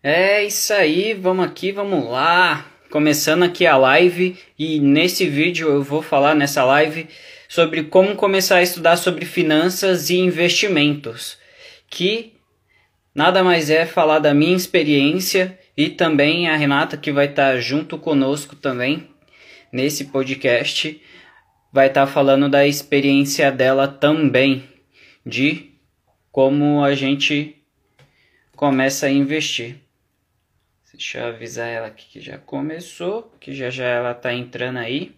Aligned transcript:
É 0.00 0.44
isso 0.44 0.72
aí, 0.72 1.12
vamos 1.12 1.44
aqui, 1.44 1.72
vamos 1.72 2.08
lá. 2.08 2.64
Começando 2.88 3.42
aqui 3.42 3.66
a 3.66 3.76
live 3.76 4.38
e 4.56 4.78
nesse 4.78 5.26
vídeo 5.26 5.68
eu 5.68 5.82
vou 5.82 6.00
falar 6.00 6.36
nessa 6.36 6.64
live 6.64 7.08
sobre 7.48 7.82
como 7.82 8.14
começar 8.14 8.58
a 8.58 8.62
estudar 8.62 8.96
sobre 8.96 9.24
finanças 9.24 10.08
e 10.08 10.16
investimentos, 10.16 11.36
que 11.90 12.34
nada 13.12 13.42
mais 13.42 13.70
é 13.70 13.84
falar 13.84 14.20
da 14.20 14.32
minha 14.32 14.56
experiência 14.56 15.58
e 15.76 15.88
também 15.90 16.48
a 16.48 16.56
Renata 16.56 16.96
que 16.96 17.10
vai 17.10 17.26
estar 17.26 17.58
junto 17.58 17.98
conosco 17.98 18.54
também 18.54 19.08
nesse 19.72 20.04
podcast 20.04 21.02
vai 21.72 21.88
estar 21.88 22.06
falando 22.06 22.48
da 22.48 22.64
experiência 22.64 23.50
dela 23.50 23.88
também 23.88 24.62
de 25.26 25.72
como 26.30 26.84
a 26.84 26.94
gente 26.94 27.56
começa 28.54 29.06
a 29.06 29.10
investir. 29.10 29.87
Deixa 30.98 31.20
eu 31.20 31.28
avisar 31.28 31.68
ela 31.68 31.86
aqui 31.86 32.06
que 32.10 32.20
já 32.20 32.36
começou, 32.36 33.32
que 33.38 33.54
já 33.54 33.70
já 33.70 33.84
ela 33.84 34.14
tá 34.14 34.34
entrando 34.34 34.80
aí. 34.80 35.14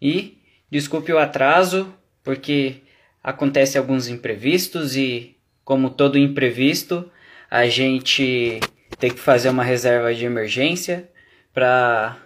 E 0.00 0.36
desculpe 0.70 1.10
o 1.10 1.18
atraso, 1.18 1.94
porque 2.22 2.82
acontece 3.24 3.78
alguns 3.78 4.06
imprevistos 4.06 4.94
e 4.94 5.34
como 5.64 5.88
todo 5.88 6.18
imprevisto, 6.18 7.10
a 7.50 7.66
gente 7.66 8.60
tem 8.98 9.10
que 9.10 9.18
fazer 9.18 9.48
uma 9.48 9.64
reserva 9.64 10.14
de 10.14 10.26
emergência 10.26 11.10
para 11.54 12.18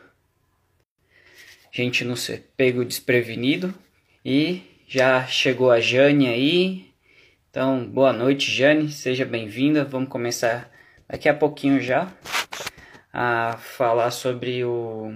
gente 1.71 2.05
não 2.05 2.17
ser 2.17 2.51
pego 2.57 2.85
desprevenido. 2.85 3.73
E 4.25 4.63
já 4.89 5.25
chegou 5.25 5.71
a 5.71 5.79
Jane 5.79 6.27
aí. 6.27 6.91
Então, 7.49 7.87
boa 7.87 8.13
noite, 8.13 8.51
Jane, 8.51 8.91
seja 8.91 9.25
bem-vinda. 9.25 9.85
Vamos 9.85 10.09
começar 10.09 10.69
daqui 11.11 11.29
a 11.29 11.35
pouquinho 11.35 11.81
já 11.81 12.13
a 13.13 13.57
falar 13.57 14.13
sobre 14.13 14.65
o 14.65 15.13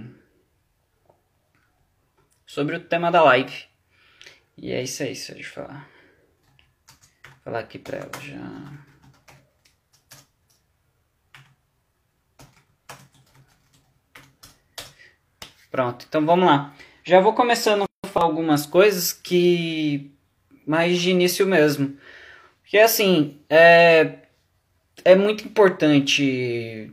sobre 2.45 2.75
o 2.75 2.79
tema 2.81 3.09
da 3.09 3.23
live. 3.23 3.65
E 4.57 4.71
é 4.71 4.83
isso 4.83 5.03
aí, 5.03 5.09
deixa 5.09 5.37
eu 5.37 5.43
falar. 5.43 5.89
Vou 7.23 7.33
falar 7.45 7.59
aqui 7.59 7.79
para 7.79 7.97
ela 7.97 8.11
já. 8.21 8.85
Pronto, 15.71 16.05
então 16.07 16.25
vamos 16.25 16.45
lá. 16.45 16.73
Já 17.03 17.19
vou 17.19 17.33
começando 17.33 17.83
a 17.83 18.07
falar 18.07 18.25
algumas 18.25 18.65
coisas 18.65 19.11
que 19.13 20.13
mais 20.65 21.01
de 21.01 21.11
início 21.11 21.45
mesmo. 21.45 21.97
Porque 22.61 22.77
assim, 22.77 23.41
é, 23.49 24.24
é 25.05 25.15
muito 25.15 25.45
importante 25.45 26.91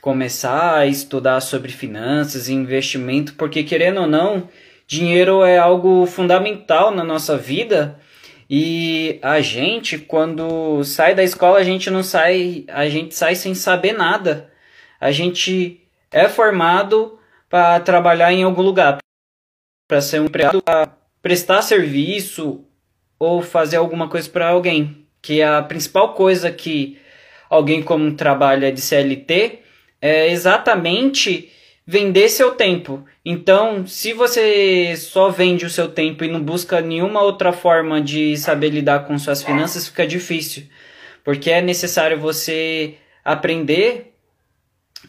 começar 0.00 0.78
a 0.78 0.86
estudar 0.86 1.40
sobre 1.40 1.70
finanças 1.70 2.48
e 2.48 2.52
investimento, 2.52 3.34
porque 3.34 3.62
querendo 3.62 4.00
ou 4.00 4.06
não, 4.08 4.48
dinheiro 4.88 5.44
é 5.44 5.56
algo 5.56 6.04
fundamental 6.06 6.90
na 6.90 7.04
nossa 7.04 7.38
vida. 7.38 7.98
E 8.50 9.20
a 9.22 9.40
gente, 9.40 9.98
quando 9.98 10.82
sai 10.82 11.14
da 11.14 11.22
escola, 11.22 11.58
a 11.58 11.64
gente 11.64 11.90
não 11.90 12.02
sai, 12.02 12.64
a 12.68 12.88
gente 12.88 13.14
sai 13.14 13.36
sem 13.36 13.54
saber 13.54 13.92
nada. 13.92 14.50
A 15.00 15.12
gente 15.12 15.80
é 16.10 16.28
formado 16.28 17.20
para 17.48 17.78
trabalhar 17.80 18.32
em 18.32 18.42
algum 18.42 18.62
lugar, 18.62 18.98
para 19.86 20.00
ser 20.00 20.20
um 20.20 20.24
empregado, 20.24 20.62
para 20.62 20.96
prestar 21.22 21.62
serviço 21.62 22.64
ou 23.18 23.42
fazer 23.42 23.76
alguma 23.76 24.08
coisa 24.08 24.28
para 24.28 24.48
alguém. 24.48 25.06
Que 25.20 25.42
a 25.42 25.62
principal 25.62 26.14
coisa 26.14 26.50
que 26.50 26.98
alguém 27.48 27.82
como 27.82 28.14
trabalha 28.14 28.72
de 28.72 28.80
CLT 28.80 29.60
é 30.00 30.28
exatamente 30.28 31.50
vender 31.86 32.28
seu 32.28 32.52
tempo. 32.52 33.04
Então, 33.24 33.86
se 33.86 34.12
você 34.12 34.94
só 34.96 35.30
vende 35.30 35.64
o 35.64 35.70
seu 35.70 35.88
tempo 35.88 36.22
e 36.22 36.28
não 36.28 36.42
busca 36.42 36.80
nenhuma 36.80 37.22
outra 37.22 37.52
forma 37.52 38.00
de 38.00 38.36
saber 38.36 38.70
lidar 38.70 39.06
com 39.06 39.18
suas 39.18 39.42
finanças, 39.42 39.88
fica 39.88 40.06
difícil. 40.06 40.64
Porque 41.24 41.50
é 41.50 41.60
necessário 41.62 42.18
você 42.18 42.96
aprender 43.24 44.14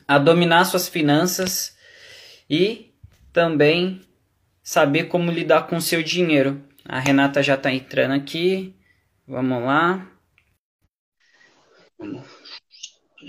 a 0.08 0.18
dominar 0.18 0.66
suas 0.66 0.88
finanças 0.88 1.78
e 2.50 2.94
também 3.32 4.02
saber 4.64 5.06
como 5.06 5.32
lidar 5.32 5.68
com 5.68 5.80
seu 5.82 6.02
dinheiro. 6.02 6.62
A 6.86 7.00
Renata 7.00 7.44
já 7.44 7.56
está 7.56 7.72
entrando 7.72 8.14
aqui. 8.14 8.74
Vamos 9.28 9.64
lá. 9.64 10.08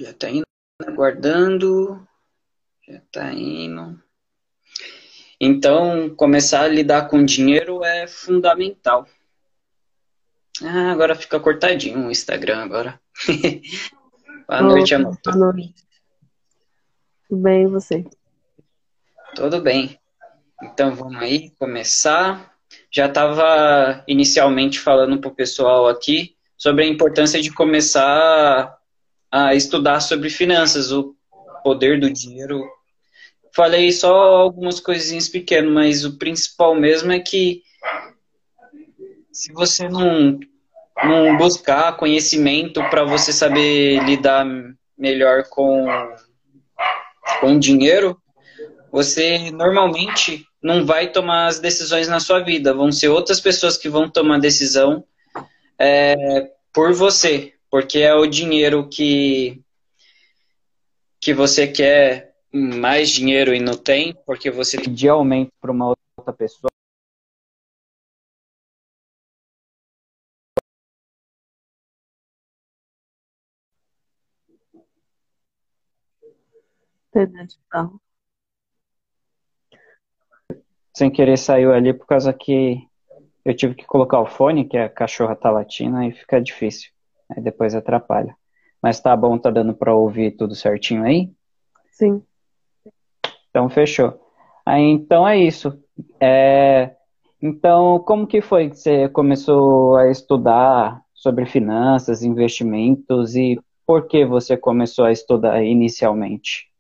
Já 0.01 0.13
está 0.13 0.31
indo 0.31 0.47
aguardando, 0.81 2.09
já 2.89 3.03
tá 3.13 3.31
indo. 3.35 4.03
Então, 5.39 6.09
começar 6.17 6.63
a 6.63 6.69
lidar 6.69 7.07
com 7.07 7.23
dinheiro 7.23 7.85
é 7.85 8.07
fundamental. 8.07 9.07
Ah, 10.63 10.91
agora 10.91 11.15
fica 11.15 11.39
cortadinho 11.39 12.07
o 12.07 12.11
Instagram 12.11 12.63
agora. 12.63 12.99
Boa 14.49 14.63
noite, 14.63 14.95
amor. 14.95 15.19
Boa 15.23 15.37
noite. 15.37 15.75
Tudo 17.29 17.43
bem, 17.43 17.65
e 17.65 17.69
você? 17.69 18.07
Tudo 19.35 19.61
bem. 19.61 20.01
Então, 20.63 20.95
vamos 20.95 21.21
aí 21.21 21.51
começar. 21.59 22.55
Já 22.91 23.05
estava 23.05 24.03
inicialmente 24.09 24.81
falando 24.81 25.21
para 25.21 25.29
o 25.29 25.35
pessoal 25.35 25.87
aqui 25.89 26.39
sobre 26.57 26.85
a 26.85 26.89
importância 26.89 27.43
de 27.43 27.53
começar 27.53 28.80
a 29.31 29.55
estudar 29.55 30.01
sobre 30.01 30.29
finanças, 30.29 30.91
o 30.91 31.15
poder 31.63 32.01
do 32.01 32.13
dinheiro. 32.13 32.69
Falei 33.55 33.93
só 33.93 34.13
algumas 34.13 34.81
coisinhas 34.81 35.29
pequenas, 35.29 35.73
mas 35.73 36.05
o 36.05 36.19
principal 36.19 36.75
mesmo 36.75 37.13
é 37.13 37.21
que 37.21 37.63
se 39.33 39.53
você 39.53 39.89
não, 39.89 40.39
não 41.05 41.37
buscar 41.37 41.97
conhecimento 41.97 42.83
para 42.91 43.05
você 43.05 43.33
saber 43.33 44.03
lidar 44.05 44.47
melhor 44.97 45.45
com, 45.49 45.87
com 47.41 47.59
dinheiro, 47.59 48.21
você 48.93 49.51
normalmente 49.51 50.45
não 50.63 50.85
vai 50.85 51.11
tomar 51.11 51.47
as 51.47 51.59
decisões 51.59 52.09
na 52.09 52.21
sua 52.21 52.41
vida. 52.41 52.75
Vão 52.75 52.91
ser 52.93 53.09
outras 53.09 53.41
pessoas 53.41 53.77
que 53.77 53.89
vão 53.89 54.09
tomar 54.09 54.39
decisão 54.39 55.05
é, 55.79 56.51
por 56.73 56.93
você 56.93 57.55
porque 57.71 57.99
é 58.01 58.15
o 58.15 58.27
dinheiro 58.27 58.89
que 58.89 59.63
que 61.21 61.35
você 61.35 61.69
quer 61.69 62.35
mais 62.53 63.11
dinheiro 63.11 63.55
e 63.55 63.61
não 63.61 63.77
tem, 63.77 64.15
porque 64.27 64.51
você 64.51 64.77
pediu 64.79 65.15
aumento 65.15 65.53
para 65.61 65.71
uma 65.71 65.95
outra 66.19 66.33
pessoa. 66.33 66.71
Sem 80.95 81.11
querer 81.11 81.37
saiu 81.37 81.73
ali 81.73 81.93
por 81.93 82.07
causa 82.07 82.33
que 82.33 82.79
eu 83.45 83.55
tive 83.57 83.75
que 83.75 83.85
colocar 83.85 84.21
o 84.21 84.27
fone, 84.27 84.69
que 84.69 84.77
a 84.77 84.89
cachorra 84.89 85.37
tá 85.37 85.51
latindo, 85.51 86.03
e 86.03 86.13
fica 86.13 86.41
difícil. 86.41 86.91
Aí 87.31 87.43
depois 87.43 87.75
atrapalha. 87.75 88.37
Mas 88.83 89.01
tá 89.01 89.17
bom, 89.17 89.39
tá 89.39 89.51
dando 89.51 89.75
para 89.75 89.95
ouvir 89.95 90.33
tudo 90.33 90.55
certinho 90.55 91.05
aí? 91.05 91.31
Sim. 91.91 92.23
Então 93.51 93.69
fechou. 93.69 94.19
Aí 94.65 94.83
então 94.83 95.27
é 95.27 95.39
isso. 95.39 95.79
É, 96.19 96.95
então, 97.43 97.99
como 98.01 98.27
que 98.27 98.41
foi 98.41 98.71
que 98.71 98.77
você 98.77 99.09
começou 99.09 99.97
a 99.97 100.11
estudar 100.11 101.03
sobre 101.15 101.47
finanças, 101.47 102.23
investimentos 102.23 103.35
e 103.35 103.59
por 103.87 104.07
que 104.07 104.25
você 104.25 104.57
começou 104.57 105.05
a 105.05 105.13
estudar 105.13 105.63
inicialmente? 105.63 106.71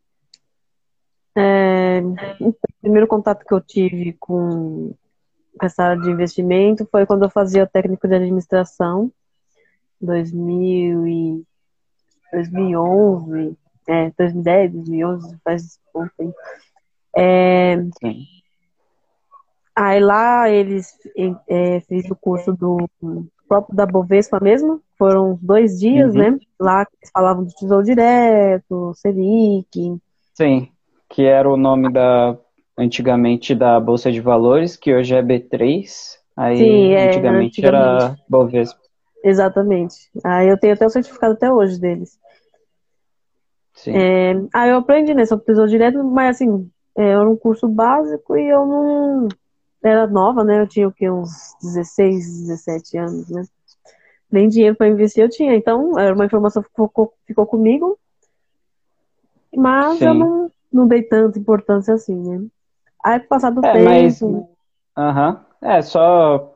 É, 1.36 2.00
o 2.40 2.54
primeiro 2.80 3.06
contato 3.06 3.44
que 3.44 3.54
eu 3.54 3.60
tive 3.60 4.14
com 4.18 4.94
essa 5.62 5.84
área 5.84 6.02
de 6.02 6.10
investimento 6.10 6.86
foi 6.90 7.06
quando 7.06 7.24
eu 7.24 7.30
fazia 7.30 7.66
técnico 7.66 8.06
de 8.08 8.14
administração 8.14 9.12
2000 10.00 11.06
e 11.06 11.42
2011, 12.32 13.56
é, 13.88 14.12
2010, 14.16 14.72
2011, 14.72 15.36
faz 15.44 15.78
pouco 15.92 16.10
tempo. 16.16 16.34
É, 17.16 17.76
aí 19.74 20.00
lá 20.00 20.48
eles 20.48 20.96
é, 21.48 21.80
fiz 21.80 22.08
o 22.10 22.16
curso 22.16 22.52
do 22.52 22.88
próprio 23.48 23.74
da 23.74 23.84
Bovespa 23.84 24.38
mesmo, 24.40 24.80
foram 24.96 25.38
dois 25.42 25.80
dias, 25.80 26.14
uhum. 26.14 26.20
né? 26.20 26.38
Lá 26.58 26.86
eles 27.00 27.10
falavam 27.12 27.44
do 27.44 27.52
Tesouro 27.52 27.84
Direto, 27.84 28.92
Selic. 28.94 29.98
Sim, 30.34 30.68
que 31.08 31.24
era 31.24 31.50
o 31.50 31.56
nome 31.56 31.92
da 31.92 32.36
antigamente 32.78 33.54
da 33.54 33.78
Bolsa 33.78 34.10
de 34.10 34.20
Valores, 34.20 34.76
que 34.76 34.94
hoje 34.94 35.14
é 35.14 35.22
B3. 35.22 35.84
Aí 36.36 36.56
Sim, 36.56 36.92
é, 36.92 37.08
antigamente, 37.08 37.60
antigamente 37.60 37.66
era 37.66 38.16
Bovespa. 38.28 38.80
Exatamente. 39.22 40.10
Aí 40.24 40.48
eu 40.48 40.58
tenho 40.58 40.74
até 40.74 40.86
o 40.86 40.90
certificado 40.90 41.34
até 41.34 41.52
hoje 41.52 41.78
deles. 41.78 42.18
É, 43.86 44.32
aí 44.52 44.70
eu 44.70 44.78
aprendi, 44.78 45.14
né, 45.14 45.24
sobre 45.24 45.44
tesouro 45.46 45.70
direto, 45.70 46.02
mas 46.04 46.36
assim, 46.36 46.70
é, 46.96 47.10
era 47.10 47.28
um 47.28 47.36
curso 47.36 47.66
básico 47.68 48.36
e 48.36 48.48
eu 48.48 48.66
não 48.66 49.28
era 49.82 50.06
nova, 50.06 50.44
né? 50.44 50.60
Eu 50.60 50.66
tinha 50.66 50.88
o 50.88 50.92
que, 50.92 51.08
uns 51.08 51.54
16, 51.62 52.42
17 52.42 52.98
anos, 52.98 53.30
né? 53.30 53.42
Nem 54.30 54.48
dinheiro 54.48 54.76
para 54.76 54.88
investir 54.88 55.24
eu 55.24 55.30
tinha. 55.30 55.54
Então, 55.54 55.98
era 55.98 56.14
uma 56.14 56.26
informação 56.26 56.62
que 56.62 56.68
ficou, 56.68 57.14
ficou 57.26 57.46
comigo, 57.46 57.98
mas 59.54 59.98
Sim. 59.98 60.06
eu 60.06 60.14
não, 60.14 60.52
não 60.72 60.86
dei 60.86 61.02
tanta 61.02 61.38
importância 61.38 61.94
assim, 61.94 62.14
né? 62.14 62.46
Aí, 63.02 63.18
passado 63.20 63.60
o 63.60 63.66
é, 63.66 63.72
tempo. 63.72 63.84
Mas, 63.84 64.20
uhum. 64.20 65.36
É, 65.62 65.82
só 65.82 66.54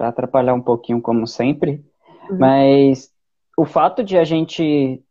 para 0.00 0.08
atrapalhar 0.08 0.54
um 0.54 0.62
pouquinho, 0.62 0.98
como 0.98 1.26
sempre, 1.26 1.84
uhum. 2.30 2.38
mas 2.38 3.10
o 3.54 3.66
fato 3.66 4.02
de 4.02 4.16
a 4.16 4.24
gente 4.24 5.02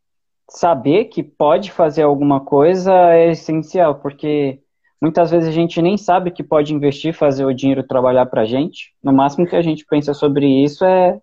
saber 0.50 1.06
que 1.06 1.21
pode 1.21 1.71
fazer 1.71 2.01
alguma 2.01 2.39
coisa 2.39 2.91
é 3.13 3.30
essencial, 3.30 4.00
porque 4.00 4.59
muitas 5.00 5.30
vezes 5.30 5.47
a 5.47 5.51
gente 5.51 5.80
nem 5.80 5.95
sabe 5.95 6.31
que 6.31 6.41
pode 6.41 6.74
investir, 6.74 7.13
fazer 7.13 7.45
o 7.45 7.53
dinheiro 7.53 7.83
trabalhar 7.83 8.25
para 8.25 8.41
a 8.41 8.45
gente. 8.45 8.91
No 9.03 9.13
máximo 9.13 9.45
que 9.45 9.56
a 9.56 9.62
gente 9.62 9.86
pensa 9.86 10.12
sobre 10.12 10.47
isso 10.47 10.83
é 10.83 11.21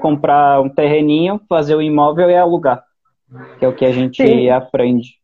comprar 0.00 0.60
um 0.60 0.68
terreninho, 0.68 1.40
fazer 1.48 1.74
o 1.74 1.82
imóvel 1.82 2.30
e 2.30 2.36
alugar, 2.36 2.80
que 3.58 3.64
é 3.64 3.68
o 3.68 3.74
que 3.74 3.84
a 3.84 3.90
gente 3.90 4.24
Sim. 4.24 4.50
aprende. 4.50 5.16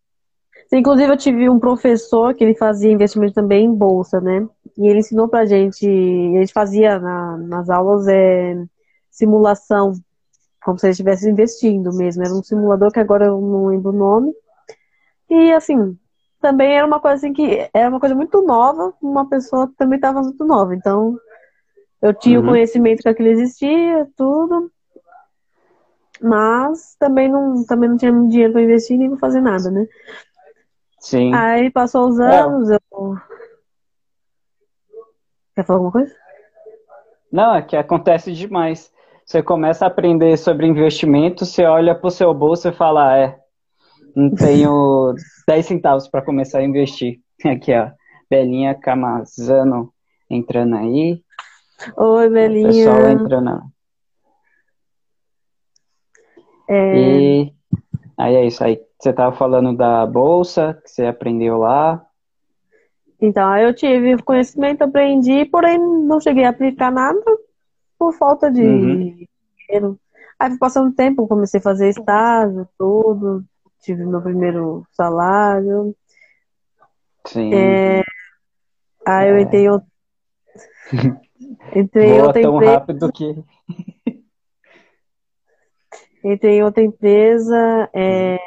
Inclusive, 0.72 1.12
eu 1.12 1.16
tive 1.16 1.50
um 1.50 1.58
professor 1.58 2.34
que 2.34 2.42
ele 2.42 2.54
fazia 2.54 2.90
investimento 2.90 3.34
também 3.34 3.66
em 3.66 3.74
bolsa, 3.74 4.20
né? 4.20 4.46
E 4.78 4.88
ele 4.88 5.00
ensinou 5.00 5.28
pra 5.28 5.44
gente, 5.44 5.86
a 5.86 6.40
gente 6.40 6.52
fazia 6.52 6.98
na, 6.98 7.36
nas 7.36 7.69
aulas 7.69 8.08
é, 8.08 8.56
simulação 9.10 9.92
como 10.64 10.78
se 10.78 10.86
ele 10.86 10.92
estivesse 10.92 11.28
investindo 11.28 11.92
mesmo. 11.94 12.22
Era 12.22 12.32
um 12.32 12.42
simulador 12.42 12.90
que 12.90 13.00
agora 13.00 13.26
eu 13.26 13.40
não 13.40 13.66
lembro 13.66 13.90
o 13.90 13.96
nome. 13.96 14.32
E 15.28 15.52
assim, 15.52 15.96
também 16.40 16.76
era 16.76 16.86
uma 16.86 17.00
coisa 17.00 17.16
assim 17.16 17.32
que 17.32 17.68
era 17.75 17.88
uma 17.88 18.00
coisa 18.00 18.14
muito 18.14 18.42
nova, 18.42 18.94
uma 19.02 19.28
pessoa 19.28 19.68
que 19.68 19.75
também 19.75 19.96
estava 19.96 20.22
muito 20.22 20.44
nova. 20.44 20.75
Então, 20.75 21.18
eu 22.00 22.14
tinha 22.14 22.40
uhum. 22.40 22.46
o 22.46 22.48
conhecimento 22.48 23.02
que 23.02 23.08
aquilo 23.08 23.28
existia, 23.28 24.08
tudo. 24.16 24.70
Mas 26.20 26.94
também 26.98 27.28
não, 27.28 27.64
também 27.64 27.88
não 27.88 27.96
tinha 27.96 28.12
dinheiro 28.12 28.52
para 28.52 28.62
investir 28.62 28.96
nem 28.96 29.10
para 29.10 29.18
fazer 29.18 29.40
nada, 29.40 29.70
né? 29.70 29.86
Sim. 31.02 31.34
Aí 31.34 31.69
passou 31.69 32.08
os 32.08 32.20
é. 32.20 32.40
anos, 32.40 32.70
é. 32.70 32.76
eu. 32.76 33.16
Quer 35.54 35.66
falar 35.66 35.78
alguma 35.78 35.93
coisa? 35.93 36.14
Não, 37.31 37.56
é 37.56 37.60
que 37.60 37.76
acontece 37.76 38.32
demais. 38.32 38.93
Você 39.26 39.43
começa 39.43 39.84
a 39.84 39.88
aprender 39.88 40.37
sobre 40.38 40.66
investimento, 40.66 41.44
você 41.44 41.64
olha 41.64 41.94
pro 41.94 42.10
seu 42.10 42.32
bolso 42.32 42.69
e 42.69 42.72
fala, 42.72 43.12
ah, 43.12 43.19
é, 43.19 43.38
não 44.14 44.31
tenho 44.37 45.14
10 45.49 45.66
centavos 45.66 46.06
para 46.06 46.22
começar 46.22 46.60
a 46.60 46.64
investir. 46.64 47.20
Aqui, 47.44 47.75
ó, 47.75 47.90
Belinha 48.31 48.72
Camazano 48.72 49.93
entrando 50.31 50.76
aí. 50.76 51.20
Oi, 51.96 52.31
Belinha. 52.31 52.69
O 52.69 52.72
pessoal 52.72 53.10
entrando. 53.10 53.60
É... 56.69 56.96
E 56.96 57.54
aí 58.16 58.34
é 58.37 58.46
isso 58.46 58.62
aí. 58.62 58.81
Você 59.02 59.10
estava 59.10 59.34
falando 59.34 59.76
da 59.76 60.06
bolsa, 60.06 60.81
que 60.81 60.88
você 60.88 61.06
aprendeu 61.06 61.58
lá. 61.58 62.06
Então, 63.20 63.56
eu 63.56 63.75
tive 63.75 64.22
conhecimento, 64.22 64.82
aprendi, 64.82 65.44
porém 65.46 65.76
não 65.76 66.20
cheguei 66.20 66.44
a 66.44 66.50
aplicar 66.50 66.93
nada 66.93 67.20
por 67.99 68.12
falta 68.12 68.49
de 68.49 68.62
uhum. 68.62 69.26
dinheiro. 69.69 69.99
Aí 70.38 70.56
passando 70.56 70.94
tempo, 70.94 71.26
comecei 71.26 71.58
a 71.58 71.62
fazer 71.64 71.88
estágio, 71.88 72.69
tudo, 72.78 73.44
tive 73.81 74.06
meu 74.06 74.22
primeiro 74.22 74.87
salário. 74.93 75.96
Sim. 77.26 77.52
É, 77.52 78.04
aí 79.04 79.31
eu 79.31 79.37
é. 79.37 79.40
entrei 79.43 79.69
outro. 79.69 79.88
entrei 81.75 82.12
Boa, 82.12 82.26
outra 82.26 82.40
tão 82.40 82.54
empresa. 82.54 82.72
rápido 82.72 83.12
que. 83.12 83.44
entrei 86.22 86.58
em 86.58 86.62
outra 86.62 86.84
empresa, 86.84 87.90
é, 87.93 88.38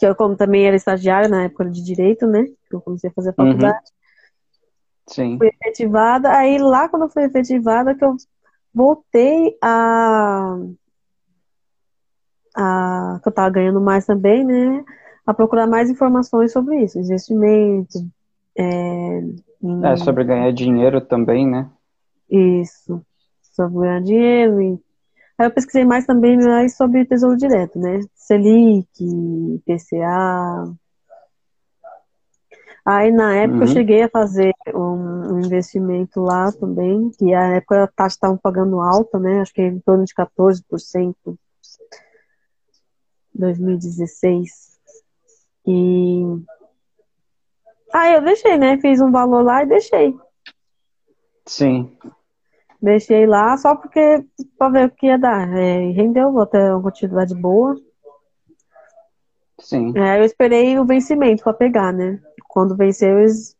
que 0.00 0.06
eu 0.06 0.16
como 0.16 0.34
também 0.34 0.66
era 0.66 0.74
estagiária 0.74 1.28
na 1.28 1.44
época 1.44 1.66
de 1.66 1.84
direito, 1.84 2.26
né? 2.26 2.44
Que 2.70 2.74
eu 2.74 2.80
comecei 2.80 3.10
a 3.10 3.12
fazer 3.12 3.28
a 3.28 3.42
uhum. 3.42 3.48
faculdade. 3.48 3.76
Uhum. 3.76 4.00
Sim. 5.06 5.38
Fui 5.38 5.48
efetivada. 5.48 6.32
Aí 6.32 6.56
lá 6.56 6.88
quando 6.88 7.02
eu 7.02 7.10
fui 7.10 7.22
efetivada 7.24 7.94
que 7.94 8.02
eu 8.02 8.16
voltei 8.72 9.58
a, 9.62 10.56
a 12.56 13.20
que 13.22 13.28
eu 13.28 13.32
tava 13.32 13.50
ganhando 13.50 13.78
mais 13.78 14.06
também, 14.06 14.42
né? 14.42 14.82
A 15.26 15.34
procurar 15.34 15.66
mais 15.66 15.90
informações 15.90 16.50
sobre 16.50 16.82
isso, 16.82 16.98
investimento. 16.98 17.98
É, 18.56 19.20
em... 19.62 19.84
é 19.84 19.96
sobre 19.98 20.24
ganhar 20.24 20.50
dinheiro 20.50 21.02
também, 21.02 21.46
né? 21.46 21.68
Isso. 22.30 23.04
Sobre 23.52 23.80
ganhar 23.80 24.00
dinheiro. 24.00 24.62
E... 24.62 24.80
Aí 25.36 25.46
eu 25.46 25.50
pesquisei 25.50 25.84
mais 25.84 26.06
também 26.06 26.38
mais 26.38 26.74
sobre 26.74 27.04
Tesouro 27.04 27.36
Direto, 27.36 27.78
né? 27.78 28.00
Selic, 28.30 28.86
PCA, 29.66 30.72
Aí 32.84 33.12
na 33.12 33.36
época 33.36 33.58
uhum. 33.58 33.62
eu 33.64 33.68
cheguei 33.68 34.02
a 34.02 34.08
fazer 34.08 34.52
um, 34.74 35.34
um, 35.34 35.38
investimento 35.40 36.20
lá 36.20 36.50
também, 36.50 37.10
que 37.10 37.32
a 37.34 37.56
época 37.56 37.84
a 37.84 37.86
taxa 37.86 38.16
estava 38.16 38.38
pagando 38.38 38.80
alta, 38.80 39.18
né? 39.18 39.40
Acho 39.40 39.52
que 39.52 39.62
em 39.62 39.80
torno 39.80 40.04
de 40.04 40.14
14%. 40.14 41.14
2016. 43.34 44.80
E 45.66 46.24
aí 47.92 48.14
eu 48.14 48.22
deixei, 48.22 48.56
né? 48.56 48.78
Fiz 48.78 49.00
um 49.00 49.10
valor 49.10 49.42
lá 49.42 49.62
e 49.62 49.66
deixei. 49.66 50.16
Sim. 51.46 51.96
Deixei 52.80 53.26
lá 53.26 53.56
só 53.58 53.76
porque 53.76 54.24
para 54.58 54.72
ver 54.72 54.86
o 54.86 54.90
que 54.90 55.06
ia 55.06 55.18
dar. 55.18 55.48
É, 55.56 55.90
rendeu 55.90 56.40
até 56.40 56.72
uma 56.72 56.82
quantidade 56.82 57.34
boa. 57.34 57.76
Sim. 59.60 59.92
É, 59.96 60.18
eu 60.18 60.24
esperei 60.24 60.78
o 60.78 60.84
vencimento 60.84 61.42
para 61.44 61.52
pegar, 61.52 61.92
né? 61.92 62.20
Quando 62.48 62.76
venceu, 62.76 63.18
eles... 63.20 63.56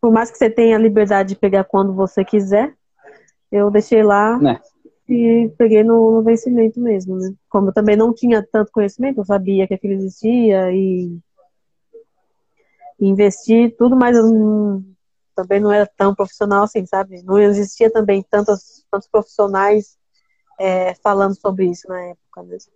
por 0.00 0.12
mais 0.12 0.30
que 0.30 0.38
você 0.38 0.50
tenha 0.50 0.76
a 0.76 0.80
liberdade 0.80 1.30
de 1.30 1.36
pegar 1.36 1.64
quando 1.64 1.94
você 1.94 2.24
quiser, 2.24 2.74
eu 3.50 3.70
deixei 3.70 4.02
lá 4.02 4.38
né? 4.38 4.60
e 5.08 5.52
peguei 5.56 5.84
no, 5.84 6.12
no, 6.12 6.22
vencimento 6.22 6.80
mesmo, 6.80 7.16
né? 7.16 7.32
Como 7.48 7.68
eu 7.68 7.72
também 7.72 7.96
não 7.96 8.12
tinha 8.12 8.42
tanto 8.42 8.72
conhecimento, 8.72 9.20
eu 9.20 9.24
sabia 9.24 9.66
que 9.68 9.74
aquilo 9.74 9.94
existia 9.94 10.72
e, 10.72 11.16
e 12.98 13.06
investi 13.06 13.70
tudo, 13.78 13.94
mas 13.94 14.16
eu 14.16 14.26
não, 14.26 14.84
também 15.34 15.60
não 15.60 15.70
era 15.70 15.86
tão 15.86 16.14
profissional 16.14 16.64
assim, 16.64 16.84
sabe? 16.86 17.22
Não 17.22 17.38
existia 17.38 17.90
também 17.90 18.24
tantos, 18.28 18.84
tantos 18.90 19.08
profissionais 19.08 19.96
é, 20.58 20.94
falando 20.96 21.38
sobre 21.38 21.66
isso 21.66 21.86
na 21.88 22.00
época 22.02 22.42
mesmo. 22.42 22.72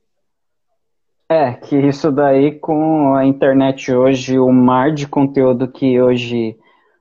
É, 1.31 1.53
que 1.53 1.77
isso 1.77 2.11
daí 2.11 2.59
com 2.59 3.15
a 3.15 3.27
internet 3.27 3.93
hoje, 3.93 4.39
o 4.39 4.51
mar 4.51 4.93
de 4.95 5.07
conteúdo 5.07 5.71
que 5.71 6.01
hoje 6.01 6.57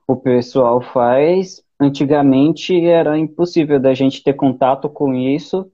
o 0.05 0.17
pessoal 0.17 0.81
faz, 0.81 1.63
antigamente 1.79 2.77
era 2.85 3.17
impossível 3.17 3.79
da 3.79 3.93
gente 3.93 4.21
ter 4.21 4.33
contato 4.33 4.89
com 4.89 5.13
isso, 5.13 5.71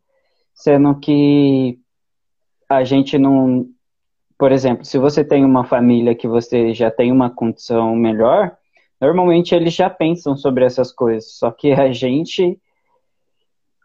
sendo 0.53 0.99
que 0.99 1.79
a 2.69 2.83
gente 2.83 3.17
não. 3.17 3.67
Por 4.37 4.51
exemplo, 4.51 4.85
se 4.85 4.99
você 4.99 5.23
tem 5.23 5.43
uma 5.43 5.63
família 5.65 6.13
que 6.13 6.27
você 6.27 6.75
já 6.75 6.91
tem 6.91 7.11
uma 7.11 7.31
condição 7.31 7.95
melhor, 7.95 8.55
normalmente 9.01 9.55
eles 9.55 9.73
já 9.73 9.89
pensam 9.89 10.37
sobre 10.37 10.63
essas 10.63 10.91
coisas, 10.91 11.33
só 11.39 11.49
que 11.49 11.71
a 11.71 11.91
gente 11.91 12.59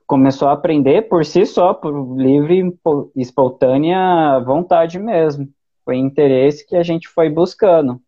começou 0.09 0.49
a 0.49 0.53
aprender 0.53 1.03
por 1.03 1.25
si 1.25 1.45
só, 1.45 1.75
por 1.75 2.17
livre 2.17 2.75
e 3.15 3.21
espontânea 3.21 4.41
vontade 4.41 4.99
mesmo. 4.99 5.47
Foi 5.85 5.97
interesse 5.97 6.67
que 6.67 6.75
a 6.75 6.83
gente 6.83 7.07
foi 7.07 7.29
buscando. 7.29 8.01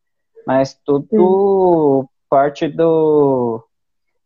Mas 0.47 0.75
tudo 0.85 2.03
Sim. 2.03 2.09
parte 2.29 2.67
do 2.67 3.63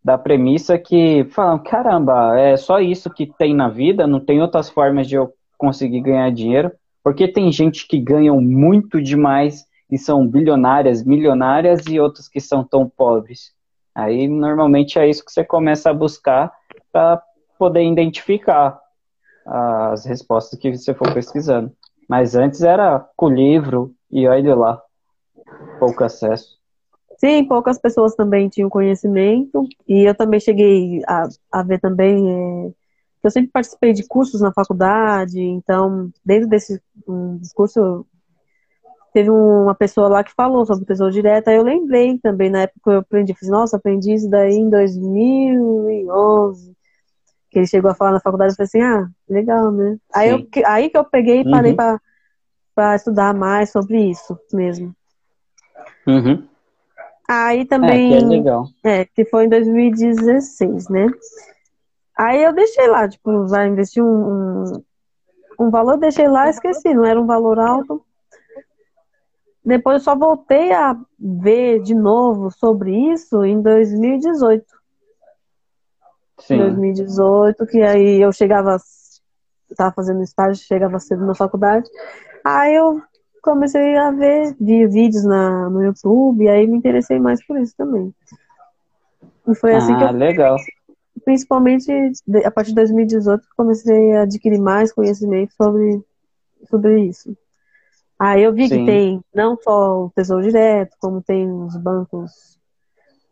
da 0.05 0.19
premissa 0.19 0.79
que 0.79 1.25
falam, 1.31 1.59
caramba, 1.59 2.39
é 2.39 2.57
só 2.59 2.79
isso 2.79 3.09
que 3.09 3.27
tem 3.27 3.55
na 3.55 3.71
vida, 3.71 4.07
não 4.07 4.21
tem 4.21 4.41
outras 4.41 4.69
formas 4.69 5.09
de 5.09 5.15
eu 5.15 5.33
conseguir 5.57 6.03
ganhar 6.03 6.31
dinheiro, 6.31 6.71
porque 7.03 7.27
tem 7.27 7.51
gente 7.51 7.89
que 7.89 7.99
ganham 7.99 8.39
muito 8.39 9.01
demais 9.01 9.65
e 9.91 9.97
são 9.97 10.27
bilionárias, 10.27 11.03
milionárias 11.03 11.87
e 11.87 11.99
outros 11.99 12.29
que 12.29 12.39
são 12.39 12.63
tão 12.63 12.87
pobres. 12.87 13.53
Aí 13.95 14.29
normalmente 14.29 14.99
é 14.99 15.09
isso 15.09 15.25
que 15.25 15.33
você 15.33 15.43
começa 15.43 15.89
a 15.89 15.95
buscar 15.95 16.53
para 16.93 17.23
poder 17.65 17.83
identificar 17.83 18.79
as 19.47 20.05
respostas 20.05 20.59
que 20.59 20.77
você 20.77 20.93
for 20.93 21.15
pesquisando. 21.15 21.73
Mas 22.07 22.35
antes 22.35 22.63
era 22.63 23.01
com 23.17 23.29
livro 23.29 23.95
e 24.11 24.29
olha 24.29 24.55
lá, 24.55 24.83
pouco 25.79 26.05
acesso. 26.05 26.59
Sim, 27.17 27.45
poucas 27.45 27.79
pessoas 27.79 28.15
também 28.15 28.51
tinham 28.51 28.69
conhecimento 28.69 29.67
e 29.89 30.07
eu 30.07 30.15
também 30.15 30.41
cheguei 30.41 31.01
a, 31.09 31.27
a 31.51 31.63
ver 31.63 31.81
também 31.81 32.31
é, 32.31 32.71
eu 33.23 33.31
sempre 33.31 33.51
participei 33.51 33.95
de 33.95 34.07
cursos 34.07 34.43
na 34.43 34.53
faculdade, 34.53 35.41
então, 35.41 36.11
dentro 36.23 36.47
desse 36.47 36.83
um, 37.09 37.41
curso, 37.55 38.05
teve 39.15 39.31
uma 39.31 39.75
pessoa 39.75 40.09
lá 40.09 40.23
que 40.23 40.35
falou 40.35 40.67
sobre 40.67 40.85
tesouro 40.85 41.11
direto, 41.11 41.49
aí 41.49 41.57
eu 41.57 41.63
lembrei 41.63 42.19
também, 42.19 42.51
na 42.51 42.63
época 42.63 42.91
eu 42.91 42.99
aprendi, 42.99 43.33
falei, 43.33 43.51
nossa, 43.51 43.79
aprendi 43.79 44.13
isso 44.13 44.29
daí 44.29 44.57
em 44.57 44.69
2011, 44.69 46.75
que 47.55 47.61
ele 47.61 47.69
chegou 47.69 47.89
a 47.89 47.95
falar 47.95 48.11
na 48.11 48.21
faculdade, 48.21 48.53
eu 48.53 48.57
falei 48.57 48.67
assim, 48.67 48.83
ah, 48.83 49.09
legal, 49.31 49.71
né? 49.71 49.97
Aí, 50.13 50.31
eu, 50.31 50.47
aí 50.67 50.91
que 50.91 50.99
eu 50.99 51.05
peguei 51.05 51.41
e 51.41 51.51
parei 51.51 51.71
uhum. 51.71 51.99
para 52.75 52.97
estudar 52.97 53.33
mais 53.33 53.71
sobre 53.71 54.11
isso 54.11 54.37
mesmo. 54.53 54.93
Uhum. 56.05 56.47
Aí 57.29 57.65
também. 57.65 58.13
É, 58.13 58.19
que 58.19 58.25
é 58.25 58.27
legal. 58.27 58.67
É, 58.83 59.05
que 59.05 59.25
foi 59.25 59.45
em 59.45 59.49
2016, 59.49 60.89
né? 60.89 61.07
Aí 62.19 62.43
eu 62.43 62.53
deixei 62.53 62.89
lá, 62.89 63.09
tipo, 63.09 63.47
vai 63.47 63.69
investir 63.69 64.03
um, 64.03 64.09
um, 64.09 64.85
um 65.61 65.71
valor, 65.71 65.97
deixei 65.97 66.27
lá, 66.27 66.51
esqueci, 66.51 66.93
não 66.93 67.05
era 67.05 67.21
um 67.21 67.27
valor 67.27 67.61
alto. 67.61 68.05
Depois 69.65 69.99
eu 69.99 70.05
só 70.05 70.17
voltei 70.17 70.73
a 70.73 70.97
ver 71.19 71.81
de 71.83 71.95
novo 71.95 72.51
sobre 72.51 73.13
isso 73.13 73.45
em 73.45 73.63
2018. 73.63 74.65
Sim. 76.47 76.59
2018, 76.59 77.67
que 77.67 77.83
aí 77.83 78.21
eu 78.21 78.33
chegava, 78.33 78.77
estava 79.71 79.93
fazendo 79.93 80.23
estágio, 80.23 80.63
chegava 80.65 80.99
cedo 80.99 81.25
na 81.25 81.35
faculdade. 81.35 81.89
Aí 82.45 82.75
eu 82.75 83.03
comecei 83.43 83.97
a 83.97 84.11
ver, 84.11 84.55
vi 84.61 84.87
vídeos 84.87 85.25
na, 85.25 85.69
no 85.71 85.83
YouTube, 85.83 86.45
e 86.45 86.49
aí 86.49 86.67
me 86.67 86.77
interessei 86.77 87.19
mais 87.19 87.45
por 87.47 87.59
isso 87.59 87.75
também. 87.77 88.15
E 89.47 89.55
foi 89.55 89.75
assim 89.75 89.93
ah, 89.95 89.99
que 89.99 90.05
eu. 90.05 90.13
legal. 90.13 90.57
Principalmente 91.25 91.91
a 92.45 92.51
partir 92.51 92.71
de 92.71 92.77
2018 92.77 93.47
comecei 93.57 94.13
a 94.13 94.23
adquirir 94.23 94.59
mais 94.59 94.93
conhecimento 94.93 95.55
sobre, 95.55 96.03
sobre 96.69 97.05
isso. 97.05 97.37
Aí 98.19 98.43
eu 98.43 98.53
vi 98.53 98.69
Sim. 98.69 98.81
que 98.81 98.87
tem 98.87 99.25
não 99.35 99.57
só 99.57 100.05
o 100.05 100.11
Tesouro 100.11 100.43
Direto, 100.43 100.97
como 101.01 101.23
tem 101.23 101.51
os 101.51 101.77
bancos 101.77 102.59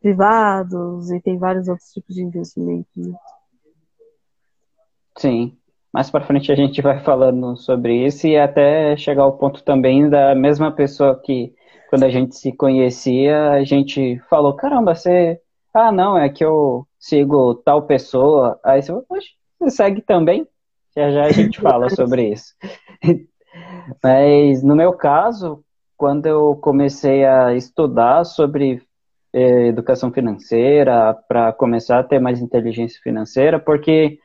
privados 0.03 1.11
e 1.11 1.21
tem 1.21 1.39
vários 1.39 1.69
outros 1.69 1.89
tipos 1.91 2.15
de 2.15 2.23
investimento. 2.23 2.89
Né? 2.97 3.15
Sim. 5.17 5.57
Mais 5.93 6.11
para 6.11 6.25
frente 6.25 6.51
a 6.51 6.55
gente 6.55 6.81
vai 6.81 7.01
falando 7.05 7.57
sobre 7.57 8.07
isso 8.07 8.27
e 8.27 8.37
até 8.37 8.97
chegar 8.97 9.23
ao 9.23 9.37
ponto 9.37 9.63
também 9.63 10.09
da 10.09 10.35
mesma 10.35 10.73
pessoa 10.73 11.21
que 11.21 11.55
quando 11.91 12.05
a 12.05 12.09
gente 12.09 12.35
se 12.35 12.51
conhecia, 12.53 13.51
a 13.51 13.63
gente 13.65 14.19
falou, 14.31 14.57
caramba, 14.57 14.95
você. 14.95 15.39
Ah, 15.75 15.93
não, 15.93 16.17
é 16.17 16.29
que 16.31 16.43
eu 16.43 16.87
sigo 16.99 17.55
tal 17.57 17.83
pessoa. 17.83 18.59
Aí 18.65 18.81
você 18.81 18.89
falou, 18.89 19.05
poxa, 19.07 19.29
você 19.59 19.71
segue 19.71 20.01
também? 20.01 20.47
Já 20.97 21.11
já 21.11 21.25
a 21.25 21.33
gente 21.33 21.61
fala 21.61 21.91
sobre 21.91 22.33
isso. 22.33 22.55
Mas 24.03 24.63
no 24.63 24.75
meu 24.75 24.95
caso, 24.95 25.63
quando 25.97 26.25
eu 26.27 26.57
comecei 26.57 27.25
a 27.27 27.55
estudar 27.55 28.25
sobre 28.25 28.83
eh, 29.33 29.69
educação 29.69 30.13
financeira, 30.13 31.15
para 31.29 31.53
começar 31.53 31.99
a 31.99 32.05
ter 32.05 32.21
mais 32.21 32.41
inteligência 32.41 33.01
financeira, 33.03 33.59
porque 33.59 34.19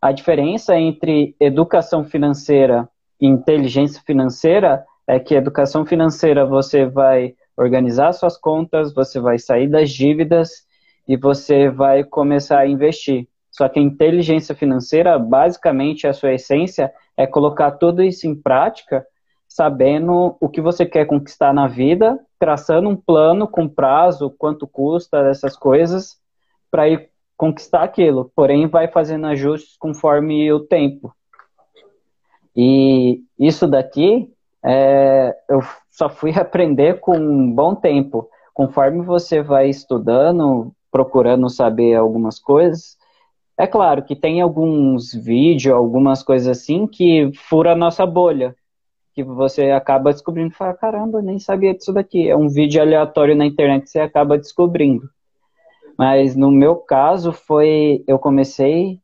a 0.00 0.12
diferença 0.12 0.76
entre 0.76 1.34
educação 1.40 2.04
financeira 2.04 2.88
e 3.20 3.26
inteligência 3.26 4.02
financeira 4.06 4.84
é 5.06 5.18
que 5.18 5.34
educação 5.34 5.84
financeira 5.84 6.46
você 6.46 6.86
vai 6.86 7.34
organizar 7.56 8.12
suas 8.12 8.36
contas, 8.36 8.92
você 8.94 9.20
vai 9.20 9.38
sair 9.38 9.68
das 9.68 9.90
dívidas 9.90 10.66
e 11.06 11.16
você 11.16 11.68
vai 11.68 12.02
começar 12.02 12.58
a 12.60 12.66
investir. 12.66 13.28
Só 13.50 13.68
que 13.68 13.78
a 13.78 13.82
inteligência 13.82 14.54
financeira, 14.54 15.18
basicamente, 15.18 16.06
a 16.06 16.12
sua 16.12 16.34
essência 16.34 16.92
é 17.16 17.26
colocar 17.26 17.70
tudo 17.72 18.02
isso 18.02 18.26
em 18.26 18.34
prática, 18.34 19.06
sabendo 19.54 20.36
o 20.40 20.48
que 20.48 20.60
você 20.60 20.84
quer 20.84 21.06
conquistar 21.06 21.54
na 21.54 21.68
vida, 21.68 22.18
traçando 22.40 22.88
um 22.88 22.96
plano 22.96 23.46
com 23.46 23.68
prazo, 23.68 24.34
quanto 24.36 24.66
custa, 24.66 25.28
essas 25.28 25.56
coisas, 25.56 26.18
para 26.72 26.88
ir 26.88 27.08
conquistar 27.36 27.84
aquilo, 27.84 28.32
porém 28.34 28.66
vai 28.66 28.88
fazendo 28.88 29.28
ajustes 29.28 29.76
conforme 29.78 30.52
o 30.52 30.58
tempo. 30.58 31.14
E 32.56 33.22
isso 33.38 33.68
daqui 33.68 34.28
é, 34.60 35.32
eu 35.48 35.60
só 35.88 36.08
fui 36.08 36.32
aprender 36.36 36.98
com 36.98 37.16
um 37.16 37.52
bom 37.52 37.76
tempo. 37.76 38.28
Conforme 38.52 39.02
você 39.02 39.40
vai 39.40 39.68
estudando, 39.68 40.72
procurando 40.90 41.48
saber 41.48 41.94
algumas 41.94 42.40
coisas, 42.40 42.96
é 43.56 43.68
claro 43.68 44.02
que 44.02 44.16
tem 44.16 44.40
alguns 44.40 45.14
vídeos, 45.14 45.72
algumas 45.72 46.24
coisas 46.24 46.58
assim 46.58 46.88
que 46.88 47.30
fura 47.48 47.70
a 47.70 47.76
nossa 47.76 48.04
bolha. 48.04 48.56
Que 49.14 49.22
você 49.22 49.70
acaba 49.70 50.12
descobrindo 50.12 50.48
e 50.48 50.56
fala, 50.56 50.74
caramba, 50.74 51.22
nem 51.22 51.38
sabia 51.38 51.74
disso 51.74 51.92
daqui. 51.92 52.28
É 52.28 52.36
um 52.36 52.48
vídeo 52.48 52.82
aleatório 52.82 53.36
na 53.36 53.46
internet 53.46 53.84
que 53.84 53.90
você 53.90 54.00
acaba 54.00 54.36
descobrindo. 54.36 55.08
Mas 55.96 56.34
no 56.34 56.50
meu 56.50 56.76
caso 56.76 57.32
foi, 57.32 58.02
eu 58.08 58.18
comecei, 58.18 58.98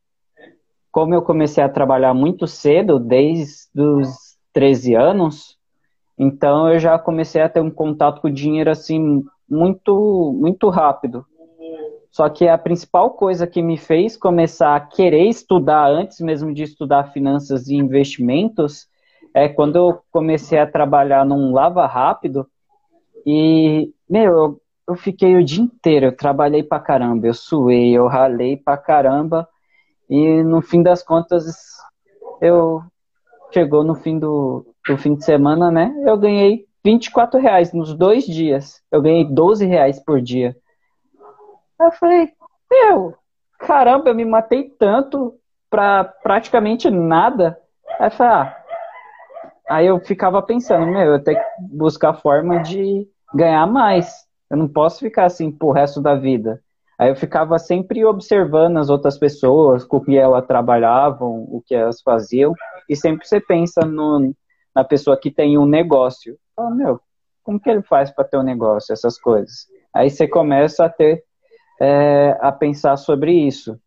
como 0.90 1.14
eu 1.14 1.22
comecei 1.22 1.62
a 1.62 1.68
trabalhar 1.68 2.12
muito 2.12 2.46
cedo, 2.46 2.98
desde 2.98 3.80
os 3.80 4.36
13 4.52 4.94
anos, 4.96 5.56
então 6.18 6.68
eu 6.68 6.78
já 6.78 6.98
comecei 6.98 7.40
a 7.40 7.48
ter 7.48 7.60
um 7.60 7.70
contato 7.70 8.20
com 8.20 8.28
o 8.28 8.32
dinheiro 8.32 8.70
assim 8.70 9.22
muito 9.48 10.36
muito 10.38 10.68
rápido. 10.68 11.24
Só 12.10 12.28
que 12.28 12.48
a 12.48 12.58
principal 12.58 13.10
coisa 13.10 13.46
que 13.46 13.62
me 13.62 13.78
fez 13.78 14.16
começar 14.16 14.74
a 14.74 14.80
querer 14.80 15.28
estudar 15.28 15.86
antes 15.86 16.20
mesmo 16.20 16.52
de 16.52 16.64
estudar 16.64 17.12
finanças 17.12 17.68
e 17.68 17.76
investimentos 17.76 18.88
é 19.34 19.48
quando 19.48 19.76
eu 19.76 20.02
comecei 20.10 20.58
a 20.58 20.70
trabalhar 20.70 21.24
num 21.24 21.52
lava 21.52 21.86
rápido 21.86 22.46
e 23.26 23.92
meu, 24.08 24.32
eu 24.32 24.60
eu 24.90 24.96
fiquei 24.96 25.36
o 25.36 25.44
dia 25.44 25.62
inteiro, 25.62 26.06
eu 26.06 26.16
trabalhei 26.16 26.64
pra 26.64 26.80
caramba, 26.80 27.28
eu 27.28 27.32
suei, 27.32 27.96
eu 27.96 28.08
ralei 28.08 28.56
pra 28.56 28.76
caramba, 28.76 29.48
e 30.08 30.42
no 30.42 30.60
fim 30.60 30.82
das 30.82 31.00
contas, 31.00 31.44
eu 32.40 32.82
chegou 33.52 33.84
no 33.84 33.94
fim 33.94 34.18
do, 34.18 34.66
do 34.84 34.98
fim 34.98 35.14
de 35.14 35.24
semana, 35.24 35.70
né? 35.70 35.94
Eu 36.04 36.18
ganhei 36.18 36.66
24 36.84 37.38
reais 37.38 37.72
nos 37.72 37.94
dois 37.94 38.24
dias. 38.24 38.82
Eu 38.90 39.00
ganhei 39.00 39.24
12 39.24 39.64
reais 39.64 40.00
por 40.00 40.20
dia. 40.20 40.56
Eu 41.80 41.92
falei, 41.92 42.28
meu, 42.68 43.14
caramba, 43.60 44.10
eu 44.10 44.14
me 44.14 44.24
matei 44.24 44.70
tanto 44.70 45.38
pra 45.70 46.02
praticamente 46.02 46.90
nada. 46.90 47.56
Falei, 48.16 48.34
ah. 48.34 48.56
Aí 49.70 49.86
eu 49.86 50.00
ficava 50.00 50.42
pensando, 50.42 50.84
meu, 50.84 51.12
eu 51.12 51.22
tenho 51.22 51.38
que 51.38 51.44
buscar 51.76 52.12
forma 52.14 52.60
de 52.60 53.06
ganhar 53.32 53.68
mais. 53.68 54.26
Eu 54.50 54.56
não 54.56 54.66
posso 54.66 54.98
ficar 54.98 55.26
assim 55.26 55.52
pro 55.52 55.70
resto 55.70 56.00
da 56.02 56.16
vida. 56.16 56.60
Aí 56.98 57.08
eu 57.08 57.14
ficava 57.14 57.56
sempre 57.56 58.04
observando 58.04 58.78
as 58.78 58.90
outras 58.90 59.16
pessoas, 59.16 59.84
com 59.84 59.98
o 59.98 60.04
que 60.04 60.18
elas 60.18 60.44
trabalhavam, 60.44 61.44
o 61.48 61.62
que 61.64 61.76
elas 61.76 62.02
faziam, 62.02 62.52
e 62.88 62.96
sempre 62.96 63.24
você 63.24 63.40
pensa 63.40 63.82
no, 63.82 64.34
na 64.74 64.82
pessoa 64.82 65.16
que 65.16 65.30
tem 65.30 65.56
um 65.56 65.66
negócio. 65.66 66.36
Fala, 66.56 66.70
meu, 66.70 67.00
como 67.44 67.60
que 67.60 67.70
ele 67.70 67.82
faz 67.82 68.10
para 68.10 68.24
ter 68.24 68.38
um 68.38 68.42
negócio, 68.42 68.92
essas 68.92 69.20
coisas? 69.20 69.68
Aí 69.94 70.10
você 70.10 70.26
começa 70.26 70.84
a 70.84 70.88
ter, 70.88 71.22
é, 71.80 72.36
a 72.40 72.50
pensar 72.50 72.96
sobre 72.96 73.32
isso. 73.32 73.78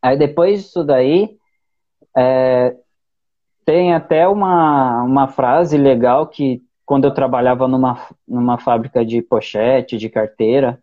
Aí 0.00 0.16
depois 0.16 0.62
disso 0.62 0.84
daí, 0.84 1.36
é, 2.16 2.76
tem 3.64 3.94
até 3.94 4.26
uma, 4.28 5.02
uma 5.02 5.28
frase 5.28 5.76
legal 5.76 6.26
que 6.26 6.62
quando 6.84 7.04
eu 7.04 7.14
trabalhava 7.14 7.68
numa, 7.68 7.98
numa 8.26 8.58
fábrica 8.58 9.04
de 9.04 9.22
pochete, 9.22 9.96
de 9.96 10.08
carteira, 10.08 10.82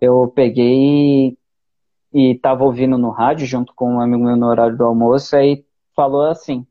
eu 0.00 0.28
peguei 0.28 1.36
e 2.12 2.32
estava 2.32 2.64
ouvindo 2.64 2.98
no 2.98 3.10
rádio 3.10 3.46
junto 3.46 3.74
com 3.74 3.94
um 3.94 4.00
amigo 4.00 4.24
meu 4.24 4.36
no 4.36 4.46
horário 4.46 4.76
do 4.76 4.84
almoço, 4.84 5.36
aí 5.36 5.64
falou 5.94 6.22
assim, 6.22 6.66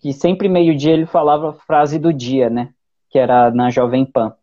que 0.00 0.12
sempre 0.12 0.48
meio-dia 0.48 0.92
ele 0.92 1.06
falava 1.06 1.50
a 1.50 1.54
frase 1.54 1.98
do 1.98 2.12
dia, 2.12 2.50
né? 2.50 2.72
Que 3.10 3.18
era 3.18 3.50
na 3.50 3.70
Jovem 3.70 4.04
Pan. 4.04 4.34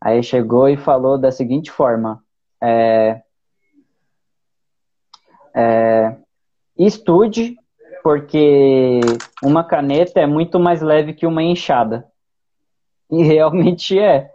Aí 0.00 0.22
chegou 0.22 0.68
e 0.68 0.76
falou 0.76 1.16
da 1.16 1.30
seguinte 1.30 1.70
forma: 1.70 2.22
é, 2.60 3.22
é, 5.54 6.16
estude, 6.76 7.56
porque 8.02 9.00
uma 9.42 9.62
caneta 9.62 10.20
é 10.20 10.26
muito 10.26 10.58
mais 10.58 10.82
leve 10.82 11.14
que 11.14 11.26
uma 11.26 11.42
enxada. 11.42 12.04
E 13.10 13.22
realmente 13.22 13.98
é. 13.98 14.30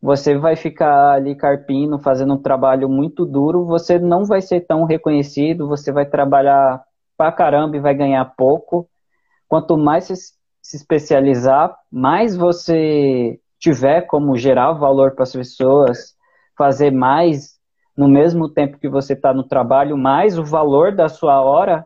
Você 0.00 0.38
vai 0.38 0.54
ficar 0.54 1.14
ali 1.14 1.34
carpindo, 1.34 1.98
fazendo 1.98 2.34
um 2.34 2.42
trabalho 2.42 2.88
muito 2.88 3.26
duro, 3.26 3.64
você 3.64 3.98
não 3.98 4.24
vai 4.24 4.40
ser 4.40 4.60
tão 4.60 4.84
reconhecido, 4.84 5.66
você 5.66 5.90
vai 5.90 6.06
trabalhar 6.06 6.80
pra 7.16 7.32
caramba 7.32 7.76
e 7.76 7.80
vai 7.80 7.94
ganhar 7.94 8.24
pouco. 8.36 8.88
Quanto 9.48 9.76
mais 9.76 10.04
se, 10.04 10.14
se 10.62 10.76
especializar, 10.76 11.76
mais 11.90 12.36
você 12.36 13.40
tiver 13.58 14.02
como 14.02 14.36
gerar 14.36 14.72
valor 14.74 15.16
para 15.16 15.24
as 15.24 15.32
pessoas, 15.32 16.14
fazer 16.56 16.92
mais 16.92 17.58
no 17.96 18.06
mesmo 18.06 18.48
tempo 18.48 18.78
que 18.78 18.88
você 18.88 19.14
está 19.14 19.34
no 19.34 19.42
trabalho, 19.42 19.98
mais 19.98 20.38
o 20.38 20.44
valor 20.44 20.94
da 20.94 21.08
sua 21.08 21.42
hora 21.42 21.84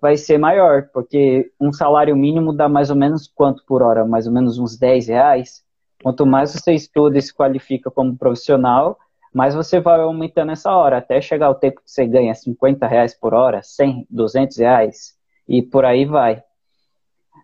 vai 0.00 0.16
ser 0.16 0.38
maior, 0.38 0.88
porque 0.92 1.50
um 1.60 1.72
salário 1.72 2.16
mínimo 2.16 2.52
dá 2.52 2.68
mais 2.68 2.90
ou 2.90 2.96
menos 2.96 3.28
quanto 3.28 3.64
por 3.66 3.82
hora? 3.82 4.04
Mais 4.04 4.26
ou 4.26 4.32
menos 4.32 4.58
uns 4.58 4.78
10 4.78 5.08
reais. 5.08 5.62
Quanto 6.02 6.24
mais 6.24 6.52
você 6.52 6.72
estuda 6.72 7.18
e 7.18 7.22
se 7.22 7.34
qualifica 7.34 7.90
como 7.90 8.16
profissional, 8.16 8.98
mais 9.32 9.54
você 9.54 9.78
vai 9.78 10.00
aumentando 10.00 10.52
essa 10.52 10.72
hora, 10.72 10.98
até 10.98 11.20
chegar 11.20 11.50
o 11.50 11.54
tempo 11.54 11.82
que 11.82 11.90
você 11.90 12.06
ganha 12.06 12.34
50 12.34 12.86
reais 12.86 13.14
por 13.14 13.34
hora, 13.34 13.62
100, 13.62 14.06
200 14.10 14.56
reais, 14.56 15.14
e 15.46 15.62
por 15.62 15.84
aí 15.84 16.04
vai. 16.04 16.42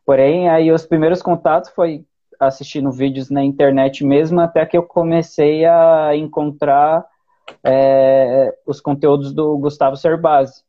Porém, 0.05 0.49
aí 0.49 0.73
os 0.73 0.87
primeiros 0.87 1.23
contatos 1.23 1.71
foi 1.71 2.05
assistindo 2.41 2.91
vídeos 2.91 3.31
na 3.31 3.45
internet 3.45 4.05
mesmo, 4.05 4.41
até 4.41 4.65
que 4.65 4.77
eu 4.77 4.83
comecei 4.83 5.65
a 5.65 6.15
encontrar 6.15 7.05
é, 7.63 8.55
os 8.67 8.81
conteúdos 8.81 9.33
do 9.33 9.57
Gustavo 9.59 9.97
Cerbasi. 9.97 10.66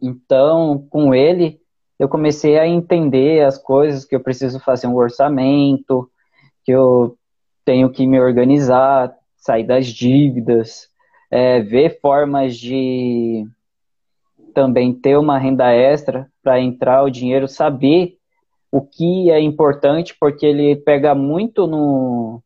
Então, 0.00 0.86
com 0.90 1.14
ele, 1.14 1.60
eu 1.98 2.08
comecei 2.08 2.58
a 2.58 2.66
entender 2.66 3.44
as 3.44 3.58
coisas 3.58 4.04
que 4.04 4.14
eu 4.16 4.20
preciso 4.20 4.58
fazer 4.60 4.86
um 4.86 4.96
orçamento, 4.96 6.10
que 6.64 6.72
eu 6.72 7.16
tenho 7.64 7.90
que 7.90 8.06
me 8.06 8.18
organizar, 8.20 9.14
sair 9.36 9.64
das 9.64 9.86
dívidas, 9.86 10.88
é, 11.30 11.60
ver 11.60 12.00
formas 12.00 12.56
de 12.56 13.46
também 14.54 14.92
ter 14.92 15.16
uma 15.16 15.38
renda 15.38 15.72
extra 15.72 16.26
para 16.42 16.60
entrar 16.60 17.02
o 17.02 17.10
dinheiro, 17.10 17.46
saber 17.46 18.16
o 18.72 18.80
que 18.80 19.30
é 19.30 19.40
importante, 19.40 20.16
porque 20.18 20.46
ele 20.46 20.76
pega 20.76 21.14
muito 21.14 21.66
no, 21.66 22.42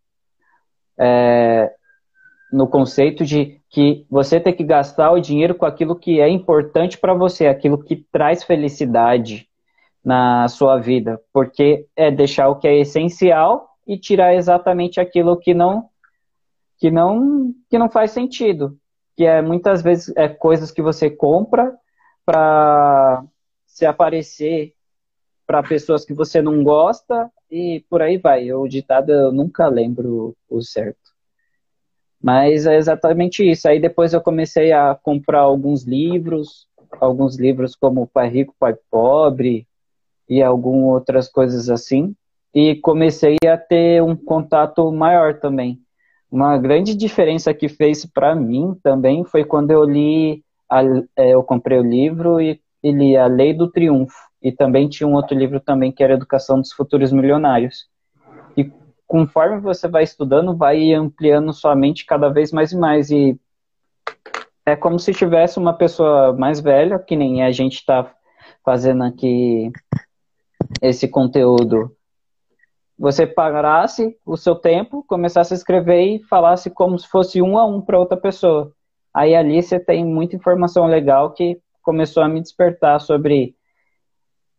é, 0.98 1.66
no 1.66 1.83
conceito 2.74 3.24
de 3.24 3.60
que 3.70 4.04
você 4.10 4.40
tem 4.40 4.52
que 4.52 4.64
gastar 4.64 5.12
o 5.12 5.20
dinheiro 5.20 5.54
com 5.54 5.64
aquilo 5.64 5.94
que 5.94 6.20
é 6.20 6.28
importante 6.28 6.98
para 6.98 7.14
você, 7.14 7.46
aquilo 7.46 7.78
que 7.78 8.04
traz 8.10 8.42
felicidade 8.42 9.48
na 10.04 10.48
sua 10.48 10.80
vida, 10.80 11.20
porque 11.32 11.86
é 11.94 12.10
deixar 12.10 12.48
o 12.48 12.56
que 12.56 12.66
é 12.66 12.76
essencial 12.80 13.68
e 13.86 13.96
tirar 13.96 14.34
exatamente 14.34 14.98
aquilo 14.98 15.36
que 15.36 15.54
não 15.54 15.88
que 16.76 16.90
não 16.90 17.54
que 17.70 17.78
não 17.78 17.88
faz 17.88 18.10
sentido, 18.10 18.76
que 19.16 19.24
é 19.24 19.40
muitas 19.40 19.80
vezes 19.80 20.12
é 20.16 20.28
coisas 20.28 20.72
que 20.72 20.82
você 20.82 21.08
compra 21.08 21.72
para 22.26 23.24
se 23.68 23.86
aparecer 23.86 24.74
para 25.46 25.62
pessoas 25.62 26.04
que 26.04 26.12
você 26.12 26.42
não 26.42 26.64
gosta 26.64 27.30
e 27.48 27.84
por 27.88 28.02
aí 28.02 28.18
vai. 28.18 28.52
O 28.52 28.66
ditado 28.66 29.12
eu 29.12 29.30
nunca 29.30 29.68
lembro 29.68 30.36
o 30.50 30.60
certo. 30.60 31.13
Mas 32.24 32.64
é 32.64 32.78
exatamente 32.78 33.46
isso. 33.46 33.68
Aí 33.68 33.78
depois 33.78 34.14
eu 34.14 34.20
comecei 34.22 34.72
a 34.72 34.94
comprar 34.94 35.40
alguns 35.40 35.84
livros, 35.84 36.66
alguns 36.98 37.36
livros 37.36 37.76
como 37.76 38.06
Pai 38.06 38.30
Rico, 38.30 38.54
Pai 38.58 38.74
Pobre 38.90 39.66
e 40.26 40.42
algumas 40.42 40.94
outras 40.94 41.28
coisas 41.28 41.68
assim. 41.68 42.16
E 42.54 42.76
comecei 42.76 43.36
a 43.46 43.58
ter 43.58 44.02
um 44.02 44.16
contato 44.16 44.90
maior 44.90 45.38
também. 45.38 45.78
Uma 46.30 46.56
grande 46.56 46.94
diferença 46.94 47.52
que 47.52 47.68
fez 47.68 48.06
para 48.06 48.34
mim 48.34 48.74
também 48.82 49.22
foi 49.22 49.44
quando 49.44 49.72
eu 49.72 49.84
li, 49.84 50.42
a, 50.66 50.82
é, 51.18 51.34
eu 51.34 51.42
comprei 51.42 51.78
o 51.78 51.82
livro 51.82 52.40
e, 52.40 52.58
e 52.82 52.90
li 52.90 53.18
A 53.18 53.26
Lei 53.26 53.52
do 53.52 53.70
Triunfo 53.70 54.16
e 54.42 54.50
também 54.50 54.88
tinha 54.88 55.06
um 55.06 55.12
outro 55.12 55.36
livro 55.36 55.60
também 55.60 55.92
que 55.92 56.02
era 56.02 56.14
Educação 56.14 56.58
dos 56.58 56.72
Futuros 56.72 57.12
Milionários. 57.12 57.86
Conforme 59.14 59.60
você 59.60 59.86
vai 59.86 60.02
estudando, 60.02 60.56
vai 60.56 60.92
ampliando 60.92 61.52
sua 61.52 61.76
mente 61.76 62.04
cada 62.04 62.28
vez 62.28 62.50
mais 62.50 62.72
e 62.72 62.76
mais. 62.76 63.10
E 63.12 63.38
é 64.66 64.74
como 64.74 64.98
se 64.98 65.14
tivesse 65.14 65.56
uma 65.56 65.72
pessoa 65.72 66.32
mais 66.32 66.58
velha, 66.58 66.98
que 66.98 67.14
nem 67.14 67.40
a 67.44 67.52
gente 67.52 67.74
está 67.74 68.12
fazendo 68.64 69.04
aqui 69.04 69.70
esse 70.82 71.06
conteúdo. 71.06 71.96
Você 72.98 73.24
parasse 73.24 74.18
o 74.26 74.36
seu 74.36 74.56
tempo, 74.56 75.04
começasse 75.06 75.54
a 75.54 75.56
escrever 75.56 76.02
e 76.02 76.24
falasse 76.24 76.68
como 76.68 76.98
se 76.98 77.06
fosse 77.06 77.40
um 77.40 77.56
a 77.56 77.64
um 77.64 77.80
para 77.80 78.00
outra 78.00 78.16
pessoa. 78.16 78.72
Aí 79.14 79.32
ali 79.36 79.62
você 79.62 79.78
tem 79.78 80.04
muita 80.04 80.34
informação 80.34 80.86
legal 80.86 81.32
que 81.34 81.60
começou 81.84 82.20
a 82.20 82.28
me 82.28 82.40
despertar 82.40 83.00
sobre 83.00 83.54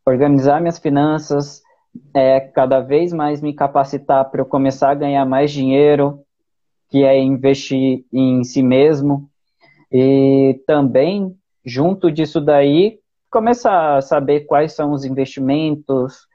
organizar 0.06 0.62
minhas 0.62 0.80
finanças, 0.80 1.65
é, 2.14 2.40
cada 2.40 2.80
vez 2.80 3.12
mais 3.12 3.42
me 3.42 3.54
capacitar 3.54 4.30
para 4.30 4.42
eu 4.42 4.46
começar 4.46 4.92
a 4.92 4.96
ganhar 4.96 5.26
mais 5.26 5.52
dinheiro, 5.52 6.20
que 6.90 7.04
é 7.04 7.20
investir 7.20 8.06
em 8.12 8.44
si 8.44 8.64
mesmo. 8.64 9.30
E 9.92 10.62
também, 10.66 11.36
junto 11.64 12.12
disso 12.12 12.40
daí, 12.40 13.00
começar 13.30 13.98
a 13.98 14.02
saber 14.02 14.42
quais 14.42 14.74
são 14.74 14.92
os 14.92 15.04
investimentos, 15.04 16.28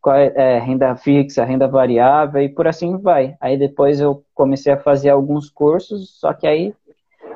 qual 0.00 0.16
é, 0.16 0.32
é, 0.34 0.58
renda 0.58 0.94
fixa, 0.96 1.44
renda 1.44 1.68
variável 1.68 2.42
e 2.42 2.48
por 2.48 2.66
assim 2.66 2.96
vai. 2.98 3.36
Aí 3.40 3.56
depois 3.56 4.00
eu 4.00 4.24
comecei 4.34 4.72
a 4.72 4.78
fazer 4.78 5.10
alguns 5.10 5.48
cursos, 5.50 6.18
só 6.18 6.32
que 6.32 6.46
aí 6.46 6.74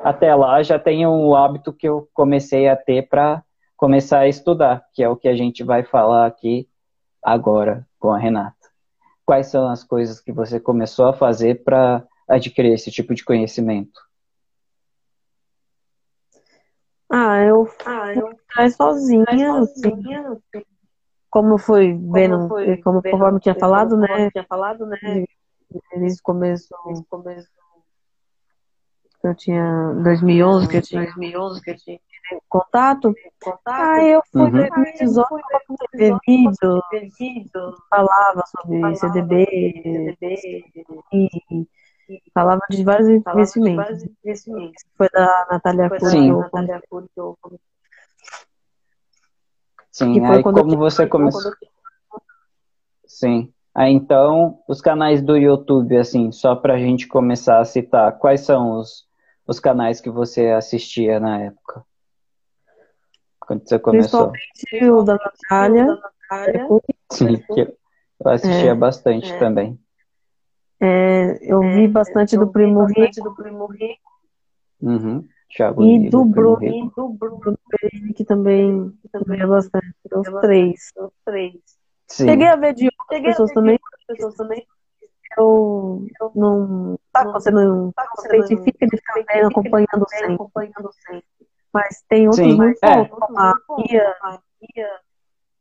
até 0.03 0.33
lá 0.35 0.61
já 0.61 0.77
tenho 0.77 1.09
o 1.09 1.35
hábito 1.35 1.71
que 1.71 1.87
eu 1.87 2.07
comecei 2.13 2.67
a 2.67 2.75
ter 2.75 3.07
para 3.07 3.41
começar 3.77 4.19
a 4.19 4.27
estudar, 4.27 4.83
que 4.93 5.03
é 5.03 5.09
o 5.09 5.15
que 5.15 5.27
a 5.27 5.35
gente 5.35 5.63
vai 5.63 5.83
falar 5.83 6.25
aqui 6.25 6.67
agora 7.23 7.87
com 7.99 8.11
a 8.11 8.17
Renata. 8.17 8.55
Quais 9.25 9.47
são 9.47 9.67
as 9.69 9.83
coisas 9.83 10.19
que 10.19 10.31
você 10.31 10.59
começou 10.59 11.07
a 11.07 11.13
fazer 11.13 11.63
para 11.63 12.05
adquirir 12.27 12.73
esse 12.73 12.91
tipo 12.91 13.13
de 13.13 13.23
conhecimento? 13.23 14.01
Ah, 17.09 17.39
eu, 17.43 17.69
ah, 17.85 18.13
eu 18.13 18.37
fui 18.53 18.69
sozinha, 18.71 19.25
sozinha 19.27 20.29
assim. 20.29 20.65
como 21.29 21.53
eu 21.53 21.57
fui 21.59 21.93
vendo, 21.93 22.37
como, 22.37 22.47
foi, 22.49 22.77
como 22.77 23.01
vendo, 23.01 23.11
conforme 23.13 23.39
tinha 23.39 23.55
falado, 23.55 23.95
né? 23.95 24.31
Tinha 24.31 24.45
falado, 24.45 24.85
né? 24.85 24.97
Desde 25.95 26.21
começo, 26.21 26.67
começo 27.09 27.47
eu 29.23 29.33
tinha 29.33 29.93
2011, 30.03 30.67
que 30.67 30.77
eu 30.77 30.81
tinha 30.81 31.03
2011, 31.03 31.61
que 31.61 31.71
eu 31.71 31.77
tinha 31.77 31.99
contato. 32.49 33.13
Aí 33.65 34.11
eu 34.11 34.21
fui 34.31 34.41
uhum. 34.41 34.51
ver 34.51 34.69
vídeos, 34.75 35.15
ver 36.91 37.09
vídeos, 37.17 37.75
falava 37.89 38.43
sobre 38.47 38.95
CDB, 38.95 39.45
e 42.09 42.21
falava 42.33 42.61
de 42.69 42.83
vários 42.83 43.09
investimentos. 43.09 44.03
Foi 44.97 45.09
da 45.09 45.47
Natália 45.51 45.89
Cury 45.89 46.31
Sim, 49.91 50.25
aí 50.25 50.41
como 50.41 50.75
você 50.75 51.05
começou... 51.05 51.53
Sim. 53.05 53.53
Aí 53.75 53.91
então, 53.91 54.59
os 54.67 54.81
canais 54.81 55.21
do 55.21 55.35
YouTube, 55.35 55.97
assim, 55.97 56.31
só 56.31 56.55
pra 56.55 56.77
gente 56.77 57.07
começar 57.07 57.59
a 57.59 57.65
citar, 57.65 58.17
quais 58.19 58.41
são 58.41 58.79
os, 58.79 59.07
os 59.47 59.59
canais 59.59 59.99
que 59.99 60.09
você 60.09 60.47
assistia 60.47 61.19
na 61.19 61.39
época? 61.39 61.83
Quando 63.45 63.67
você 63.67 63.79
começou? 63.79 64.31
Principalmente 64.31 64.91
o 64.91 65.03
da 65.03 65.13
Natália. 65.13 65.87
Sim, 67.11 67.37
que 67.53 67.61
eu 67.61 67.77
assistia 68.25 68.71
é, 68.71 68.75
bastante 68.75 69.31
é. 69.31 69.39
também. 69.39 69.79
É, 70.79 71.37
eu 71.41 71.61
vi 71.61 71.87
bastante 71.87 72.37
do 72.37 72.51
Primo 72.51 72.85
Rico. 72.85 73.23
Do 73.23 73.35
Primo 73.35 73.67
Rico. 73.67 74.01
Uhum. 74.81 75.27
Thiago 75.55 75.83
e 75.83 76.09
do 76.09 76.25
Bruno, 76.25 76.63
e 76.63 76.89
do 76.95 77.09
Bruno 77.09 77.59
que 78.15 78.25
também, 78.25 78.91
que 79.01 79.09
também 79.09 79.39
é 79.39 79.45
bastante. 79.45 79.93
Os 80.11 80.41
três. 80.41 80.91
Os 80.97 81.11
três. 81.23 81.53
Sim. 82.07 82.25
Cheguei 82.25 82.47
a 82.47 82.55
ver 82.55 82.73
de 82.73 82.89
outras 82.99 83.21
pessoas 83.21 83.51
também. 83.53 83.79
pessoas 84.07 84.35
também. 84.35 84.65
Eu, 85.37 86.05
eu 86.19 86.31
não. 86.35 86.99
Tá, 87.11 87.23
você 87.31 87.51
não. 87.51 87.91
Tá, 87.91 88.07
não 88.17 88.35
identifica 88.35 88.87
de 88.87 88.97
ficar 88.97 89.47
acompanhando 89.47 90.05
sempre. 90.09 90.33
Acompanhando 90.33 90.89
sempre. 91.05 91.42
Mas 91.73 92.03
tem 92.07 92.27
outros 92.27 92.45
Sim, 92.45 92.55
muito 92.55 92.79
é. 92.83 93.05
como 93.05 93.39
a 93.39 93.53
Pia. 93.75 94.15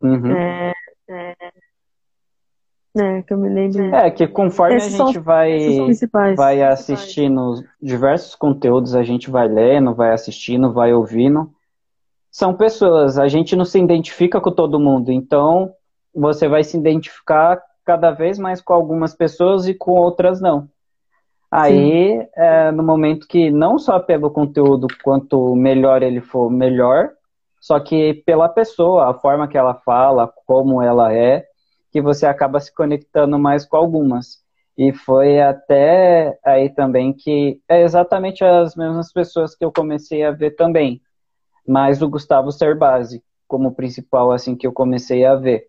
Uhum. 0.03 0.37
É, 0.37 0.73
é, 1.09 1.35
é, 2.95 3.23
que 3.23 3.33
eu 3.33 3.39
me 3.39 3.49
lembro. 3.49 3.95
É, 3.95 4.11
que 4.11 4.27
conforme 4.29 4.77
esses 4.77 5.01
a 5.01 5.05
gente 5.07 5.15
são, 5.15 5.23
vai, 5.23 6.35
vai 6.37 6.63
assistindo 6.63 7.65
diversos 7.81 8.35
conteúdos, 8.35 8.95
a 8.95 9.03
gente 9.03 9.31
vai 9.31 9.49
lendo, 9.49 9.95
vai 9.95 10.13
assistindo, 10.13 10.73
vai 10.73 10.93
ouvindo. 10.93 11.51
São 12.31 12.55
pessoas, 12.55 13.19
a 13.19 13.29
gente 13.29 13.57
não 13.57 13.65
se 13.65 13.79
identifica 13.79 14.41
com 14.41 14.51
todo 14.51 14.81
mundo, 14.81 15.11
então 15.11 15.75
você 16.15 16.49
vai 16.49 16.63
se 16.65 16.77
identificar 16.77 17.63
cada 17.85 18.11
vez 18.11 18.39
mais 18.39 18.61
com 18.61 18.75
algumas 18.75 19.15
pessoas 19.15 19.67
e 19.67 19.75
com 19.75 19.93
outras 19.93 20.41
não. 20.41 20.69
Aí, 21.55 22.27
é, 22.35 22.71
no 22.71 22.83
momento 22.83 23.29
que 23.29 23.51
não 23.51 23.79
só 23.79 24.01
pelo 24.01 24.31
conteúdo, 24.31 24.87
quanto 25.05 25.55
melhor 25.55 26.03
ele 26.03 26.23
for, 26.23 26.51
melhor, 26.51 27.11
só 27.61 27.79
que 27.79 28.15
pela 28.25 28.49
pessoa, 28.49 29.11
a 29.11 29.15
forma 29.15 29.47
que 29.47 29.59
ela 29.59 29.75
fala, 29.75 30.33
como 30.47 30.81
ela 30.81 31.13
é, 31.13 31.45
que 31.91 32.01
você 32.01 32.25
acaba 32.25 32.59
se 32.59 32.75
conectando 32.75 33.39
mais 33.39 33.67
com 33.67 33.77
algumas. 33.77 34.43
E 34.79 34.95
foi 34.95 35.43
até 35.43 36.39
aí 36.43 36.71
também 36.71 37.13
que 37.13 37.61
é 37.69 37.83
exatamente 37.83 38.43
as 38.43 38.75
mesmas 38.75 39.13
pessoas 39.13 39.55
que 39.55 39.63
eu 39.63 39.71
comecei 39.71 40.25
a 40.25 40.31
ver 40.31 40.53
também. 40.53 41.03
Mas 41.69 42.01
o 42.01 42.09
Gustavo 42.09 42.51
Cerbasi, 42.51 43.23
como 43.47 43.75
principal 43.75 44.33
assim 44.33 44.57
que 44.57 44.67
eu 44.67 44.73
comecei 44.73 45.27
a 45.27 45.35
ver. 45.35 45.67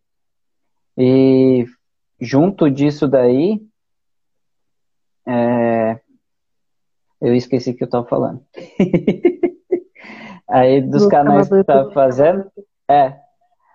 E 0.97 1.65
junto 2.21 2.71
disso 2.71 3.05
daí, 3.05 3.59
é... 5.27 5.99
eu 7.21 7.35
esqueci 7.35 7.71
o 7.71 7.75
que 7.75 7.83
eu 7.83 7.87
estava 7.87 8.05
falando. 8.05 8.41
Aí 10.49 10.81
dos 10.81 11.07
canais 11.07 11.49
que 11.49 11.63
tá 11.63 11.89
fazendo, 11.91 12.45
é, 12.89 13.17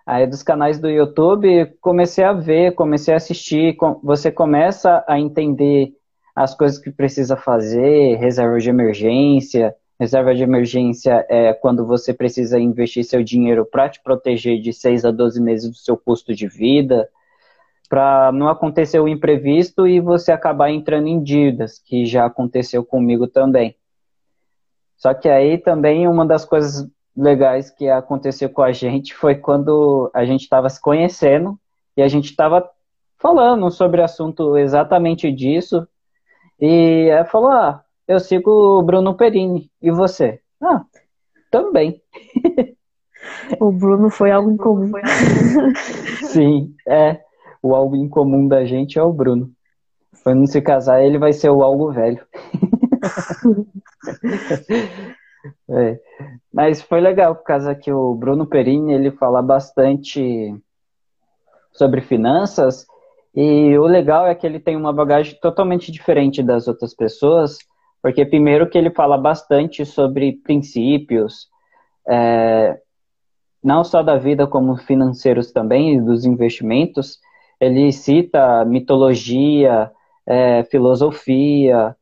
Aí 0.08 0.26
dos 0.26 0.42
canais 0.42 0.78
do 0.78 0.88
YouTube, 0.88 1.66
comecei 1.82 2.24
a 2.24 2.32
ver, 2.32 2.74
comecei 2.74 3.12
a 3.12 3.18
assistir, 3.18 3.76
você 4.02 4.32
começa 4.32 5.04
a 5.06 5.20
entender 5.20 5.92
as 6.34 6.54
coisas 6.54 6.78
que 6.78 6.90
precisa 6.90 7.36
fazer, 7.36 8.16
reserva 8.16 8.58
de 8.58 8.70
emergência. 8.70 9.74
Reserva 10.00 10.34
de 10.34 10.42
emergência 10.42 11.26
é 11.28 11.52
quando 11.52 11.84
você 11.84 12.14
precisa 12.14 12.58
investir 12.58 13.04
seu 13.04 13.22
dinheiro 13.22 13.66
para 13.66 13.90
te 13.90 14.02
proteger 14.02 14.58
de 14.62 14.72
6 14.72 15.04
a 15.04 15.10
12 15.10 15.42
meses 15.42 15.68
do 15.68 15.76
seu 15.76 15.94
custo 15.94 16.34
de 16.34 16.48
vida, 16.48 17.06
para 17.88 18.30
não 18.32 18.48
acontecer 18.48 19.00
o 19.00 19.08
imprevisto 19.08 19.86
e 19.86 20.00
você 20.00 20.30
acabar 20.30 20.70
entrando 20.70 21.06
em 21.06 21.22
dívidas, 21.22 21.78
que 21.78 22.04
já 22.04 22.26
aconteceu 22.26 22.84
comigo 22.84 23.26
também. 23.26 23.74
Só 24.96 25.14
que 25.14 25.28
aí 25.28 25.56
também 25.56 26.06
uma 26.06 26.26
das 26.26 26.44
coisas 26.44 26.86
legais 27.16 27.70
que 27.70 27.88
aconteceu 27.88 28.50
com 28.50 28.62
a 28.62 28.72
gente 28.72 29.14
foi 29.14 29.34
quando 29.34 30.10
a 30.14 30.24
gente 30.24 30.42
estava 30.42 30.68
se 30.68 30.80
conhecendo 30.80 31.58
e 31.96 32.02
a 32.02 32.08
gente 32.08 32.26
estava 32.26 32.68
falando 33.16 33.70
sobre 33.70 34.00
o 34.00 34.04
assunto 34.04 34.56
exatamente 34.56 35.32
disso. 35.32 35.86
E 36.60 37.08
ela 37.10 37.24
falou: 37.24 37.50
Ah, 37.50 37.82
eu 38.06 38.20
sigo 38.20 38.50
o 38.50 38.82
Bruno 38.82 39.14
Perini. 39.14 39.70
E 39.80 39.90
você? 39.90 40.40
Ah, 40.60 40.84
também. 41.50 42.02
O 43.60 43.72
Bruno 43.72 44.10
foi 44.10 44.30
algo 44.30 44.50
incomum. 44.50 44.92
Sim, 46.30 46.74
é. 46.86 47.20
O 47.62 47.74
algo 47.74 47.96
incomum 47.96 48.46
da 48.46 48.64
gente 48.64 48.98
é 48.98 49.02
o 49.02 49.12
Bruno. 49.12 49.50
Quando 50.22 50.46
se 50.46 50.60
casar, 50.60 51.02
ele 51.02 51.18
vai 51.18 51.32
ser 51.32 51.50
o 51.50 51.62
algo 51.62 51.92
velho. 51.92 52.24
É. 55.70 55.98
Mas 56.52 56.82
foi 56.82 57.00
legal, 57.00 57.34
por 57.34 57.44
causa 57.44 57.74
que 57.74 57.92
o 57.92 58.14
Bruno 58.14 58.46
Perini, 58.46 58.92
ele 58.92 59.12
fala 59.12 59.40
bastante 59.40 60.54
sobre 61.72 62.00
finanças, 62.00 62.86
e 63.34 63.78
o 63.78 63.84
legal 63.84 64.26
é 64.26 64.34
que 64.34 64.46
ele 64.46 64.58
tem 64.58 64.76
uma 64.76 64.92
bagagem 64.92 65.38
totalmente 65.40 65.92
diferente 65.92 66.42
das 66.42 66.66
outras 66.66 66.94
pessoas, 66.94 67.58
porque 68.02 68.26
primeiro 68.26 68.68
que 68.68 68.76
ele 68.76 68.90
fala 68.90 69.16
bastante 69.16 69.84
sobre 69.86 70.40
princípios, 70.42 71.48
é, 72.08 72.80
não 73.62 73.84
só 73.84 74.02
da 74.02 74.16
vida 74.16 74.46
como 74.46 74.76
financeiros 74.76 75.52
também, 75.52 75.96
e 75.96 76.00
dos 76.00 76.24
investimentos, 76.24 77.18
ele 77.60 77.92
cita 77.92 78.64
mitologia, 78.64 79.90
é, 80.26 80.62
filosofia, 80.64 81.96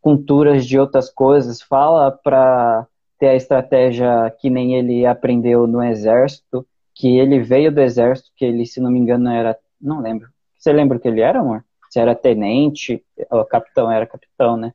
culturas 0.00 0.66
de 0.66 0.78
outras 0.78 1.10
coisas, 1.10 1.60
fala 1.62 2.10
para 2.10 2.86
ter 3.18 3.28
a 3.28 3.36
estratégia 3.36 4.34
que 4.38 4.48
nem 4.48 4.74
ele 4.74 5.04
aprendeu 5.06 5.66
no 5.66 5.82
exército, 5.82 6.66
que 6.94 7.18
ele 7.18 7.40
veio 7.40 7.72
do 7.72 7.80
exército, 7.80 8.30
que 8.34 8.44
ele, 8.44 8.66
se 8.66 8.80
não 8.80 8.90
me 8.90 8.98
engano, 8.98 9.30
era. 9.30 9.56
Não 9.80 10.00
lembro. 10.00 10.28
Você 10.58 10.72
lembra 10.72 10.98
o 10.98 11.00
que 11.00 11.08
ele 11.08 11.20
era, 11.20 11.40
amor? 11.40 11.64
Se 11.90 11.98
era 11.98 12.14
tenente, 12.14 13.04
ou 13.30 13.44
capitão, 13.44 13.90
era 13.90 14.06
capitão, 14.06 14.56
né? 14.56 14.72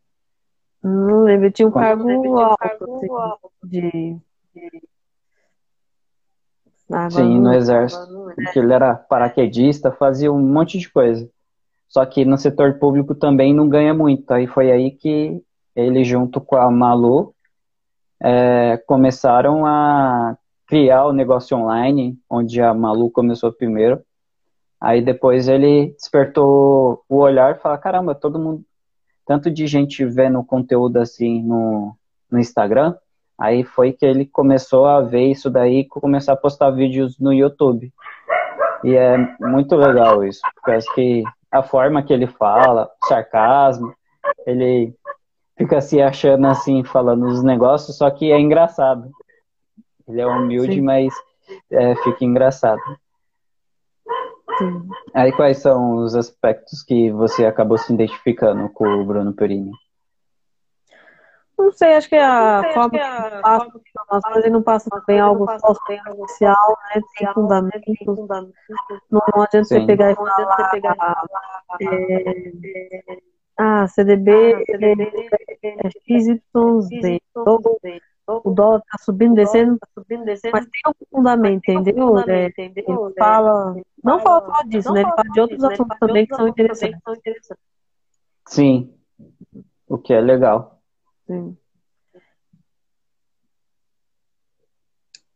Não 0.83 1.23
lembro, 1.23 1.51
tinha 1.51 1.67
um 1.67 1.71
Quando... 1.71 2.05
cargo 2.05 2.39
alto, 2.39 2.83
assim, 2.95 3.07
de. 3.63 4.17
Ah, 6.91 7.09
Sim, 7.09 7.39
no 7.39 7.53
exército. 7.53 8.07
Porque 8.35 8.59
ele 8.59 8.73
era 8.73 8.95
paraquedista, 8.95 9.91
fazia 9.91 10.31
um 10.31 10.39
monte 10.39 10.77
de 10.77 10.89
coisa. 10.89 11.29
Só 11.87 12.05
que 12.05 12.25
no 12.25 12.37
setor 12.37 12.77
público 12.77 13.15
também 13.15 13.53
não 13.53 13.67
ganha 13.67 13.93
muito. 13.93 14.29
Aí 14.31 14.47
foi 14.47 14.71
aí 14.71 14.91
que 14.91 15.41
ele, 15.75 16.03
junto 16.03 16.39
com 16.41 16.55
a 16.55 16.69
Malu, 16.69 17.33
é, 18.21 18.77
começaram 18.85 19.65
a 19.65 20.37
criar 20.67 21.05
o 21.05 21.13
negócio 21.13 21.57
online, 21.57 22.17
onde 22.29 22.61
a 22.61 22.73
Malu 22.73 23.09
começou 23.09 23.51
primeiro. 23.51 24.03
Aí 24.79 25.01
depois 25.01 25.47
ele 25.47 25.93
despertou 25.93 27.03
o 27.07 27.17
olhar 27.17 27.55
e 27.55 27.59
falou: 27.59 27.77
caramba, 27.77 28.13
todo 28.13 28.39
mundo, 28.39 28.63
tanto 29.25 29.49
de 29.49 29.65
gente 29.67 30.05
vendo 30.05 30.43
conteúdo 30.43 30.97
assim 30.97 31.41
no, 31.43 31.95
no 32.29 32.39
Instagram. 32.39 32.95
Aí 33.37 33.63
foi 33.63 33.91
que 33.91 34.05
ele 34.05 34.25
começou 34.25 34.85
a 34.85 35.01
ver 35.01 35.31
isso 35.31 35.49
daí 35.49 35.79
e 35.79 35.87
começar 35.87 36.33
a 36.33 36.37
postar 36.37 36.71
vídeos 36.71 37.19
no 37.19 37.33
YouTube. 37.33 37.91
E 38.83 38.95
é 38.95 39.17
muito 39.39 39.75
legal 39.75 40.23
isso, 40.23 40.41
porque 40.55 40.71
acho 40.71 40.93
que 40.93 41.23
a 41.51 41.63
forma 41.63 42.03
que 42.03 42.13
ele 42.13 42.27
fala, 42.27 42.89
sarcasmo, 43.07 43.93
ele 44.45 44.93
fica 45.57 45.81
se 45.81 46.01
achando 46.01 46.47
assim, 46.47 46.83
falando 46.83 47.25
os 47.25 47.43
negócios, 47.43 47.97
só 47.97 48.09
que 48.09 48.31
é 48.31 48.39
engraçado. 48.39 49.09
Ele 50.07 50.21
é 50.21 50.27
humilde, 50.27 50.75
Sim. 50.75 50.81
mas 50.81 51.13
é, 51.71 51.95
fica 51.95 52.23
engraçado. 52.23 52.81
Sim. 54.57 54.87
Aí 55.13 55.31
quais 55.31 55.57
são 55.57 55.97
os 55.97 56.15
aspectos 56.15 56.83
que 56.83 57.11
você 57.11 57.45
acabou 57.45 57.77
se 57.77 57.93
identificando 57.93 58.69
com 58.69 58.85
o 58.85 59.05
Bruno 59.05 59.33
Perini? 59.33 59.71
Não 61.57 61.71
sei, 61.71 61.95
acho 61.95 62.09
que 62.09 62.15
a 62.15 62.61
sei, 62.61 62.73
forma 62.73 62.89
que, 62.89 62.99
a 62.99 63.41
passa 63.41 63.67
as 63.67 63.81
informações 63.87 64.37
ele 64.37 64.49
não 64.49 64.61
passa 64.61 64.89
bem 65.07 65.19
algo 65.19 65.45
só 65.59 65.73
social, 65.73 66.77
né? 66.93 67.01
Tem 67.17 67.33
fundamento. 67.33 68.51
Não, 69.09 69.21
não 69.35 69.43
adianta 69.43 69.63
Sim. 69.63 69.79
você 69.79 69.85
pegar 69.85 70.11
e 70.11 70.15
falar. 70.15 71.25
É, 71.81 73.17
ah, 73.57 73.87
CDB, 73.87 74.53
ah, 74.53 74.65
CDB 74.65 75.29
é 75.63 75.89
XYZ. 75.89 76.41
O 78.27 78.49
dólar 78.49 78.81
tá 78.81 78.97
subindo, 78.99 79.35
descendo, 79.35 79.77
tá 79.77 79.87
subindo, 79.93 80.25
descendo, 80.25 80.53
mas 80.53 80.65
tem 80.65 80.81
um 80.87 81.17
fundamento, 81.17 81.69
entendeu? 81.69 82.17
É, 82.27 82.51
ele 82.57 82.83
fala, 83.17 83.75
não 84.03 84.19
fala 84.19 84.45
só 84.45 84.63
disso, 84.63 84.91
né? 84.91 85.01
Ele 85.01 85.09
fala 85.11 85.29
de 85.31 85.39
outros 85.39 85.63
assuntos 85.63 85.97
também 85.99 86.25
que 86.25 86.35
são 86.35 86.47
interessantes. 86.47 86.99
Sim, 88.47 88.93
o 89.87 89.97
que 89.97 90.13
é 90.13 90.19
legal. 90.19 90.74
Sim. 91.27 91.57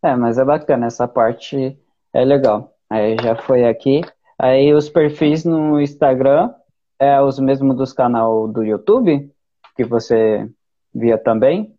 É, 0.02 0.16
mas 0.16 0.38
é 0.38 0.46
bacana, 0.46 0.88
essa 0.88 1.08
parte 1.08 1.78
é 2.14 2.26
legal. 2.26 2.74
Aí 2.90 3.18
já 3.22 3.36
foi 3.36 3.66
aqui. 3.66 4.02
Aí 4.38 4.74
os 4.74 4.90
perfis 4.90 5.44
no 5.44 5.80
Instagram 5.80 6.54
é 6.98 7.22
os 7.22 7.38
mesmos 7.40 7.76
dos 7.76 7.92
canal 7.92 8.48
do 8.48 8.64
YouTube, 8.64 9.30
que 9.76 9.84
você 9.84 10.50
via 10.94 11.18
também? 11.18 11.76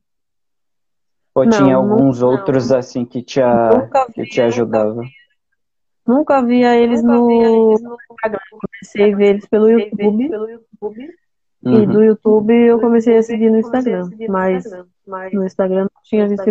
Ou 1.34 1.44
não, 1.44 1.50
tinha 1.50 1.76
alguns 1.76 2.20
não, 2.20 2.28
outros 2.28 2.70
não. 2.70 2.78
assim 2.78 3.04
que 3.04 3.22
te, 3.22 3.40
que 4.14 4.24
te 4.24 4.42
ajudavam? 4.42 5.04
Nunca 6.06 6.42
via 6.42 6.76
eles 6.76 7.02
Nunca 7.02 7.14
no 7.14 7.26
via 7.28 7.48
eles 7.48 7.82
no 7.82 7.96
Instagram. 8.10 8.40
Comecei 8.50 9.12
a 9.12 9.16
ver 9.16 9.26
eles 9.26 9.48
pelo 9.48 9.70
YouTube. 9.70 10.28
Pelo 10.28 10.50
YouTube. 10.50 11.08
Uhum. 11.62 11.82
E 11.82 11.86
do 11.86 12.02
YouTube 12.02 12.54
eu 12.54 12.80
comecei 12.80 13.18
a 13.18 13.22
seguir 13.22 13.50
no 13.50 13.58
Instagram, 13.58 14.08
mas 14.28 14.64
no 15.32 15.44
Instagram 15.44 15.82
não 15.82 16.02
tinha 16.02 16.26
visto 16.26 16.44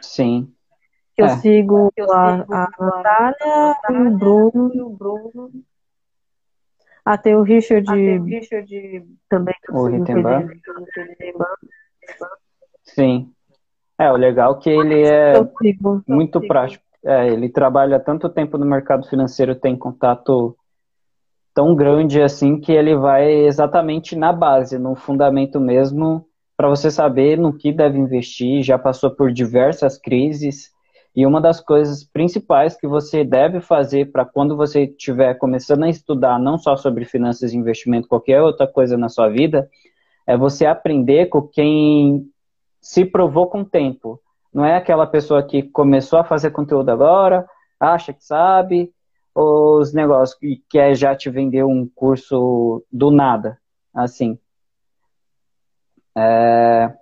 Sim. 0.00 0.50
Eu 1.16 1.26
é. 1.26 1.36
sigo 1.36 1.92
a, 2.10 2.40
a 2.40 2.68
Natália 2.80 3.76
e 3.90 3.92
o 3.92 4.10
Bruno. 4.16 4.70
E 4.74 4.80
o 4.80 4.88
Bruno. 4.88 5.50
Ah, 7.04 7.18
tem 7.18 7.34
o 7.34 7.42
Richard, 7.42 7.86
ah, 7.90 7.94
o 7.94 8.24
Richard 8.24 9.06
também. 9.28 9.54
O 9.68 9.86
Rittenban. 9.86 10.48
Sim. 12.84 13.30
É, 13.98 14.10
o 14.10 14.16
legal 14.16 14.56
é 14.56 14.62
que 14.62 14.70
ele 14.70 15.02
é 15.02 15.34
muito 16.06 16.40
prático. 16.46 16.82
É, 17.04 17.28
ele 17.28 17.50
trabalha 17.50 18.00
tanto 18.00 18.28
tempo 18.30 18.56
no 18.56 18.64
mercado 18.64 19.06
financeiro, 19.08 19.54
tem 19.54 19.76
contato 19.76 20.56
tão 21.54 21.74
grande 21.74 22.20
assim 22.20 22.58
que 22.60 22.72
ele 22.72 22.94
vai 22.96 23.30
exatamente 23.30 24.16
na 24.16 24.32
base, 24.32 24.78
no 24.78 24.94
fundamento 24.94 25.60
mesmo, 25.60 26.26
para 26.56 26.68
você 26.68 26.90
saber 26.90 27.38
no 27.38 27.56
que 27.56 27.72
deve 27.72 27.98
investir. 27.98 28.62
Já 28.62 28.78
passou 28.78 29.10
por 29.10 29.32
diversas 29.32 29.98
crises 29.98 30.70
e 31.14 31.26
uma 31.26 31.40
das 31.40 31.60
coisas 31.60 32.04
principais 32.04 32.76
que 32.76 32.86
você 32.86 33.24
deve 33.24 33.60
fazer 33.60 34.12
para 34.12 34.24
quando 34.24 34.56
você 34.56 34.84
estiver 34.84 35.34
começando 35.34 35.82
a 35.82 35.88
estudar 35.88 36.38
não 36.38 36.56
só 36.56 36.76
sobre 36.76 37.04
finanças 37.04 37.52
e 37.52 37.56
investimento, 37.56 38.06
qualquer 38.06 38.40
outra 38.42 38.66
coisa 38.66 38.96
na 38.96 39.08
sua 39.08 39.28
vida, 39.28 39.68
é 40.26 40.36
você 40.36 40.66
aprender 40.66 41.26
com 41.26 41.42
quem 41.42 42.24
se 42.80 43.04
provou 43.04 43.48
com 43.48 43.62
o 43.62 43.64
tempo. 43.64 44.20
Não 44.54 44.64
é 44.64 44.76
aquela 44.76 45.06
pessoa 45.06 45.42
que 45.42 45.62
começou 45.62 46.18
a 46.18 46.24
fazer 46.24 46.50
conteúdo 46.50 46.90
agora, 46.90 47.46
acha 47.78 48.12
que 48.12 48.24
sabe, 48.24 48.92
os 49.40 49.92
negócios 49.92 50.38
que 50.38 50.62
quer 50.68 50.94
já 50.94 51.14
te 51.16 51.30
vender 51.30 51.64
um 51.64 51.88
curso 51.88 52.84
do 52.92 53.10
nada, 53.10 53.58
assim. 53.94 54.38
É, 56.16 56.92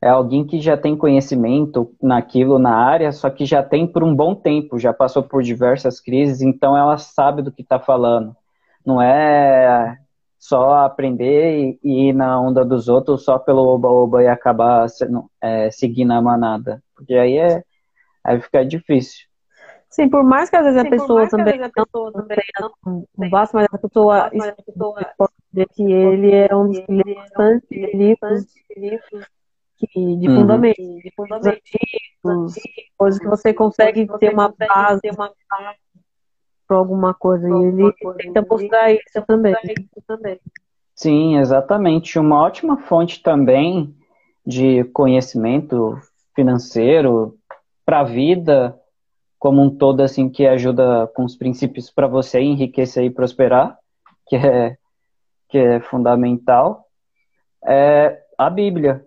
é 0.00 0.08
alguém 0.08 0.44
que 0.44 0.60
já 0.60 0.76
tem 0.76 0.96
conhecimento 0.96 1.94
naquilo, 2.02 2.58
na 2.58 2.74
área, 2.74 3.12
só 3.12 3.30
que 3.30 3.46
já 3.46 3.62
tem 3.62 3.86
por 3.86 4.02
um 4.02 4.14
bom 4.14 4.34
tempo, 4.34 4.78
já 4.78 4.92
passou 4.92 5.22
por 5.22 5.42
diversas 5.42 6.00
crises, 6.00 6.42
então 6.42 6.76
ela 6.76 6.98
sabe 6.98 7.42
do 7.42 7.52
que 7.52 7.62
está 7.62 7.78
falando. 7.78 8.36
Não 8.84 9.00
é 9.00 9.98
só 10.38 10.84
aprender 10.84 11.78
e, 11.84 12.08
ir 12.08 12.12
na 12.12 12.40
onda 12.40 12.64
dos 12.64 12.88
outros 12.88 13.24
só 13.24 13.38
pelo 13.38 13.62
oba-oba 13.68 14.24
e 14.24 14.26
acabar 14.26 14.86
é, 15.40 15.70
seguindo 15.70 16.12
a 16.12 16.20
manada. 16.20 16.82
Porque 16.96 17.14
aí, 17.14 17.38
é, 17.38 17.62
aí 18.24 18.40
fica 18.40 18.64
difícil. 18.64 19.31
Sim, 19.92 20.08
por 20.08 20.24
mais 20.24 20.48
que 20.48 20.56
às 20.56 20.64
vezes 20.64 20.80
Sim, 20.80 20.86
a 20.86 20.90
pessoa 20.90 21.28
também 21.28 21.62
a 21.62 21.68
pessoa 21.68 22.10
não 22.14 23.04
um 23.18 23.28
vasto, 23.28 23.54
mas 23.54 23.68
a 23.70 23.78
pessoa, 23.78 24.30
mas 24.32 24.48
a 24.48 24.62
pessoa 24.62 25.06
pode 25.18 25.32
dizer 25.52 25.68
que 25.68 25.82
ele 25.82 26.34
é 26.34 26.56
um 26.56 26.68
dos 26.68 26.78
livros 26.88 27.14
bastante 27.14 27.66
livros 27.70 28.46
que, 29.76 30.16
de 30.16 30.28
uhum. 30.28 30.40
fundamento, 30.40 30.76
de 30.76 31.12
fundamentos, 31.14 31.62
coisas 32.96 33.20
que 33.20 33.28
você 33.28 33.52
consegue 33.52 34.06
ter 34.18 34.32
uma 34.32 34.48
base 34.48 35.02
para 36.66 36.76
alguma 36.78 37.12
coisa. 37.12 37.46
E 37.46 37.52
ele 37.52 37.92
tenta 38.16 38.46
mostrar 38.48 38.92
isso 38.92 39.22
também. 39.26 39.54
Sim, 40.94 41.36
exatamente. 41.36 42.18
Uma 42.18 42.40
ótima 42.40 42.78
fonte 42.78 43.22
também 43.22 43.94
de 44.46 44.84
conhecimento 44.84 45.98
financeiro 46.34 47.36
para 47.84 48.00
a 48.00 48.04
vida 48.04 48.78
como 49.42 49.60
um 49.60 49.68
todo, 49.68 50.02
assim, 50.02 50.28
que 50.28 50.46
ajuda 50.46 51.08
com 51.16 51.24
os 51.24 51.34
princípios 51.34 51.90
para 51.90 52.06
você 52.06 52.38
enriquecer 52.38 53.02
e 53.02 53.10
prosperar, 53.10 53.76
que 54.28 54.36
é, 54.36 54.76
que 55.48 55.58
é 55.58 55.80
fundamental, 55.80 56.86
é 57.64 58.22
a 58.38 58.48
Bíblia 58.48 59.04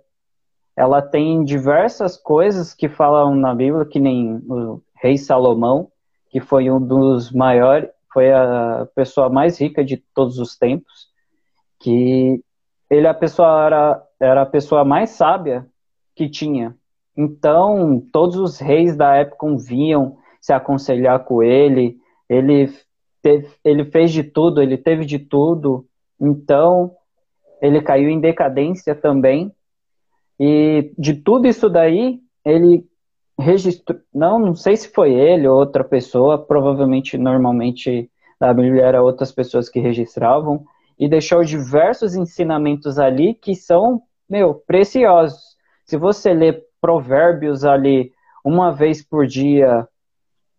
ela 0.76 1.02
tem 1.02 1.41
diversas 1.45 2.17
coisas 2.17 2.74
que 2.74 2.89
falam 2.89 3.34
na 3.34 3.56
Bíblia, 3.56 3.86
que 3.86 3.98
nem 3.98 4.36
o 4.50 4.82
rei 5.02 5.17
Salomão, 5.17 5.89
que 6.30 6.41
foi 6.41 6.69
um 6.69 6.86
dos 6.86 7.32
maiores, 7.32 7.89
foi 8.12 8.30
a 8.34 8.86
pessoa 8.93 9.30
mais 9.30 9.58
rica 9.58 9.86
de 9.86 9.95
todos 10.13 10.38
os 10.38 10.58
tempos, 10.58 11.08
que 11.80 12.43
ele 12.89 13.08
a 13.08 13.13
pessoa 13.13 13.65
era, 13.65 14.04
era 14.19 14.41
a 14.41 14.45
pessoa 14.45 14.84
mais 14.84 15.12
sábia 15.12 15.65
que 16.13 16.28
tinha. 16.28 16.76
Então, 17.15 18.06
todos 18.12 18.36
os 18.36 18.60
reis 18.60 18.98
da 18.98 19.15
época 19.15 19.48
vinham 19.65 20.17
se 20.46 20.54
aconselhar 20.54 21.24
com 21.24 21.42
ele, 21.42 21.98
ele, 22.30 22.72
teve, 23.20 23.48
ele 23.64 23.84
fez 23.86 24.12
de 24.12 24.22
tudo, 24.22 24.62
ele 24.62 24.78
teve 24.78 25.04
de 25.04 25.18
tudo, 25.18 25.88
então 26.22 26.92
ele 27.60 27.82
caiu 27.82 28.10
em 28.10 28.20
decadência 28.20 28.94
também, 28.94 29.52
e 30.40 30.94
de 31.00 31.16
tudo 31.16 31.48
isso 31.48 31.68
daí, 31.68 32.20
ele 32.46 32.86
registrou, 33.40 34.00
não, 34.14 34.38
não 34.38 34.54
sei 34.54 34.78
se 34.78 34.88
foi 34.90 35.16
ele 35.16 35.48
ou 35.48 35.58
outra 35.58 35.84
pessoa, 35.84 36.38
provavelmente, 36.38 37.18
normalmente, 37.18 38.08
na 38.40 38.54
Bíblia 38.54 38.84
era 38.84 39.02
outras 39.02 39.32
pessoas 39.32 39.68
que 39.68 39.80
registravam, 39.80 40.64
e 41.00 41.10
deixou 41.10 41.44
diversos 41.44 42.14
ensinamentos 42.14 43.00
ali 43.00 43.34
que 43.34 43.56
são, 43.56 44.04
meu, 44.30 44.54
preciosos. 44.54 45.56
Se 45.88 45.98
você 45.98 46.36
lê 46.36 46.62
provérbios 46.80 47.66
ali 47.66 48.12
uma 48.44 48.72
vez 48.72 49.04
por 49.04 49.26
dia, 49.26 49.88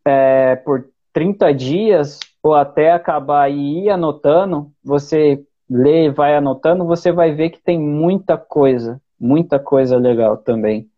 é, 0.06 0.56
por 0.56 0.88
30 1.12 1.52
dias, 1.52 2.20
ou 2.42 2.54
até 2.54 2.92
acabar 2.92 3.50
e 3.50 3.84
ir 3.84 3.90
anotando, 3.90 4.70
você 4.82 5.44
lê 5.68 6.06
e 6.06 6.10
vai 6.10 6.36
anotando, 6.36 6.84
você 6.84 7.10
vai 7.10 7.32
ver 7.32 7.50
que 7.50 7.60
tem 7.60 7.78
muita 7.78 8.38
coisa 8.38 9.00
muita 9.18 9.58
coisa 9.58 9.96
legal 9.96 10.36
também. 10.36 10.88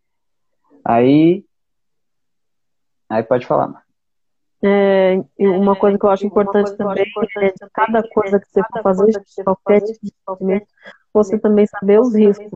Aí. 0.85 1.45
Aí 3.09 3.23
pode 3.23 3.47
falar, 3.47 3.69
É, 4.63 5.19
uma 5.39 5.75
coisa 5.77 5.99
que 5.99 6.05
eu 6.05 6.11
acho 6.11 6.27
importante 6.27 6.77
também 6.77 7.05
é 7.05 7.53
cada 7.73 8.07
coisa 8.09 8.39
que 8.39 8.47
você 8.49 8.61
for 8.61 8.83
fazer, 8.83 9.13
qualquer 9.45 9.81
tipo 9.81 9.99
de 10.03 10.13
investimento, 10.27 10.67
você 11.15 11.39
também 11.39 11.67
saber 11.67 12.01
os 12.01 12.15
riscos. 12.15 12.51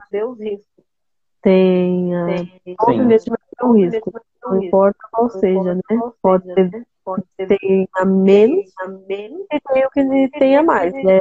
Tem, 1.41 2.15
uh, 2.15 2.77
todo 2.79 3.03
investimento 3.03 3.42
tem 3.57 3.69
um 3.69 3.73
risco, 3.73 4.13
não 4.45 4.63
importa 4.63 4.99
qual 5.11 5.29
seja, 5.31 5.75
né? 5.75 5.83
Pode 6.21 6.55
ter, 6.55 6.87
pode 7.05 7.25
ter 7.37 7.89
a 7.95 8.05
menos 8.05 8.71
e 9.51 9.61
tem 9.61 9.87
o 9.87 9.91
que 9.91 10.39
tenha 10.39 10.63
mais, 10.63 10.93
né? 10.93 11.21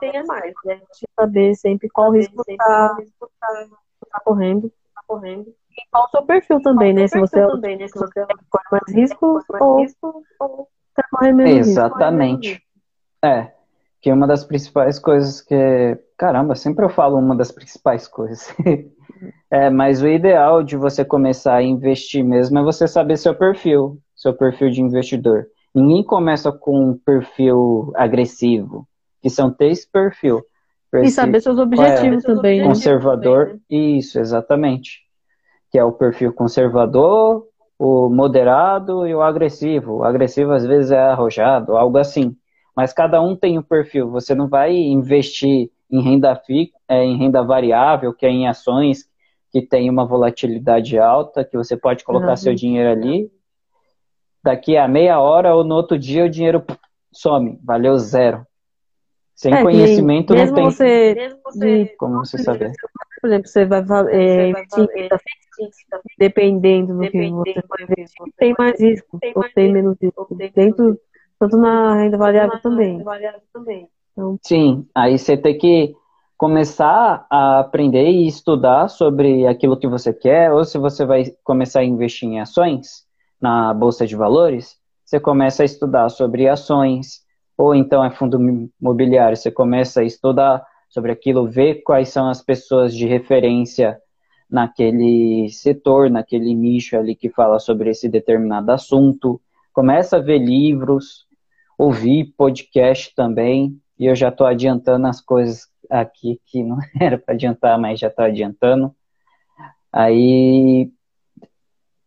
Saber 1.19 1.55
sempre 1.55 1.89
qual 1.89 2.11
risco 2.11 2.43
está 2.47 2.97
tá 4.11 4.19
correndo, 4.23 4.71
tá 4.93 5.01
correndo. 5.07 5.53
E 5.71 5.89
qual 5.89 6.05
o 6.05 6.09
seu 6.09 6.23
perfil 6.23 6.61
também, 6.61 6.93
né? 6.93 7.07
Se 7.07 7.19
você, 7.19 7.39
é 7.39 7.47
também, 7.47 7.77
né? 7.77 7.87
Se 7.87 7.97
você 7.97 8.25
corre 8.49 8.65
mais 8.71 8.95
risco 8.95 9.41
ou, 9.59 9.85
ou 10.39 10.67
tá 10.93 11.03
correndo 11.11 11.37
menos 11.37 11.67
Exatamente. 11.67 12.61
É, 13.23 13.51
que 14.01 14.09
é 14.09 14.13
uma 14.13 14.27
das 14.27 14.43
principais 14.43 14.99
coisas 14.99 15.41
que... 15.41 15.97
Caramba, 16.17 16.55
sempre 16.55 16.83
eu 16.83 16.89
falo 16.89 17.17
uma 17.17 17.35
das 17.35 17.51
principais 17.51 18.07
coisas. 18.07 18.53
é, 19.49 19.69
mas 19.69 20.01
o 20.01 20.07
ideal 20.07 20.63
de 20.63 20.75
você 20.75 21.03
começar 21.03 21.55
a 21.55 21.63
investir 21.63 22.23
mesmo 22.23 22.59
é 22.59 22.63
você 22.63 22.87
saber 22.87 23.17
seu 23.17 23.35
perfil, 23.35 23.97
seu 24.15 24.33
perfil 24.33 24.69
de 24.69 24.81
investidor. 24.81 25.47
Ninguém 25.73 26.03
começa 26.03 26.51
com 26.51 26.89
um 26.89 26.97
perfil 26.97 27.91
agressivo, 27.95 28.87
que 29.21 29.29
são 29.29 29.51
três 29.51 29.85
perfis. 29.85 30.41
E 30.93 31.09
saber 31.09 31.39
seus 31.39 31.57
objetivos 31.57 32.25
é, 32.25 32.27
também. 32.27 32.59
Né? 32.59 32.67
Conservador, 32.67 33.47
né? 33.47 33.59
isso, 33.69 34.19
exatamente. 34.19 34.99
Que 35.71 35.79
é 35.79 35.83
o 35.83 35.93
perfil 35.93 36.33
conservador, 36.33 37.45
o 37.79 38.09
moderado 38.09 39.07
e 39.07 39.15
o 39.15 39.21
agressivo. 39.21 39.97
O 39.97 40.03
agressivo 40.03 40.51
às 40.51 40.65
vezes 40.65 40.91
é 40.91 40.99
arrojado, 40.99 41.77
algo 41.77 41.97
assim. 41.97 42.35
Mas 42.75 42.91
cada 42.91 43.21
um 43.21 43.35
tem 43.35 43.57
um 43.57 43.63
perfil. 43.63 44.09
Você 44.11 44.35
não 44.35 44.49
vai 44.49 44.75
investir 44.75 45.71
em 45.89 46.01
renda 46.01 46.35
fixa, 46.35 46.73
é, 46.87 47.03
em 47.03 47.17
renda 47.17 47.41
variável, 47.43 48.13
que 48.13 48.25
é 48.25 48.29
em 48.29 48.47
ações 48.47 49.05
que 49.51 49.61
tem 49.61 49.89
uma 49.89 50.05
volatilidade 50.05 50.97
alta, 50.97 51.43
que 51.43 51.57
você 51.57 51.75
pode 51.75 52.03
colocar 52.03 52.29
uhum. 52.29 52.37
seu 52.37 52.55
dinheiro 52.55 52.89
ali. 52.89 53.29
Daqui 54.43 54.77
a 54.77 54.87
meia 54.87 55.19
hora 55.19 55.53
ou 55.53 55.63
no 55.63 55.75
outro 55.75 55.99
dia 55.99 56.25
o 56.25 56.29
dinheiro 56.29 56.63
some, 57.11 57.59
valeu 57.63 57.97
zero. 57.97 58.45
Sem 59.35 59.53
é, 59.53 59.61
conhecimento 59.61 60.33
não 60.33 60.53
tem 60.53 60.63
você, 60.65 61.35
você, 61.43 61.95
como 61.97 62.19
você 62.19 62.37
saber. 62.37 62.71
Por 63.19 63.27
exemplo, 63.27 63.47
você 63.47 63.65
vai 63.65 63.83
é, 64.11 64.53
dependendo 66.17 66.95
do 66.95 67.09
que 67.09 67.29
você 67.29 67.61
for 67.67 67.81
investir, 67.81 68.33
tem 68.37 68.55
mais 68.57 68.79
risco 68.79 69.19
ou 69.35 69.43
tem 69.53 69.71
menos 69.71 69.97
risco. 70.01 70.27
Dentro, 70.55 70.99
tanto 71.39 71.57
na 71.57 71.95
renda 71.95 72.17
variável 72.17 72.59
também. 72.61 73.03
Então, 74.11 74.37
Sim, 74.43 74.87
aí 74.93 75.17
você 75.17 75.35
tem 75.35 75.57
que 75.57 75.95
começar 76.41 77.27
a 77.29 77.59
aprender 77.59 78.09
e 78.09 78.25
estudar 78.25 78.87
sobre 78.87 79.45
aquilo 79.45 79.77
que 79.77 79.87
você 79.87 80.11
quer, 80.11 80.51
ou 80.51 80.65
se 80.65 80.75
você 80.79 81.05
vai 81.05 81.25
começar 81.43 81.81
a 81.81 81.85
investir 81.85 82.27
em 82.27 82.39
ações 82.39 83.05
na 83.39 83.71
bolsa 83.75 84.07
de 84.07 84.15
valores, 84.15 84.75
você 85.05 85.19
começa 85.19 85.61
a 85.61 85.65
estudar 85.67 86.09
sobre 86.09 86.47
ações, 86.47 87.21
ou 87.55 87.75
então 87.75 88.03
é 88.03 88.09
fundo 88.09 88.39
imobiliário, 88.81 89.37
você 89.37 89.51
começa 89.51 90.01
a 90.01 90.03
estudar 90.03 90.65
sobre 90.89 91.11
aquilo, 91.11 91.47
ver 91.47 91.83
quais 91.83 92.09
são 92.09 92.27
as 92.27 92.41
pessoas 92.41 92.95
de 92.95 93.05
referência 93.05 93.99
naquele 94.49 95.47
setor, 95.49 96.09
naquele 96.09 96.55
nicho 96.55 96.97
ali 96.97 97.13
que 97.13 97.29
fala 97.29 97.59
sobre 97.59 97.91
esse 97.91 98.09
determinado 98.09 98.71
assunto, 98.71 99.39
começa 99.71 100.17
a 100.17 100.19
ver 100.19 100.39
livros, 100.39 101.27
ouvir 101.77 102.33
podcast 102.35 103.13
também, 103.13 103.79
e 103.99 104.07
eu 104.07 104.15
já 104.15 104.29
estou 104.29 104.47
adiantando 104.47 105.05
as 105.05 105.21
coisas 105.21 105.70
aqui 105.91 106.39
que 106.45 106.63
não 106.63 106.77
era 106.99 107.17
para 107.17 107.33
adiantar, 107.33 107.77
mas 107.79 107.99
já 107.99 108.07
estou 108.07 108.25
adiantando. 108.25 108.95
Aí 109.91 110.91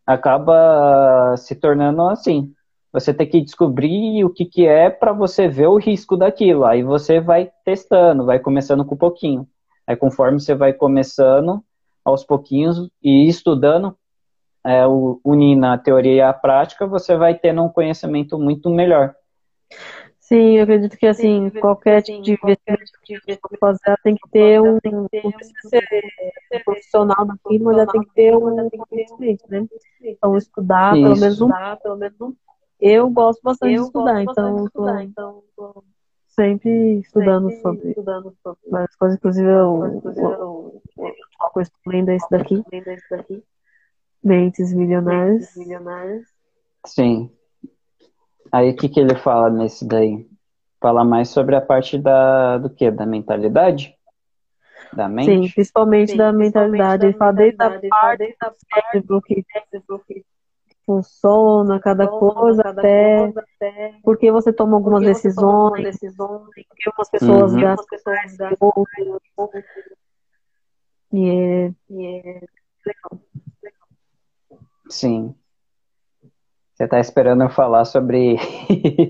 acaba 0.06 1.36
se 1.36 1.54
tornando 1.54 2.02
assim, 2.08 2.52
você 2.92 3.12
tem 3.12 3.28
que 3.28 3.40
descobrir 3.40 4.24
o 4.24 4.30
que, 4.30 4.44
que 4.44 4.66
é 4.66 4.88
para 4.88 5.12
você 5.12 5.48
ver 5.48 5.66
o 5.66 5.76
risco 5.76 6.16
daquilo. 6.16 6.64
Aí 6.64 6.82
você 6.82 7.20
vai 7.20 7.50
testando, 7.64 8.24
vai 8.24 8.38
começando 8.38 8.84
com 8.84 8.94
um 8.94 8.98
pouquinho. 8.98 9.48
Aí 9.86 9.96
conforme 9.96 10.40
você 10.40 10.54
vai 10.54 10.72
começando 10.72 11.62
aos 12.04 12.24
pouquinhos 12.24 12.88
e 13.02 13.28
estudando, 13.28 13.96
é, 14.64 14.86
unindo 15.24 15.66
a 15.66 15.76
teoria 15.76 16.14
e 16.14 16.20
a 16.20 16.32
prática, 16.32 16.86
você 16.86 17.16
vai 17.16 17.34
tendo 17.34 17.62
um 17.62 17.68
conhecimento 17.68 18.38
muito 18.38 18.70
melhor. 18.70 19.14
Sim, 20.24 20.56
eu 20.56 20.64
acredito 20.64 20.96
que 20.96 21.06
assim, 21.06 21.50
Sim, 21.50 21.60
qualquer 21.60 22.00
tipo 22.00 22.22
de 22.22 22.32
investimento 22.32 22.92
que 23.02 23.20
você 23.20 23.36
for 23.36 23.58
fazer, 23.60 23.98
tem 24.02 24.14
que 24.14 24.30
ter 24.30 24.58
um, 24.58 24.78
não 24.82 25.06
precisa 25.06 25.68
ser 26.48 26.64
profissional 26.64 27.26
daquilo, 27.26 27.64
mas 27.66 27.76
já 27.76 27.86
tem 27.86 28.00
que 28.02 28.14
ter 28.14 28.34
um 28.34 28.68
conhecimento, 28.88 29.44
né? 29.50 29.66
Então 30.00 30.34
estudar 30.34 30.94
pelo 30.94 31.16
menos 31.16 31.40
um, 31.42 31.50
pelo 31.82 31.96
menos 31.96 32.20
um 32.22 32.34
eu 32.80 33.10
gosto 33.10 33.42
bastante 33.42 33.74
eu 33.74 33.82
de 33.82 33.86
estudar, 33.86 34.22
então, 34.22 34.64
estudar, 34.64 35.04
então 35.04 35.42
sempre 36.26 37.00
estudando 37.00 37.50
sempre 37.50 37.62
sobre, 37.62 37.88
estudando 37.90 38.34
sobre 38.42 38.70
várias 38.70 38.96
coisas, 38.96 39.18
inclusive 39.18 39.46
eu, 39.46 39.52
eu, 39.52 40.82
eu, 41.54 41.60
estou 41.60 41.80
lendo 41.86 42.08
esse 42.10 42.30
daqui, 42.30 42.64
Mentes 44.22 44.74
Milionárias. 44.74 45.54
Sim. 46.86 47.30
Aí 48.54 48.70
o 48.70 48.76
que, 48.76 48.88
que 48.88 49.00
ele 49.00 49.16
fala 49.16 49.50
nesse 49.50 49.84
daí? 49.84 50.28
Fala 50.80 51.04
mais 51.04 51.28
sobre 51.28 51.56
a 51.56 51.60
parte 51.60 51.98
da 51.98 52.56
do 52.56 52.70
que? 52.70 52.88
Da 52.88 53.04
mentalidade? 53.04 53.96
Da 54.92 55.08
mente? 55.08 55.26
Sim, 55.26 55.52
principalmente 55.52 56.12
Sim, 56.12 56.18
da 56.18 56.32
mentalidade. 56.32 57.06
Ele 57.06 57.16
fala 57.16 57.32
desde 57.32 57.60
a 57.60 57.80
parte 57.90 58.36
do 58.38 58.54
cérebro 58.72 59.22
que 59.22 59.44
funciona 60.86 61.80
cada 61.80 62.06
coisa, 62.06 62.62
cada 62.62 62.80
até, 62.80 63.18
coisa 63.18 63.44
até 63.56 63.94
porque 64.04 64.30
você 64.30 64.52
toma 64.52 64.76
algumas 64.76 65.02
decisões, 65.02 65.82
decisões, 65.82 66.48
porque 66.68 66.90
umas 66.96 67.10
pessoas 67.10 67.54
uhum. 67.54 67.60
gastam, 67.60 67.86
pessoas 67.90 68.36
gastam 68.36 68.58
outras, 69.36 69.64
e 71.12 71.28
é, 71.28 71.72
e 71.90 72.06
é 72.06 72.40
legal. 72.86 73.20
Sim. 74.88 75.34
Você 76.74 76.84
está 76.84 76.98
esperando 76.98 77.42
eu 77.42 77.50
falar 77.50 77.84
sobre 77.84 78.36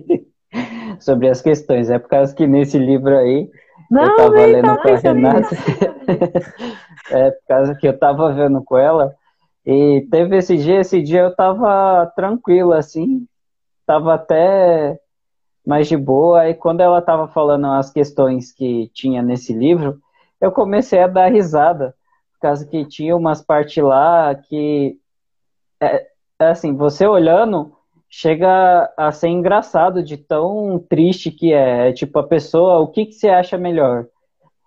sobre 1.01 1.29
as 1.29 1.41
questões. 1.41 1.91
É 1.91 1.99
por 1.99 2.09
causa 2.09 2.35
que 2.35 2.47
nesse 2.47 2.79
livro 2.79 3.17
aí 3.17 3.51
não, 3.91 4.03
eu 4.03 4.11
estava 4.11 4.47
lendo 4.47 4.77
com 4.77 4.89
a 4.89 4.97
Renata. 4.97 5.49
é 7.11 7.31
por 7.31 7.47
causa 7.49 7.75
que 7.75 7.87
eu 7.87 7.93
estava 7.93 8.33
vendo 8.33 8.63
com 8.63 8.77
ela 8.77 9.15
e 9.67 10.07
teve 10.11 10.37
esse 10.37 10.59
dia, 10.59 10.81
esse 10.81 11.01
dia 11.01 11.21
eu 11.21 11.35
tava 11.35 12.07
tranquilo, 12.15 12.73
assim, 12.73 13.27
tava 13.87 14.15
até 14.15 15.01
mais 15.67 15.89
de 15.89 15.97
boa. 15.97 16.49
E 16.49 16.55
quando 16.55 16.81
ela 16.83 17.01
tava 17.01 17.29
falando 17.29 17.67
as 17.67 17.91
questões 17.91 18.53
que 18.53 18.91
tinha 18.93 19.23
nesse 19.23 19.55
livro, 19.55 19.99
eu 20.39 20.53
comecei 20.53 21.01
a 21.01 21.07
dar 21.07 21.33
risada, 21.33 21.95
por 22.35 22.41
causa 22.41 22.67
que 22.67 22.85
tinha 22.85 23.17
umas 23.17 23.41
partes 23.41 23.83
lá 23.83 24.35
que, 24.35 24.99
é 25.81 26.14
assim, 26.39 26.75
você 26.77 27.07
olhando, 27.07 27.73
chega 28.09 28.93
a 28.97 29.11
ser 29.13 29.29
engraçado 29.29 30.03
de 30.03 30.17
tão 30.17 30.79
triste 30.89 31.31
que 31.31 31.53
é. 31.53 31.89
é 31.91 31.93
tipo, 31.93 32.19
a 32.19 32.27
pessoa, 32.27 32.79
o 32.79 32.89
que, 32.89 33.07
que 33.07 33.13
você 33.13 33.29
acha 33.29 33.59
melhor? 33.59 34.07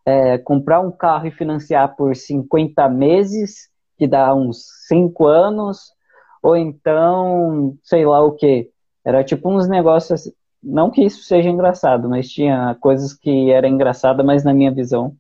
É, 0.06 0.38
comprar 0.38 0.80
um 0.80 0.92
carro 0.92 1.28
e 1.28 1.32
financiar 1.32 1.96
por 1.96 2.16
50 2.16 2.88
meses 2.90 3.70
que 3.98 4.08
dá 4.08 4.34
uns 4.34 4.64
cinco 4.88 5.26
anos, 5.26 5.92
ou 6.42 6.56
então, 6.56 7.78
sei 7.84 8.06
lá 8.06 8.24
o 8.24 8.34
que. 8.34 8.70
Era 9.04 9.24
tipo 9.24 9.50
uns 9.50 9.68
negócios, 9.68 10.12
assim, 10.12 10.34
não 10.62 10.92
que 10.92 11.04
isso 11.04 11.24
seja 11.24 11.50
engraçado, 11.50 12.10
mas 12.10 12.30
tinha 12.30 12.76
coisas 12.80 13.14
que 13.14 13.52
era 13.52 13.68
engraçada, 13.68 14.24
mas 14.24 14.44
na 14.44 14.54
minha 14.54 14.72
visão, 14.72 15.16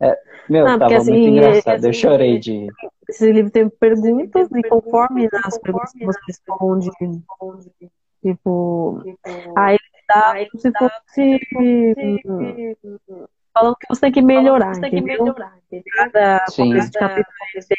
é, 0.00 0.16
meu, 0.48 0.64
não, 0.64 0.78
tava 0.78 0.96
assim, 0.96 1.10
muito 1.12 1.28
engraçado, 1.28 1.76
assim, 1.76 1.86
eu 1.86 1.92
chorei 1.92 2.38
de... 2.38 2.66
Esse 3.08 3.32
livro 3.32 3.50
tem 3.50 3.68
perguntas, 3.68 4.48
e 4.50 4.62
conforme 4.64 5.28
as 5.44 5.58
perguntas 5.58 5.92
que 5.92 6.04
você 6.04 6.20
responde, 6.26 6.90
tipo, 8.22 9.02
aí 9.56 9.78
dá 10.08 10.34
como 10.50 10.60
se 10.60 10.72
fosse 10.72 11.40
falando 13.54 13.76
que 13.76 13.86
você 13.88 14.00
tem 14.02 14.12
que 14.12 14.22
melhorar, 14.22 14.74
você 14.74 14.80
tem 14.82 14.90
que 14.90 15.00
melhorar. 15.00 15.56
Cada 15.96 16.44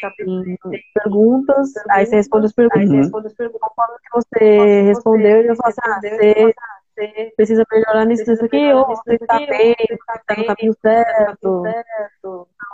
capítulo 0.00 0.42
tem 0.42 0.82
perguntas, 0.94 1.72
aí 1.90 2.04
você 2.04 2.16
responde 2.16 2.46
as 2.46 2.52
perguntas. 2.52 3.10
Conforme 3.10 3.30
que 3.30 4.10
você 4.12 4.82
respondeu, 4.82 5.42
eu 5.42 5.54
falo 5.56 5.68
assim, 5.68 5.80
ah, 5.84 6.00
você 6.00 7.32
precisa 7.36 7.64
melhorar 7.70 8.04
nisso, 8.06 8.28
nisso 8.28 8.44
aqui, 8.44 8.72
ou 8.72 8.86
você 8.86 9.14
está 9.14 9.38
bem, 9.38 9.76
está 9.78 10.36
no 10.36 10.46
caminho 10.46 10.74
certo. 10.82 11.62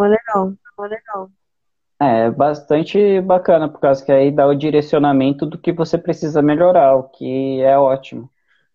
É 0.01 0.03
legal, 0.03 0.53
é 0.81 0.83
legal. 0.83 1.31
É, 2.01 2.31
bastante 2.31 3.21
bacana, 3.21 3.69
por 3.69 3.81
causa 3.81 4.05
que 4.05 4.13
aí 4.13 4.31
dá 4.31 4.47
o 4.47 4.55
direcionamento 4.55 5.47
do 5.47 5.57
que 5.57 5.73
você 5.73 5.97
precisa 5.97 6.43
melhorar, 6.43 6.97
o 6.97 7.05
que 7.05 7.61
é 7.63 7.79
ótimo. 7.79 8.29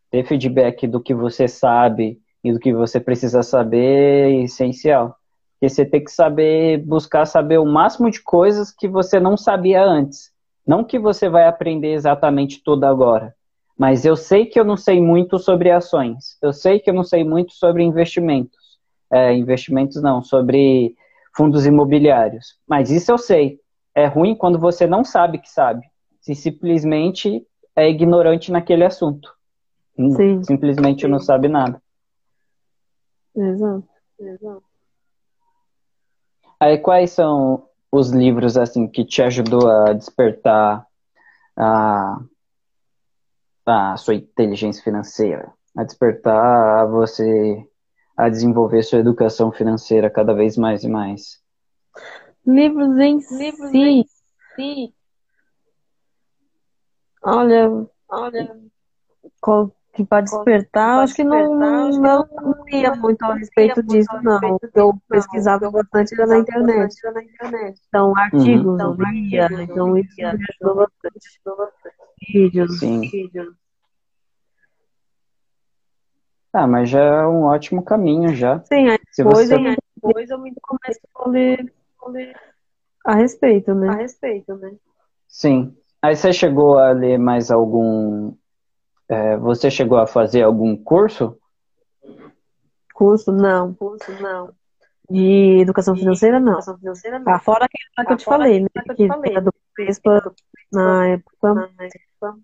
Ter 0.10 0.26
feedback 0.26 0.88
do 0.88 1.02
que 1.02 1.14
você 1.14 1.48
sabe, 1.48 2.20
e 2.44 2.52
do 2.52 2.60
que 2.60 2.74
você 2.74 3.00
precisa 3.00 3.44
saber 3.44 4.32
é 4.32 4.44
essencial. 4.44 5.16
Porque 5.54 5.70
você 5.70 5.86
tem 5.86 6.04
que 6.04 6.12
saber, 6.12 6.78
buscar 6.86 7.26
saber 7.26 7.58
o 7.58 7.66
máximo 7.66 8.10
de 8.10 8.22
coisas 8.22 8.72
que 8.72 8.88
você 8.88 9.20
não 9.20 9.36
sabia 9.36 9.84
antes. 9.84 10.32
Não 10.66 10.84
que 10.84 10.98
você 10.98 11.28
vai 11.28 11.48
aprender 11.48 11.94
exatamente 11.94 12.62
tudo 12.64 12.86
agora. 12.86 13.36
Mas 13.78 14.06
eu 14.06 14.16
sei 14.16 14.46
que 14.46 14.60
eu 14.60 14.64
não 14.64 14.78
sei 14.78 15.02
muito 15.02 15.38
sobre 15.38 15.72
ações. 15.72 16.38
Eu 16.42 16.54
sei 16.54 16.80
que 16.80 16.90
eu 16.90 16.94
não 16.94 17.04
sei 17.04 17.24
muito 17.24 17.54
sobre 17.54 17.84
investimentos. 17.84 18.58
É, 19.12 19.34
investimentos 19.34 20.02
não, 20.02 20.22
sobre 20.22 20.96
fundos 21.40 21.66
imobiliários. 21.66 22.60
Mas 22.68 22.92
isso 22.92 23.10
eu 23.10 23.18
sei. 23.18 23.62
É 23.96 24.06
ruim 24.06 24.36
quando 24.36 24.60
você 24.60 24.86
não 24.86 25.06
sabe 25.06 25.38
que 25.38 25.50
sabe. 25.50 25.88
Se 26.20 26.36
simplesmente 26.36 27.48
é 27.74 27.90
ignorante 27.90 28.52
naquele 28.52 28.84
assunto. 28.84 29.34
Sim. 29.96 30.44
Simplesmente 30.44 31.04
Sim. 31.04 31.08
não 31.08 31.18
sabe 31.18 31.48
nada. 31.48 31.82
Exato, 33.34 33.88
exato. 34.20 34.64
Aí 36.60 36.78
quais 36.78 37.12
são 37.12 37.70
os 37.90 38.12
livros 38.12 38.58
assim 38.58 38.86
que 38.86 39.06
te 39.06 39.22
ajudou 39.22 39.66
a 39.70 39.94
despertar 39.94 40.86
a, 41.56 42.20
a 43.66 43.96
sua 43.96 44.16
inteligência 44.16 44.84
financeira, 44.84 45.54
a 45.78 45.86
despertar 45.86 46.82
a 46.82 46.86
você 46.86 47.66
a 48.20 48.28
desenvolver 48.28 48.84
sua 48.84 49.00
educação 49.00 49.50
financeira 49.50 50.10
cada 50.10 50.34
vez 50.34 50.58
mais 50.58 50.84
e 50.84 50.90
mais? 50.90 51.42
Livros 52.46 52.98
em 52.98 53.18
livros 53.32 53.72
si. 53.72 53.78
Em 53.78 54.06
si. 54.56 54.94
Olha, 57.24 57.88
olha, 58.10 58.60
qual 59.40 59.74
que 59.94 60.04
para 60.06 60.22
despertar, 60.22 61.00
acho 61.00 61.16
que 61.16 61.24
não, 61.24 61.56
não, 61.56 61.90
não, 61.92 62.28
não 62.42 62.70
ia 62.70 62.94
muito 62.94 63.24
a 63.24 63.36
respeito 63.36 63.82
disso, 63.84 64.12
não. 64.22 64.60
Eu 64.76 64.94
pesquisava 65.08 65.72
bastante 65.72 66.14
era 66.14 66.28
na 66.28 66.40
internet. 66.40 66.94
Então, 67.88 68.14
artigos, 68.18 68.82
uhum. 68.82 68.82
eu 68.82 69.12
lia, 69.12 69.48
então 69.62 69.98
isso 69.98 70.16
me 70.18 70.26
ajudou 70.26 70.76
bastante. 70.76 71.42
Vídeos, 72.34 72.80
Sim. 72.80 73.00
vídeos. 73.00 73.56
Ah, 76.52 76.68
mas 76.68 76.90
já 76.90 77.00
é 77.00 77.28
um 77.28 77.44
ótimo 77.44 77.84
caminho 77.84 78.34
já. 78.34 78.60
Sim, 78.62 78.90
aí 78.90 79.00
depois, 79.18 79.50
você... 79.50 79.56
eu, 79.56 79.76
depois 80.04 80.30
eu 80.30 80.40
me 80.40 80.54
começo 80.62 81.00
a 81.16 81.30
ler, 81.30 81.74
a 82.02 82.10
ler 82.10 82.36
a 83.06 83.16
respeito, 83.16 83.74
né? 83.76 83.90
A 83.90 83.94
respeito, 83.94 84.56
né? 84.56 84.72
Sim. 85.28 85.76
Aí 86.02 86.16
você 86.16 86.34
chegou 86.34 86.78
a 86.80 86.92
ler 86.92 87.18
mais 87.20 87.52
algum 87.52 88.34
é, 89.10 89.36
você 89.38 89.72
chegou 89.72 89.98
a 89.98 90.06
fazer 90.06 90.44
algum 90.44 90.78
curso? 90.78 91.36
Curso, 92.94 93.32
não. 93.32 93.74
Curso, 93.74 94.12
não. 94.22 94.54
De 95.10 95.60
educação 95.60 95.96
financeira, 95.96 96.40
não. 96.40 96.54
Educação 96.54 96.78
financeira, 96.78 97.18
não. 97.18 97.34
Ah, 97.34 97.40
fora 97.40 97.66
aquele 97.66 98.08
que 98.08 98.14
eu 98.14 98.18
te 98.18 98.26
falei, 98.26 98.60
né? 98.62 98.68
Que, 98.96 99.08
falei, 99.08 99.34
que 99.34 99.42
do 99.42 99.54
PESPA 99.76 100.32
na 100.72 101.08
época. 101.08 101.54
Na 101.56 101.64
época 101.64 102.40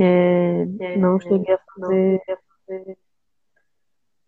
é, 0.00 0.64
é, 0.78 0.96
não 0.96 1.18
cheguei 1.18 1.54
a 1.54 1.58
fazer, 1.58 2.22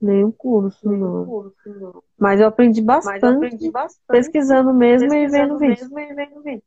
nenhum 0.00 0.32
curso, 0.32 0.90
não. 0.90 1.26
curso, 1.26 1.54
não. 1.66 2.02
Mas 2.18 2.40
eu 2.40 2.46
aprendi 2.46 2.80
bastante, 2.80 3.22
eu 3.22 3.36
aprendi 3.36 3.70
bastante 3.70 4.06
pesquisando 4.08 4.72
mesmo 4.72 5.08
pesquisando 5.08 5.64
e 5.64 6.14
vendo 6.14 6.42
vídeo. 6.42 6.62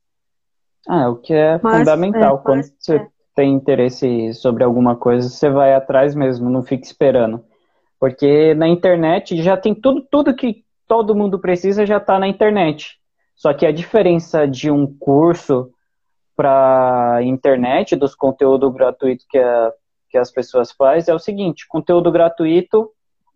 Ah, 0.88 1.03
é 1.03 1.07
o 1.07 1.15
que 1.15 1.33
é 1.33 1.59
mas, 1.62 1.79
fundamental. 1.79 2.38
É, 2.38 2.41
quando 2.41 2.63
você 2.63 2.95
é 2.97 3.07
tem 3.36 3.53
interesse 3.53 4.33
sobre 4.33 4.63
alguma 4.63 4.95
coisa, 4.95 5.27
você 5.27 5.49
vai 5.49 5.73
atrás 5.73 6.15
mesmo, 6.15 6.49
não 6.49 6.62
fica 6.62 6.86
esperando. 6.86 7.43
Porque 7.99 8.53
na 8.53 8.67
internet 8.67 9.41
já 9.41 9.57
tem 9.57 9.73
tudo, 9.73 10.05
tudo 10.09 10.36
que 10.36 10.63
todo 10.88 11.15
mundo 11.15 11.39
precisa 11.39 11.85
já 11.85 11.98
está 11.98 12.19
na 12.19 12.27
internet. 12.27 13.00
Só 13.35 13.54
que 13.54 13.65
a 13.65 13.71
diferença 13.71 14.48
de 14.48 14.69
um 14.69 14.85
curso 14.85 15.71
para 16.35 17.19
internet, 17.23 17.95
dos 17.95 18.15
conteúdos 18.15 18.73
gratuitos 18.73 19.25
que, 19.29 19.37
a, 19.37 19.71
que 20.13 20.17
as 20.19 20.31
pessoas 20.31 20.71
fazem, 20.71 21.11
é 21.11 21.15
o 21.15 21.19
seguinte: 21.19 21.67
conteúdo 21.67 22.11
gratuito 22.11 22.89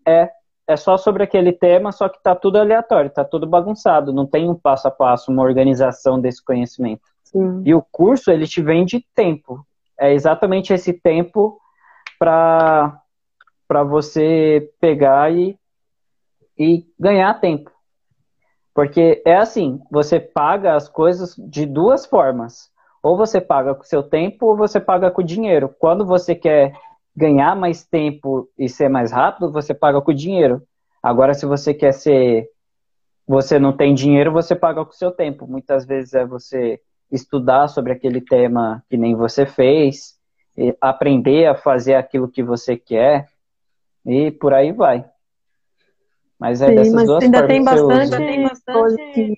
é, 0.07 0.29
é 0.67 0.75
só 0.77 0.95
sobre 0.95 1.23
aquele 1.23 1.51
tema, 1.51 1.91
só 1.91 2.07
que 2.07 2.17
está 2.17 2.35
tudo 2.35 2.57
aleatório, 2.57 3.09
está 3.09 3.25
tudo 3.25 3.45
bagunçado, 3.45 4.13
não 4.13 4.25
tem 4.25 4.49
um 4.49 4.55
passo 4.55 4.87
a 4.87 4.91
passo, 4.91 5.31
uma 5.31 5.43
organização 5.43 6.21
desse 6.21 6.43
conhecimento. 6.43 7.01
Sim. 7.23 7.63
E 7.65 7.73
o 7.73 7.81
curso, 7.81 8.31
ele 8.31 8.47
te 8.47 8.61
vende 8.61 9.05
tempo 9.13 9.65
é 9.99 10.13
exatamente 10.13 10.71
esse 10.73 10.93
tempo 10.93 11.59
para 12.19 13.01
você 13.89 14.71
pegar 14.79 15.33
e, 15.33 15.57
e 16.57 16.85
ganhar 16.99 17.33
tempo. 17.39 17.71
Porque 18.73 19.23
é 19.25 19.37
assim, 19.37 19.81
você 19.89 20.19
paga 20.19 20.75
as 20.75 20.87
coisas 20.87 21.35
de 21.35 21.65
duas 21.65 22.05
formas. 22.05 22.71
Ou 23.01 23.15
você 23.15 23.39
paga 23.39 23.75
com 23.75 23.81
o 23.81 23.85
seu 23.85 24.03
tempo 24.03 24.47
ou 24.47 24.57
você 24.57 24.79
paga 24.79 25.11
com 25.11 25.21
o 25.21 25.25
dinheiro. 25.25 25.73
Quando 25.79 26.05
você 26.05 26.35
quer 26.35 26.73
ganhar 27.15 27.55
mais 27.55 27.85
tempo 27.85 28.49
e 28.57 28.69
ser 28.69 28.89
mais 28.89 29.11
rápido, 29.11 29.51
você 29.51 29.73
paga 29.73 30.01
com 30.01 30.13
dinheiro. 30.13 30.61
Agora, 31.01 31.33
se 31.33 31.45
você 31.45 31.73
quer 31.73 31.93
ser. 31.93 32.49
Você 33.27 33.59
não 33.59 33.73
tem 33.73 33.93
dinheiro, 33.93 34.31
você 34.31 34.55
paga 34.55 34.85
com 34.85 34.91
o 34.91 34.95
seu 34.95 35.11
tempo. 35.11 35.45
Muitas 35.45 35.85
vezes 35.85 36.13
é 36.13 36.25
você 36.25 36.79
estudar 37.11 37.67
sobre 37.67 37.91
aquele 37.91 38.21
tema 38.21 38.83
que 38.89 38.95
nem 38.95 39.15
você 39.15 39.45
fez, 39.45 40.15
aprender 40.79 41.45
a 41.45 41.55
fazer 41.55 41.95
aquilo 41.95 42.29
que 42.29 42.41
você 42.41 42.77
quer 42.77 43.27
e 44.05 44.31
por 44.31 44.53
aí 44.53 44.71
vai. 44.71 45.05
Mas 46.39 46.61
é 46.61 46.67
Sim, 46.67 46.75
dessas 46.75 46.93
mas 46.93 47.07
duas 47.07 47.23
ainda 47.23 47.47
tem 47.47 47.63
bastante, 47.63 48.17
tem 48.17 48.43
bastante 48.43 49.13
que 49.13 49.37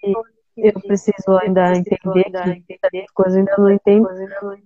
eu 0.63 0.73
preciso 0.81 1.37
ainda 1.41 1.75
entender 1.75 2.25
que 2.25 3.13
coisas 3.13 3.37
ainda 3.37 3.55
não 3.57 3.71
entendo. 3.71 4.09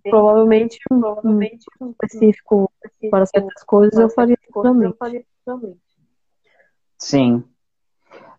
Provavelmente, 0.03 0.79
provavelmente 0.87 1.65
um 1.81 1.91
específico 1.91 2.71
para 3.09 3.25
certas 3.25 3.63
coisas 3.63 3.99
eu 3.99 4.09
faria 4.09 4.37
também. 5.45 5.77
Sim. 6.97 7.43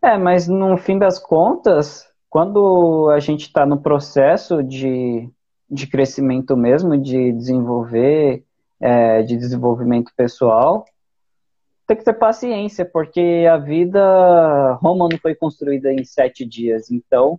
É, 0.02 0.18
mas 0.18 0.48
no 0.48 0.76
fim 0.76 0.98
das 0.98 1.18
contas, 1.18 2.06
quando 2.28 3.10
a 3.10 3.20
gente 3.20 3.42
está 3.42 3.64
no 3.64 3.80
processo 3.80 4.62
de, 4.62 5.30
de 5.70 5.86
crescimento 5.86 6.56
mesmo, 6.56 6.98
de 6.98 7.32
desenvolver, 7.32 8.44
é, 8.80 9.22
de 9.22 9.36
desenvolvimento 9.36 10.12
pessoal, 10.16 10.84
tem 11.86 11.96
que 11.96 12.04
ter 12.04 12.14
paciência, 12.14 12.84
porque 12.84 13.46
a 13.50 13.56
vida, 13.56 14.72
Roma 14.74 15.08
não 15.10 15.18
foi 15.18 15.34
construída 15.34 15.92
em 15.92 16.04
sete 16.04 16.44
dias, 16.44 16.90
então 16.90 17.38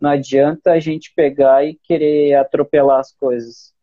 não 0.00 0.10
adianta 0.10 0.72
a 0.72 0.78
gente 0.78 1.12
pegar 1.14 1.64
e 1.64 1.78
querer 1.82 2.34
atropelar 2.34 3.00
as 3.00 3.12
coisas. 3.12 3.74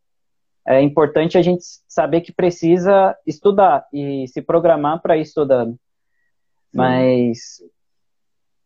É 0.66 0.80
importante 0.80 1.38
a 1.38 1.42
gente 1.42 1.64
saber 1.86 2.20
que 2.22 2.32
precisa 2.32 3.16
estudar 3.26 3.86
e 3.92 4.26
se 4.28 4.42
programar 4.42 5.00
para 5.00 5.16
ir 5.16 5.22
estudando. 5.22 5.78
Mas 6.72 7.62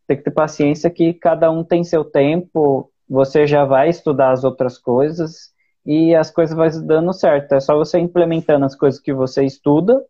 tem 0.07 0.17
que 0.17 0.25
ter 0.25 0.31
paciência 0.31 0.91
que 0.91 1.13
cada 1.15 1.51
um 1.51 1.63
tem 1.63 1.85
seu 1.85 2.05
tempo, 2.05 2.91
você 3.09 3.47
já 3.47 3.65
vai 3.65 3.89
estudar 3.89 4.33
as 4.33 4.43
outras 4.43 4.79
coisas 4.79 5.53
e 5.85 6.15
as 6.15 6.31
coisas 6.31 6.57
vão 6.57 6.87
dando 6.87 7.13
certo. 7.13 7.53
É 7.53 7.61
só 7.61 7.77
você 7.77 7.99
implementando 7.99 8.65
as 8.65 8.75
coisas 8.75 9.01
que 9.01 9.13
você 9.13 9.45
estuda 9.45 10.05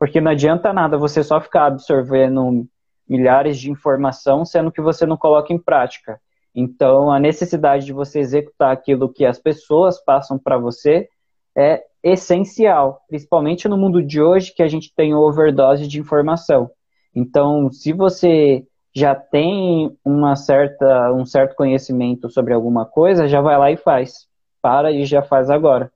porque 0.00 0.18
não 0.18 0.30
adianta 0.30 0.72
nada 0.72 0.96
você 0.96 1.22
só 1.22 1.38
ficar 1.38 1.66
absorvendo 1.66 2.66
milhares 3.06 3.58
de 3.58 3.70
informação, 3.70 4.46
sendo 4.46 4.72
que 4.72 4.80
você 4.80 5.04
não 5.04 5.18
coloca 5.18 5.52
em 5.52 5.58
prática. 5.58 6.18
Então, 6.54 7.12
a 7.12 7.20
necessidade 7.20 7.84
de 7.84 7.92
você 7.92 8.18
executar 8.18 8.72
aquilo 8.72 9.12
que 9.12 9.26
as 9.26 9.38
pessoas 9.38 10.02
passam 10.02 10.38
para 10.38 10.56
você 10.56 11.06
é 11.54 11.82
essencial, 12.02 13.02
principalmente 13.08 13.68
no 13.68 13.76
mundo 13.76 14.02
de 14.02 14.22
hoje 14.22 14.54
que 14.54 14.62
a 14.62 14.68
gente 14.68 14.90
tem 14.94 15.14
overdose 15.14 15.86
de 15.86 16.00
informação. 16.00 16.70
Então, 17.14 17.70
se 17.70 17.92
você 17.92 18.64
já 18.94 19.14
tem 19.14 19.94
uma 20.02 20.34
certa, 20.34 21.12
um 21.12 21.26
certo 21.26 21.54
conhecimento 21.54 22.30
sobre 22.30 22.54
alguma 22.54 22.86
coisa, 22.86 23.28
já 23.28 23.42
vai 23.42 23.58
lá 23.58 23.70
e 23.70 23.76
faz. 23.76 24.26
Para 24.62 24.90
e 24.90 25.04
já 25.04 25.20
faz 25.20 25.50
agora. 25.50 25.92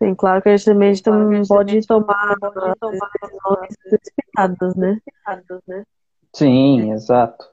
Sim, 0.00 0.14
claro 0.14 0.40
que 0.40 0.48
a 0.48 0.56
gente 0.56 0.64
também, 0.64 0.92
claro 1.04 1.34
gente 1.34 1.48
pode, 1.48 1.86
tomar 1.86 2.36
pode 2.38 2.78
tomar 2.78 3.10
decisões 3.20 3.76
precipitadas, 3.82 4.76
né? 4.76 4.98
né? 5.66 5.84
Sim, 6.32 6.92
exato. 6.92 7.44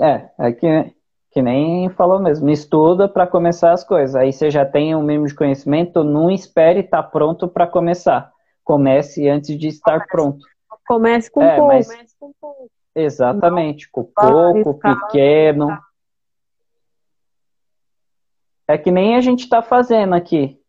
É, 0.00 0.28
é 0.38 0.52
que, 0.52 0.94
que 1.30 1.40
nem 1.40 1.88
falou 1.90 2.20
mesmo, 2.20 2.50
estuda 2.50 3.08
para 3.08 3.26
começar 3.26 3.72
as 3.72 3.82
coisas. 3.82 4.14
Aí 4.14 4.32
você 4.32 4.50
já 4.50 4.66
tem 4.66 4.94
um 4.94 5.02
mínimo 5.02 5.26
de 5.26 5.34
conhecimento, 5.34 6.04
não 6.04 6.30
espere 6.30 6.80
estar 6.80 7.02
tá 7.02 7.08
pronto 7.08 7.48
para 7.48 7.66
começar. 7.66 8.30
Comece 8.62 9.28
antes 9.30 9.58
de 9.58 9.68
estar 9.68 9.92
comece, 9.92 10.08
pronto. 10.10 10.46
Comece 10.86 11.30
com 11.30 11.42
é, 11.42 11.56
pouco. 11.56 11.68
Mas, 11.68 11.88
exatamente, 12.94 13.90
com 13.90 14.04
pouco, 14.04 14.74
pequeno. 14.74 15.68
É 18.68 18.76
que 18.76 18.90
nem 18.90 19.16
a 19.16 19.20
gente 19.20 19.44
está 19.44 19.62
fazendo 19.62 20.14
aqui. 20.14 20.60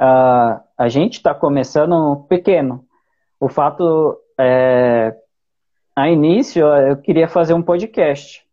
Uh, 0.00 0.62
a 0.78 0.88
gente 0.88 1.14
está 1.14 1.34
começando 1.34 2.24
pequeno. 2.28 2.84
O 3.40 3.48
fato 3.48 4.16
é, 4.38 5.12
a 5.94 6.08
início 6.08 6.64
eu 6.64 6.96
queria 6.96 7.26
fazer 7.26 7.54
um 7.54 7.62
podcast, 7.62 8.44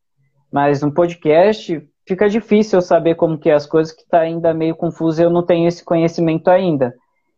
mas 0.51 0.81
um 0.81 0.89
podcast 0.89 1.87
fica 2.07 2.27
difícil 2.27 2.79
eu 2.79 2.81
saber 2.81 3.13
como 3.13 3.37
que 3.37 3.49
é 3.49 3.53
as 3.53 3.67
coisas 3.67 3.93
que 3.93 4.01
está 4.01 4.21
ainda 4.21 4.53
meio 4.55 4.75
confuso. 4.75 5.21
Eu 5.21 5.29
não 5.29 5.45
tenho 5.45 5.67
esse 5.67 5.85
conhecimento 5.85 6.49
ainda. 6.49 6.95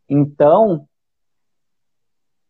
Então, 0.10 0.88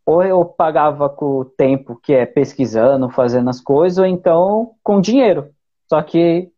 ou 0.05 0.23
eu 0.23 0.45
pagava 0.45 1.09
com 1.09 1.39
o 1.39 1.45
tempo 1.45 1.99
que 2.01 2.13
é 2.13 2.27
pesquisando, 2.27 3.09
fazendo 3.09 3.49
as 3.49 3.59
coisas, 3.59 3.97
ou 3.97 4.05
então 4.05 4.75
com 4.83 5.01
dinheiro. 5.01 5.49
Só 5.89 6.01
que 6.03 6.51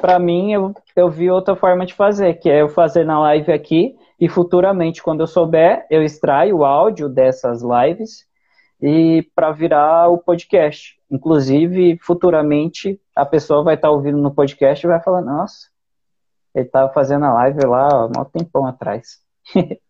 para 0.00 0.18
mim, 0.18 0.52
eu, 0.52 0.74
eu 0.94 1.08
vi 1.08 1.30
outra 1.30 1.56
forma 1.56 1.86
de 1.86 1.94
fazer, 1.94 2.34
que 2.34 2.50
é 2.50 2.60
eu 2.60 2.68
fazer 2.68 3.04
na 3.04 3.18
live 3.18 3.50
aqui 3.50 3.96
e 4.20 4.28
futuramente, 4.28 5.02
quando 5.02 5.20
eu 5.20 5.26
souber, 5.26 5.86
eu 5.90 6.02
extraio 6.02 6.58
o 6.58 6.64
áudio 6.64 7.08
dessas 7.08 7.62
lives 7.62 8.26
e 8.80 9.26
para 9.34 9.50
virar 9.52 10.08
o 10.08 10.18
podcast. 10.18 10.96
Inclusive, 11.10 11.98
futuramente, 12.02 13.00
a 13.14 13.24
pessoa 13.24 13.62
vai 13.62 13.74
estar 13.74 13.88
tá 13.88 13.94
ouvindo 13.94 14.18
no 14.18 14.34
podcast 14.34 14.84
e 14.84 14.88
vai 14.88 15.00
falar, 15.00 15.22
nossa, 15.22 15.68
ele 16.54 16.66
estava 16.66 16.92
fazendo 16.92 17.24
a 17.24 17.32
live 17.32 17.66
lá 17.66 17.88
há 17.88 18.20
um 18.20 18.24
tempão 18.24 18.66
atrás. 18.66 19.20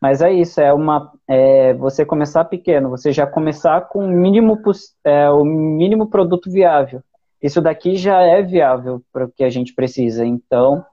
Mas 0.00 0.22
é 0.22 0.32
isso, 0.32 0.60
é 0.60 0.72
uma 0.72 1.12
é 1.28 1.74
você 1.74 2.06
começar 2.06 2.44
pequeno, 2.46 2.88
você 2.88 3.12
já 3.12 3.26
começar 3.26 3.82
com 3.82 4.04
o 4.04 4.08
mínimo, 4.08 4.58
é, 5.04 5.30
o 5.30 5.44
mínimo 5.44 6.08
produto 6.08 6.50
viável 6.50 7.02
isso 7.42 7.60
daqui 7.60 7.96
já 7.96 8.20
é 8.20 8.42
viável 8.42 9.02
para 9.12 9.24
o 9.24 9.30
que 9.30 9.42
a 9.42 9.48
gente 9.48 9.74
precisa, 9.74 10.26
então 10.26 10.84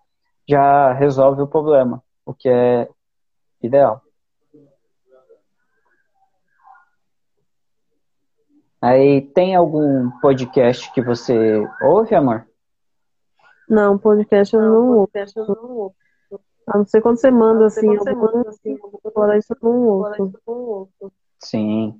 já 0.47 0.93
resolve 0.93 1.41
o 1.41 1.47
problema, 1.47 2.01
o 2.25 2.33
que 2.33 2.47
é 2.47 2.87
ideal. 3.61 4.01
Aí 8.81 9.21
tem 9.21 9.55
algum 9.55 10.09
podcast 10.21 10.91
que 10.93 11.01
você 11.01 11.67
ouve, 11.81 12.15
amor? 12.15 12.47
Não, 13.67 13.97
podcast 13.97 14.55
eu 14.55 14.61
não 14.61 14.97
ouço. 14.99 15.11
A 16.67 16.77
não 16.77 16.85
ser 16.85 17.01
quando 17.01 17.19
você 17.19 17.31
manda 17.31 17.65
assim, 17.65 17.93
eu 17.93 18.15
mando 18.15 18.47
assim, 18.47 18.77
fora 19.13 19.37
isso 19.37 19.53
eu 19.53 19.69
não 19.69 19.87
ouço. 19.87 21.11
Sim. 21.39 21.99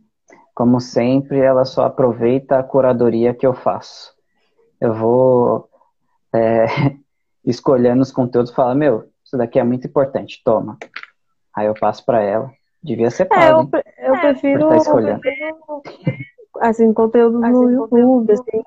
Como 0.54 0.80
sempre, 0.80 1.40
ela 1.40 1.66
só 1.66 1.86
aproveita 1.86 2.60
a 2.60 2.64
curadoria 2.64 3.34
que 3.34 3.46
eu 3.46 3.54
faço 3.54 4.17
eu 4.80 4.94
vou 4.94 5.70
é, 6.34 6.66
escolhendo 7.46 8.02
os 8.02 8.12
conteúdos 8.12 8.52
e 8.52 8.56
falar, 8.56 8.76
meu, 8.76 9.10
isso 9.24 9.38
daqui 9.38 9.60
é 9.60 9.64
muito 9.64 9.88
importante, 9.88 10.42
toma. 10.44 10.78
Aí 11.56 11.68
eu 11.68 11.74
passo 11.74 12.06
para 12.06 12.22
ela. 12.22 12.52
Devia 12.82 13.10
ser 13.10 13.26
pago. 13.26 13.70
É, 13.76 14.10
eu, 14.10 14.14
eu 14.14 14.22
prefiro, 14.22 14.70
tá 14.70 14.78
escolhendo. 14.78 15.22
assim, 16.60 16.94
conteúdo 16.94 17.44
assim, 17.44 17.52
no 17.52 17.72
YouTube, 17.72 18.32
assim, 18.32 18.64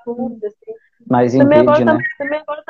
assim. 0.46 0.74
Mas 1.08 1.34
em 1.34 1.38
também 1.38 1.60
vídeo, 1.60 1.72
agora, 1.72 1.94
né? 1.94 2.04
Também 2.18 2.40
agora 2.40 2.62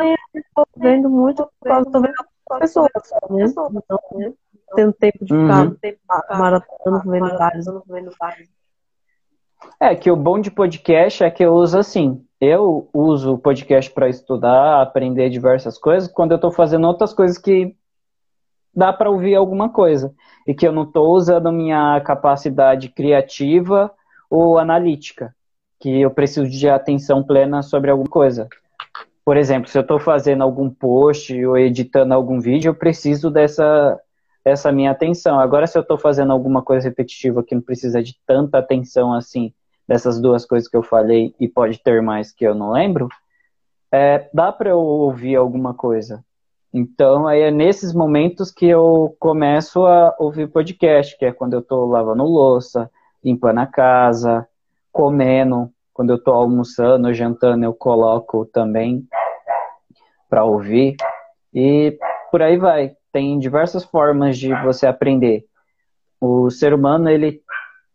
tô 0.54 0.66
vendo 0.76 1.10
muito 1.10 1.50
por 1.58 1.68
causa, 1.68 1.90
tô 1.90 2.00
vendo 2.00 2.14
pessoas, 2.58 2.90
né? 3.30 3.44
Então, 3.44 4.00
né? 4.14 4.32
Tendo 4.76 4.92
tempo 4.92 5.24
de 5.24 5.34
ficar 5.34 5.66
uhum. 5.66 5.74
tempo, 5.74 5.98
maratonando, 6.30 7.10
vendo 7.10 7.38
vários, 7.38 7.66
vendo 7.86 8.10
vários. 8.18 8.48
É, 9.80 9.94
que 9.96 10.10
o 10.10 10.16
bom 10.16 10.38
de 10.40 10.50
podcast 10.50 11.24
é 11.24 11.30
que 11.30 11.44
eu 11.44 11.52
uso 11.54 11.78
assim. 11.78 12.24
Eu 12.40 12.88
uso 12.94 13.34
o 13.34 13.38
podcast 13.38 13.90
para 13.90 14.08
estudar, 14.08 14.80
aprender 14.80 15.28
diversas 15.28 15.76
coisas, 15.76 16.10
quando 16.10 16.30
eu 16.30 16.36
estou 16.36 16.50
fazendo 16.50 16.86
outras 16.86 17.12
coisas 17.12 17.36
que 17.36 17.76
dá 18.74 18.92
para 18.92 19.10
ouvir 19.10 19.34
alguma 19.34 19.68
coisa. 19.68 20.14
E 20.46 20.54
que 20.54 20.66
eu 20.66 20.72
não 20.72 20.84
estou 20.84 21.14
usando 21.14 21.52
minha 21.52 22.00
capacidade 22.00 22.88
criativa 22.88 23.92
ou 24.30 24.58
analítica. 24.58 25.34
Que 25.78 26.00
eu 26.00 26.10
preciso 26.10 26.48
de 26.48 26.68
atenção 26.68 27.22
plena 27.22 27.62
sobre 27.62 27.90
alguma 27.90 28.08
coisa. 28.08 28.48
Por 29.22 29.36
exemplo, 29.36 29.68
se 29.68 29.76
eu 29.76 29.82
estou 29.82 29.98
fazendo 29.98 30.42
algum 30.42 30.70
post 30.70 31.44
ou 31.44 31.58
editando 31.58 32.14
algum 32.14 32.40
vídeo, 32.40 32.70
eu 32.70 32.74
preciso 32.74 33.30
dessa, 33.30 34.00
dessa 34.42 34.72
minha 34.72 34.90
atenção. 34.92 35.38
Agora, 35.38 35.66
se 35.66 35.76
eu 35.76 35.82
estou 35.82 35.98
fazendo 35.98 36.32
alguma 36.32 36.62
coisa 36.62 36.88
repetitiva 36.88 37.42
que 37.42 37.54
não 37.54 37.62
precisa 37.62 38.02
de 38.02 38.18
tanta 38.26 38.58
atenção 38.58 39.12
assim, 39.12 39.52
dessas 39.90 40.20
duas 40.20 40.46
coisas 40.46 40.68
que 40.68 40.76
eu 40.76 40.84
falei 40.84 41.34
e 41.40 41.48
pode 41.48 41.82
ter 41.82 42.00
mais 42.00 42.30
que 42.30 42.44
eu 42.44 42.54
não 42.54 42.70
lembro, 42.70 43.08
é, 43.90 44.30
dá 44.32 44.52
para 44.52 44.70
eu 44.70 44.78
ouvir 44.78 45.34
alguma 45.34 45.74
coisa. 45.74 46.24
Então, 46.72 47.26
aí 47.26 47.40
é 47.40 47.50
nesses 47.50 47.92
momentos 47.92 48.52
que 48.52 48.68
eu 48.68 49.16
começo 49.18 49.84
a 49.84 50.14
ouvir 50.16 50.46
podcast, 50.46 51.18
que 51.18 51.24
é 51.24 51.32
quando 51.32 51.54
eu 51.54 51.58
estou 51.58 51.88
lavando 51.88 52.22
louça, 52.22 52.88
limpando 53.24 53.58
a 53.58 53.66
casa, 53.66 54.46
comendo, 54.92 55.68
quando 55.92 56.10
eu 56.10 56.16
estou 56.16 56.34
almoçando, 56.34 57.12
jantando, 57.12 57.64
eu 57.64 57.74
coloco 57.74 58.46
também 58.46 59.04
para 60.28 60.44
ouvir. 60.44 60.94
E 61.52 61.98
por 62.30 62.42
aí 62.42 62.56
vai. 62.56 62.94
tem 63.12 63.40
diversas 63.40 63.82
formas 63.82 64.38
de 64.38 64.54
você 64.62 64.86
aprender. 64.86 65.44
O 66.20 66.48
ser 66.48 66.72
humano, 66.72 67.10
ele, 67.10 67.42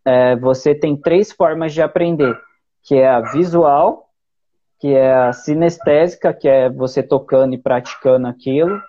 é, 0.06 0.36
você 0.36 0.76
tem 0.76 0.96
três 0.96 1.32
formas 1.32 1.74
de 1.74 1.82
aprender, 1.82 2.38
que 2.84 2.96
é 2.96 3.08
a 3.08 3.20
visual, 3.20 4.10
que 4.80 4.94
é 4.94 5.14
a 5.14 5.34
sinestésica, 5.34 6.34
que 6.34 6.48
é 6.48 6.70
você 6.70 7.02
tocando 7.02 7.56
e 7.56 7.58
praticando 7.58 8.28
aquilo, 8.28 8.80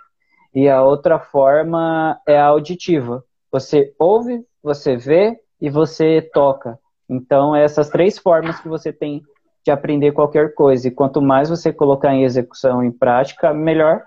e 0.55 0.69
a 0.69 0.83
outra 0.83 1.19
forma 1.19 2.21
é 2.27 2.39
a 2.39 2.47
auditiva. 2.47 3.25
Você 3.51 3.95
ouve, 3.99 4.45
você 4.63 4.97
vê 4.97 5.39
e 5.61 5.71
você 5.71 6.21
toca. 6.21 6.79
Então, 7.09 7.55
é 7.55 7.65
essas 7.65 7.89
três 7.89 8.19
formas 8.19 8.61
que 8.61 8.69
você 8.69 8.93
tem 8.93 9.23
de 9.65 9.71
aprender 9.71 10.13
qualquer 10.13 10.55
coisa. 10.55 10.89
E 10.89 10.91
quanto 10.91 11.21
mais 11.23 11.49
você 11.49 11.73
colocar 11.73 12.15
em 12.15 12.25
execução, 12.25 12.83
em 12.83 12.93
prática, 12.93 13.53
melhor. 13.53 14.03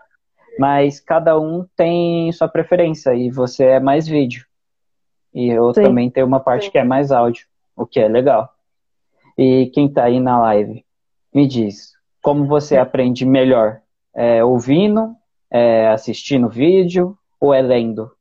Mas 0.57 0.99
cada 0.99 1.39
um 1.39 1.65
tem 1.75 2.31
sua 2.31 2.47
preferência 2.47 3.13
e 3.13 3.29
você 3.29 3.63
é 3.65 3.79
mais 3.79 4.07
vídeo. 4.07 4.48
E 5.33 5.49
eu 5.49 5.73
Sim. 5.73 5.83
também 5.83 6.09
tenho 6.09 6.25
uma 6.25 6.39
parte 6.39 6.65
Sim. 6.65 6.71
que 6.71 6.77
é 6.77 6.83
mais 6.83 7.11
áudio, 7.11 7.45
o 7.75 7.85
que 7.85 7.99
é 7.99 8.07
legal. 8.07 8.53
E 9.37 9.67
quem 9.73 9.87
está 9.87 10.05
aí 10.05 10.19
na 10.19 10.39
live, 10.39 10.85
me 11.33 11.47
diz, 11.47 11.93
como 12.21 12.45
você 12.45 12.77
aprende 12.77 13.25
melhor? 13.25 13.81
É 14.13 14.43
ouvindo, 14.43 15.15
é 15.51 15.87
assistindo 15.89 16.49
vídeo 16.49 17.17
ou 17.39 17.53
é 17.53 17.61
lendo? 17.61 18.11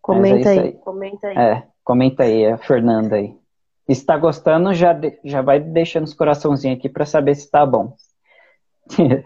Comenta 0.00 0.48
é 0.48 0.52
aí, 0.52 0.58
aí, 0.58 0.72
comenta 0.72 1.28
aí. 1.28 1.36
É, 1.38 1.66
comenta 1.84 2.22
aí, 2.24 2.46
a 2.46 2.58
Fernanda 2.58 3.16
aí. 3.16 3.36
Se 3.86 3.92
está 3.92 4.16
gostando, 4.16 4.74
já, 4.74 4.92
de, 4.92 5.18
já 5.24 5.42
vai 5.42 5.60
deixando 5.60 6.04
os 6.04 6.14
coraçãozinhos 6.14 6.78
aqui 6.78 6.88
para 6.88 7.06
saber 7.06 7.36
se 7.36 7.44
está 7.44 7.64
bom. 7.64 7.94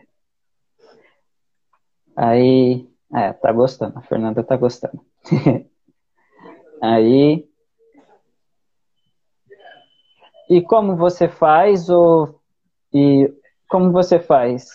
aí, 2.14 2.86
é, 3.14 3.32
tá 3.32 3.52
gostando, 3.52 3.98
a 3.98 4.02
Fernanda 4.02 4.42
tá 4.42 4.56
gostando. 4.56 5.00
aí. 6.82 7.46
E 10.48 10.62
como 10.62 10.96
você 10.96 11.28
faz 11.28 11.90
o 11.90 12.34
e 12.92 13.32
como 13.68 13.90
você 13.90 14.18
faz? 14.18 14.70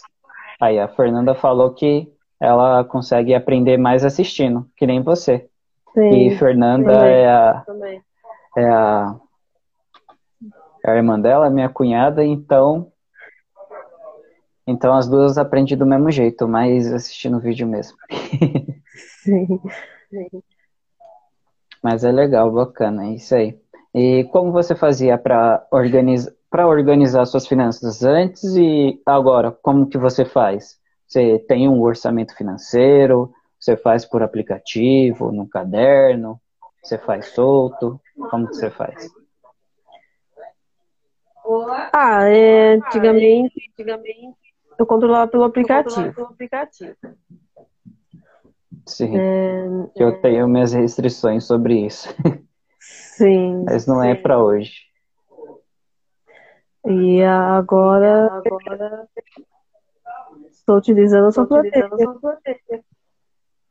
Aí 0.60 0.80
a 0.80 0.88
Fernanda 0.88 1.34
falou 1.34 1.74
que 1.74 2.12
ela 2.40 2.84
consegue 2.84 3.34
aprender 3.34 3.78
mais 3.78 4.04
assistindo, 4.04 4.70
que 4.76 4.86
nem 4.86 5.02
você. 5.02 5.48
Sim, 5.94 6.28
e 6.28 6.38
Fernanda 6.38 6.92
também, 6.94 7.14
é 7.14 7.30
a, 7.30 7.66
é 8.58 8.70
a 8.70 9.16
é 10.84 10.92
a 10.92 10.96
irmã 10.96 11.20
dela, 11.20 11.50
minha 11.50 11.70
cunhada, 11.70 12.24
então 12.24 12.91
então 14.66 14.94
as 14.94 15.08
duas 15.08 15.38
aprendem 15.38 15.78
do 15.78 15.86
mesmo 15.86 16.12
jeito, 16.12 16.48
mas 16.48 16.92
assistindo 16.92 17.38
o 17.38 17.42
vídeo 17.42 17.68
mesmo. 17.68 17.98
Sim, 19.24 19.60
sim. 20.10 20.44
Mas 21.84 22.04
é 22.04 22.12
legal, 22.12 22.52
bacana, 22.52 23.06
é 23.06 23.16
isso 23.16 23.34
aí. 23.34 23.60
E 23.94 24.24
como 24.32 24.52
você 24.52 24.76
fazia 24.76 25.18
para 25.18 25.66
organizar 25.72 26.32
para 26.52 26.68
organizar 26.68 27.26
suas 27.26 27.48
finanças 27.48 28.04
antes 28.04 28.44
e 28.58 29.02
agora, 29.06 29.52
como 29.52 29.88
que 29.88 29.98
você 29.98 30.26
faz? 30.26 30.78
Você 31.08 31.40
tem 31.40 31.70
um 31.70 31.82
orçamento 31.82 32.36
financeiro? 32.36 33.32
Você 33.58 33.78
faz 33.78 34.04
por 34.04 34.22
aplicativo, 34.22 35.32
no 35.32 35.48
caderno? 35.48 36.42
Você 36.84 36.98
faz 36.98 37.28
solto? 37.28 38.02
Como 38.30 38.50
que 38.50 38.56
você 38.56 38.70
faz? 38.70 39.10
Ah, 41.94 42.28
é, 42.28 42.74
antigamente, 42.74 43.72
antigamente 43.72 44.41
eu 44.82 44.86
controlava 44.86 45.30
pelo 45.30 45.44
aplicativo. 45.44 46.14
Pelo 46.14 46.28
aplicativo. 46.28 46.96
Sim. 48.88 49.18
É, 49.18 49.66
eu 49.96 50.22
tenho 50.22 50.48
minhas 50.48 50.74
restrições 50.74 51.46
sobre 51.46 51.86
isso. 51.86 52.10
Sim. 52.80 53.64
Mas 53.66 53.86
não 53.86 54.02
é 54.02 54.14
sim. 54.14 54.20
é 54.20 54.22
para 54.22 54.44
hoje. 54.44 54.72
E 56.88 57.22
agora, 57.24 58.26
agora 58.26 59.08
estou 60.50 60.78
utilizando 60.78 61.28
a 61.28 61.32
sua 61.32 61.46
planilha. 61.46 61.88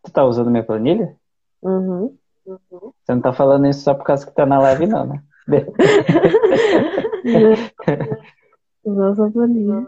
Tu 0.04 0.12
tá 0.12 0.24
usando 0.24 0.50
minha 0.50 0.62
planilha? 0.62 1.16
Uhum. 1.60 2.16
uhum. 2.46 2.92
Você 3.02 3.12
não 3.12 3.20
tá 3.20 3.32
falando 3.32 3.66
isso 3.66 3.80
só 3.80 3.94
por 3.94 4.04
causa 4.04 4.24
que 4.24 4.32
tá 4.32 4.46
na 4.46 4.60
live, 4.60 4.86
não, 4.86 5.06
né? 5.06 5.20
Nossa 8.84 9.30
planilha. 9.30 9.86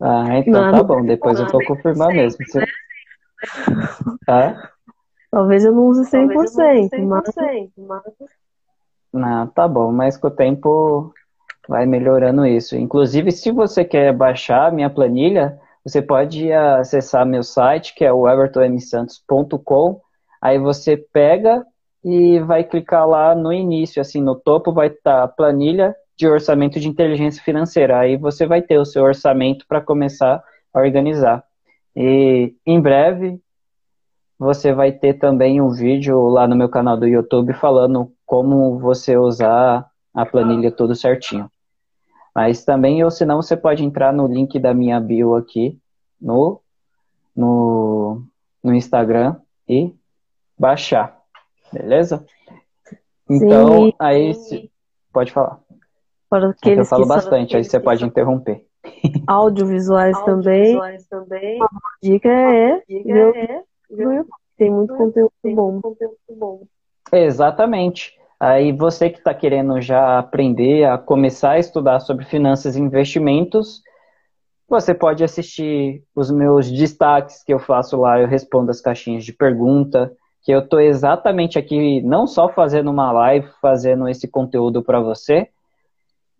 Ah, 0.00 0.38
então 0.38 0.62
não, 0.62 0.72
tá 0.72 0.82
bom. 0.82 1.04
Depois 1.04 1.38
eu 1.40 1.46
vou 1.46 1.64
confirmar 1.64 2.08
mesmo. 2.08 2.44
Tá? 4.24 4.72
Talvez 5.30 5.64
eu 5.64 5.72
não 5.72 5.86
use 5.88 6.02
100%, 6.02 6.12
eu 6.12 6.26
não 6.26 7.18
use 7.18 7.32
100% 7.32 7.70
mas... 7.76 8.02
Não, 9.12 9.46
tá 9.46 9.68
bom, 9.68 9.92
mas 9.92 10.16
com 10.16 10.28
o 10.28 10.30
tempo 10.30 11.12
vai 11.68 11.86
melhorando 11.86 12.46
isso. 12.46 12.76
Inclusive, 12.76 13.30
se 13.30 13.50
você 13.50 13.84
quer 13.84 14.12
baixar 14.12 14.68
a 14.68 14.70
minha 14.70 14.88
planilha, 14.88 15.60
você 15.84 16.00
pode 16.00 16.52
acessar 16.52 17.26
meu 17.26 17.42
site, 17.42 17.94
que 17.94 18.04
é 18.04 18.12
o 18.12 18.28
evertonmsantos.com. 18.28 20.00
Aí 20.40 20.58
você 20.58 20.96
pega 20.96 21.64
e 22.04 22.38
vai 22.40 22.64
clicar 22.64 23.06
lá 23.06 23.34
no 23.34 23.52
início, 23.52 24.00
assim, 24.00 24.22
no 24.22 24.34
topo 24.34 24.72
vai 24.72 24.86
estar 24.88 25.18
tá 25.18 25.24
a 25.24 25.28
planilha 25.28 25.94
de 26.18 26.26
orçamento 26.26 26.80
de 26.80 26.88
inteligência 26.88 27.42
financeira. 27.42 28.00
Aí 28.00 28.16
você 28.16 28.44
vai 28.44 28.60
ter 28.60 28.76
o 28.76 28.84
seu 28.84 29.04
orçamento 29.04 29.64
para 29.68 29.80
começar 29.80 30.42
a 30.74 30.80
organizar. 30.80 31.44
E 31.94 32.54
em 32.66 32.80
breve 32.80 33.40
você 34.36 34.72
vai 34.72 34.92
ter 34.92 35.14
também 35.14 35.60
um 35.60 35.70
vídeo 35.70 36.28
lá 36.28 36.46
no 36.46 36.56
meu 36.56 36.68
canal 36.68 36.96
do 36.96 37.06
YouTube 37.06 37.52
falando 37.54 38.12
como 38.26 38.78
você 38.78 39.16
usar 39.16 39.88
a 40.12 40.26
planilha 40.26 40.72
tudo 40.72 40.94
certinho. 40.94 41.50
Mas 42.34 42.64
também, 42.64 43.02
ou 43.02 43.10
senão, 43.10 43.42
você 43.42 43.56
pode 43.56 43.84
entrar 43.84 44.12
no 44.12 44.26
link 44.26 44.58
da 44.58 44.72
minha 44.74 45.00
bio 45.00 45.34
aqui 45.34 45.76
no, 46.20 46.60
no, 47.34 48.22
no 48.62 48.74
Instagram 48.74 49.36
e 49.68 49.92
baixar. 50.56 51.16
Beleza? 51.72 52.24
Então, 53.28 53.86
Sim. 53.86 53.92
aí 53.98 54.32
pode 55.12 55.32
falar. 55.32 55.58
Para 56.28 56.50
aqueles 56.50 56.78
eu 56.78 56.84
falo 56.84 57.06
bastante, 57.06 57.56
aí 57.56 57.64
você 57.64 57.80
pode 57.80 58.04
interromper. 58.04 58.64
Audiovisuais, 59.26 60.16
Audiovisuais 60.26 61.06
também. 61.06 61.58
também. 61.58 61.62
A 61.62 61.68
dica 62.02 62.28
é, 62.28 62.82
dica 62.88 63.12
é 63.12 63.62
tem 64.58 64.70
muito 64.70 64.94
conteúdo 64.94 65.32
bom. 65.44 65.80
Conteúdo 65.80 66.16
bom. 66.30 66.62
Exatamente. 67.12 68.18
Aí 68.38 68.72
você 68.72 69.08
que 69.08 69.18
está 69.18 69.32
querendo 69.32 69.80
já 69.80 70.18
aprender 70.18 70.84
a 70.84 70.98
começar 70.98 71.52
a 71.52 71.58
estudar 71.58 72.00
sobre 72.00 72.24
finanças 72.24 72.76
e 72.76 72.80
investimentos, 72.80 73.82
você 74.68 74.94
pode 74.94 75.24
assistir 75.24 76.04
os 76.14 76.30
meus 76.30 76.70
destaques 76.70 77.42
que 77.42 77.52
eu 77.52 77.58
faço 77.58 77.96
lá, 77.96 78.20
eu 78.20 78.28
respondo 78.28 78.70
as 78.70 78.80
caixinhas 78.80 79.24
de 79.24 79.32
pergunta, 79.32 80.12
que 80.42 80.52
eu 80.52 80.60
estou 80.60 80.80
exatamente 80.80 81.58
aqui 81.58 82.00
não 82.02 82.26
só 82.26 82.48
fazendo 82.48 82.90
uma 82.90 83.10
live, 83.10 83.48
fazendo 83.60 84.08
esse 84.08 84.28
conteúdo 84.28 84.82
para 84.82 85.00
você, 85.00 85.48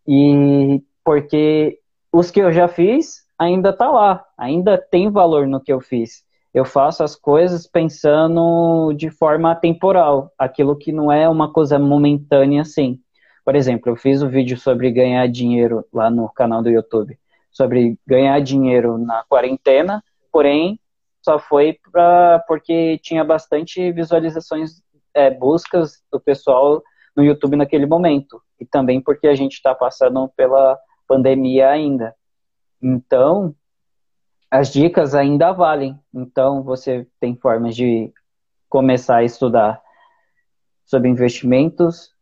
e 0.09 0.83
porque 1.05 1.79
os 2.13 2.31
que 2.31 2.41
eu 2.41 2.51
já 2.53 2.67
fiz 2.67 3.25
ainda 3.39 3.73
tá 3.73 3.91
lá, 3.91 4.25
ainda 4.37 4.79
tem 4.79 5.11
valor 5.11 5.47
no 5.47 5.61
que 5.61 5.73
eu 5.73 5.81
fiz 5.81 6.27
eu 6.53 6.65
faço 6.65 7.03
as 7.03 7.15
coisas 7.15 7.67
pensando 7.67 8.93
de 8.95 9.11
forma 9.11 9.55
temporal, 9.55 10.33
aquilo 10.39 10.77
que 10.77 10.93
não 10.93 11.11
é 11.13 11.29
uma 11.29 11.53
coisa 11.53 11.79
momentânea 11.79 12.63
assim. 12.63 13.01
Por 13.45 13.55
exemplo, 13.55 13.93
eu 13.93 13.97
fiz 13.97 14.23
o 14.23 14.27
um 14.27 14.29
vídeo 14.29 14.59
sobre 14.59 14.91
ganhar 14.91 15.27
dinheiro 15.29 15.85
lá 15.93 16.11
no 16.11 16.29
canal 16.29 16.63
do 16.63 16.71
YouTube, 16.71 17.19
sobre 17.51 17.97
ganhar 18.07 18.41
dinheiro 18.41 18.99
na 18.99 19.25
quarentena, 19.29 20.03
porém 20.33 20.79
só 21.23 21.39
foi 21.39 21.79
pra, 21.93 22.43
porque 22.47 22.99
tinha 23.03 23.25
bastante 23.25 23.93
visualizações, 23.93 24.83
é, 25.15 25.31
buscas 25.31 26.03
do 26.11 26.21
pessoal 26.21 26.83
no 27.19 27.25
YouTube 27.25 27.57
naquele 27.57 27.85
momento, 27.85 28.41
e 28.61 28.65
também 28.65 29.01
porque 29.01 29.27
a 29.27 29.35
gente 29.35 29.55
está 29.55 29.75
passando 29.75 30.29
pela 30.37 30.79
pandemia 31.05 31.69
ainda. 31.69 32.15
Então, 32.81 33.53
as 34.49 34.73
dicas 34.73 35.17
ainda 35.17 35.51
valem. 35.51 35.99
Então, 36.15 36.63
você 36.63 37.09
tem 37.19 37.35
formas 37.35 37.75
de 37.75 38.13
começar 38.69 39.17
a 39.17 39.25
estudar 39.25 39.83
sobre 40.85 41.09
investimentos 41.09 42.15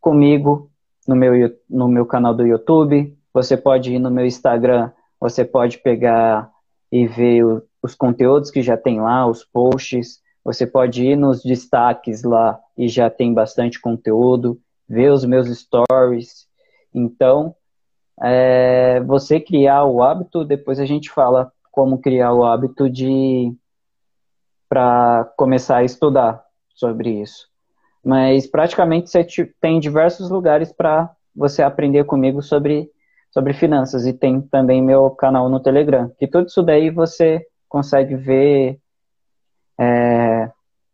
comigo 0.00 0.70
no 1.06 1.14
meu, 1.14 1.54
no 1.68 1.86
meu 1.86 2.06
canal 2.06 2.34
do 2.34 2.46
YouTube. 2.46 3.14
Você 3.34 3.54
pode 3.54 3.92
ir 3.92 3.98
no 3.98 4.10
meu 4.10 4.24
Instagram, 4.24 4.90
você 5.20 5.44
pode 5.44 5.76
pegar 5.78 6.50
e 6.90 7.06
ver 7.06 7.44
os 7.82 7.94
conteúdos 7.94 8.50
que 8.50 8.62
já 8.62 8.78
tem 8.78 8.98
lá, 8.98 9.26
os 9.26 9.44
posts. 9.44 10.22
Você 10.46 10.64
pode 10.64 11.04
ir 11.04 11.16
nos 11.16 11.42
destaques 11.42 12.22
lá 12.22 12.56
e 12.78 12.86
já 12.86 13.10
tem 13.10 13.34
bastante 13.34 13.80
conteúdo, 13.80 14.60
ver 14.88 15.10
os 15.10 15.24
meus 15.24 15.48
stories. 15.48 16.46
Então, 16.94 17.52
é, 18.22 19.00
você 19.00 19.40
criar 19.40 19.84
o 19.86 20.04
hábito, 20.04 20.44
depois 20.44 20.78
a 20.78 20.84
gente 20.84 21.10
fala 21.10 21.52
como 21.72 21.98
criar 21.98 22.32
o 22.32 22.44
hábito 22.44 22.88
de 22.88 23.52
para 24.68 25.24
começar 25.36 25.78
a 25.78 25.84
estudar 25.84 26.44
sobre 26.76 27.22
isso. 27.22 27.48
Mas 28.04 28.46
praticamente 28.46 29.10
você 29.10 29.26
tem 29.60 29.80
diversos 29.80 30.30
lugares 30.30 30.72
para 30.72 31.10
você 31.34 31.60
aprender 31.60 32.04
comigo 32.04 32.40
sobre, 32.40 32.88
sobre 33.32 33.52
finanças. 33.52 34.06
E 34.06 34.12
tem 34.12 34.40
também 34.40 34.80
meu 34.80 35.10
canal 35.10 35.48
no 35.48 35.58
Telegram, 35.58 36.08
que 36.20 36.28
tudo 36.28 36.46
isso 36.46 36.62
daí 36.62 36.88
você 36.88 37.44
consegue 37.68 38.14
ver 38.14 38.80
é, 39.78 40.50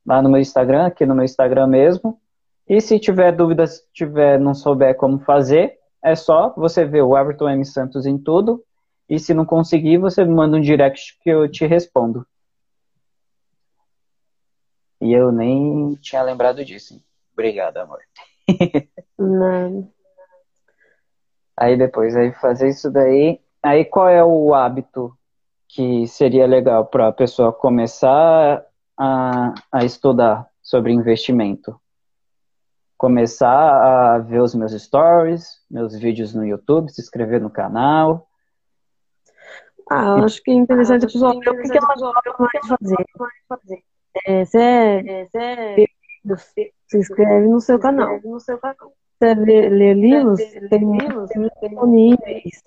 lá 0.07 0.21
no 0.21 0.29
meu 0.29 0.41
Instagram, 0.41 0.87
aqui 0.87 1.07
no 1.07 1.15
meu 1.15 1.25
Instagram 1.25 1.67
mesmo. 1.67 2.21
E 2.69 2.81
se 2.81 2.99
tiver 2.99 3.33
dúvidas, 3.33 3.87
tiver 3.93 4.39
não 4.39 4.55
souber 4.55 4.97
como 4.97 5.19
fazer, 5.21 5.79
é 6.03 6.15
só 6.15 6.51
você 6.57 6.85
ver 6.85 7.03
o 7.03 7.17
Everton 7.17 7.49
M. 7.49 7.65
Santos 7.65 8.07
em 8.07 8.19
tudo. 8.19 8.65
E 9.09 9.19
se 9.19 9.35
não 9.35 9.45
conseguir, 9.45 9.99
você 9.99 10.25
me 10.25 10.33
manda 10.33 10.57
um 10.57 10.61
direct 10.61 11.19
que 11.23 11.31
eu 11.31 11.49
te 11.51 11.67
respondo. 11.67 12.27
E 15.01 15.13
eu 15.13 15.33
nem 15.33 15.95
tinha 15.97 16.23
lembrado 16.23 16.65
disso. 16.65 17.03
Obrigado, 17.33 17.79
amor. 17.79 17.99
Não. 19.19 19.91
Aí 21.57 21.77
depois, 21.77 22.17
aí 22.17 22.33
fazer 22.33 22.71
isso 22.71 22.91
daí. 22.91 23.39
Aí 23.63 23.85
qual 23.85 24.09
é 24.09 24.25
o 24.25 24.55
hábito 24.55 25.17
que 25.69 26.07
seria 26.07 26.47
legal 26.47 26.87
para 26.87 27.09
a 27.09 27.13
pessoa 27.13 27.53
começar 27.53 28.65
a, 28.99 29.55
a 29.71 29.85
estudar 29.85 30.47
sobre 30.63 30.93
investimento? 30.93 31.81
Começar 32.97 34.15
a 34.15 34.19
ver 34.19 34.41
os 34.41 34.55
meus 34.55 34.73
stories, 34.73 35.61
meus 35.71 35.99
vídeos 35.99 36.35
no 36.35 36.45
YouTube, 36.45 36.91
se 36.91 37.01
inscrever 37.01 37.41
no 37.41 37.51
canal. 37.51 38.29
Ah, 39.91 40.17
eu 40.19 40.25
acho 40.25 40.43
que 40.43 40.51
é 40.51 40.55
interessante 40.55 41.05
a 41.05 41.09
pessoa 41.09 41.33
ver 41.33 41.51
o 41.51 41.63
que 41.63 41.77
ela 41.77 41.89
mais 43.19 43.35
fazer. 43.49 43.83
É, 44.27 44.45
se 44.45 44.59
é, 44.59 45.29
é, 45.35 45.87
se 46.87 46.99
inscreve 46.99 47.49
no 47.49 47.61
seu 47.61 47.79
canal. 47.79 48.21
No 48.23 48.39
seu 48.39 48.59
canal. 48.59 48.93
Você 49.19 49.35
ler, 49.35 49.71
ler 49.71 49.95
livros, 49.95 50.41
tem 50.69 50.99
livros 50.99 51.31
disponíveis. 51.31 52.63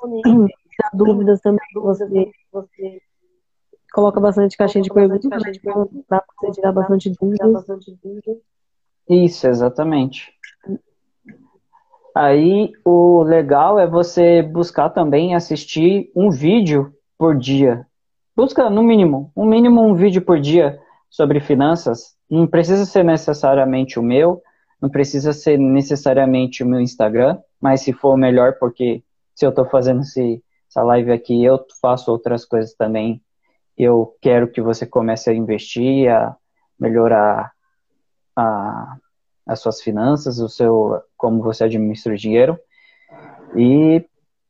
Dúvidas 0.93 1.41
também, 1.41 1.65
você, 1.73 2.31
você 2.51 3.01
coloca 3.95 4.19
bastante 4.19 4.57
caixinha 4.57 4.83
de 4.83 4.89
perguntas, 4.89 5.29
dá 6.09 6.19
para 6.19 6.35
você 6.37 6.51
tirar 6.51 6.73
bastante 6.73 7.09
dúvidas. 7.09 8.37
Isso, 9.09 9.47
exatamente. 9.47 10.33
Aí 12.13 12.73
o 12.83 13.23
legal 13.23 13.79
é 13.79 13.87
você 13.87 14.41
buscar 14.41 14.89
também 14.89 15.33
assistir 15.33 16.11
um 16.13 16.29
vídeo 16.29 16.93
por 17.17 17.37
dia. 17.37 17.87
Busca 18.35 18.69
no 18.69 18.83
mínimo, 18.83 19.31
um 19.33 19.45
mínimo 19.45 19.81
um 19.81 19.93
vídeo 19.93 20.21
por 20.21 20.41
dia 20.41 20.77
sobre 21.09 21.39
finanças. 21.39 22.17
Não 22.29 22.47
precisa 22.47 22.83
ser 22.85 23.03
necessariamente 23.03 23.97
o 23.97 24.03
meu, 24.03 24.41
não 24.81 24.89
precisa 24.89 25.31
ser 25.31 25.57
necessariamente 25.57 26.63
o 26.63 26.67
meu 26.67 26.81
Instagram, 26.81 27.37
mas 27.61 27.79
se 27.81 27.93
for 27.93 28.17
melhor, 28.17 28.57
porque 28.59 29.01
se 29.33 29.45
eu 29.45 29.51
estou 29.51 29.65
fazendo 29.65 30.01
esse, 30.01 30.43
essa 30.69 30.83
live 30.83 31.13
aqui, 31.13 31.45
eu 31.45 31.65
faço 31.81 32.11
outras 32.11 32.43
coisas 32.43 32.73
também. 32.73 33.21
Eu 33.77 34.15
quero 34.21 34.47
que 34.47 34.61
você 34.61 34.85
comece 34.85 35.29
a 35.29 35.33
investir, 35.33 36.09
a 36.09 36.35
melhorar 36.79 37.51
a, 38.35 38.97
as 39.45 39.59
suas 39.59 39.81
finanças, 39.81 40.39
o 40.39 40.49
seu, 40.49 41.01
como 41.17 41.41
você 41.41 41.65
administra 41.65 42.13
o 42.13 42.17
dinheiro. 42.17 42.57
E 43.55 44.03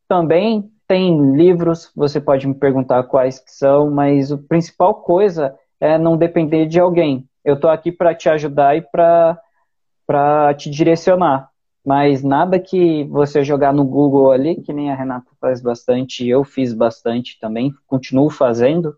também 0.08 0.72
tem 0.88 1.36
livros, 1.36 1.92
você 1.96 2.22
pode 2.22 2.48
me 2.48 2.54
perguntar 2.54 3.04
quais 3.04 3.44
são, 3.48 3.90
mas 3.90 4.32
a 4.32 4.38
principal 4.38 4.96
coisa 4.96 5.56
é 5.80 5.98
não 5.98 6.18
depender 6.18 6.66
de 6.66 6.80
alguém. 6.80 7.28
Eu 7.44 7.56
estou 7.56 7.70
aqui 7.70 7.92
para 7.92 8.14
te 8.14 8.30
ajudar 8.30 8.78
e 8.78 8.82
para 8.82 10.54
te 10.56 10.70
direcionar. 10.70 11.50
Mas 11.86 12.24
nada 12.24 12.60
que 12.60 13.04
você 13.06 13.44
jogar 13.44 13.72
no 13.72 13.86
Google 13.86 14.32
ali, 14.32 14.56
que 14.56 14.74
nem 14.74 14.92
a 14.92 14.96
Renata 14.96 15.30
faz 15.40 15.62
bastante, 15.62 16.28
eu 16.28 16.44
fiz 16.44 16.74
bastante 16.74 17.40
também, 17.40 17.72
continuo 17.86 18.30
fazendo, 18.30 18.98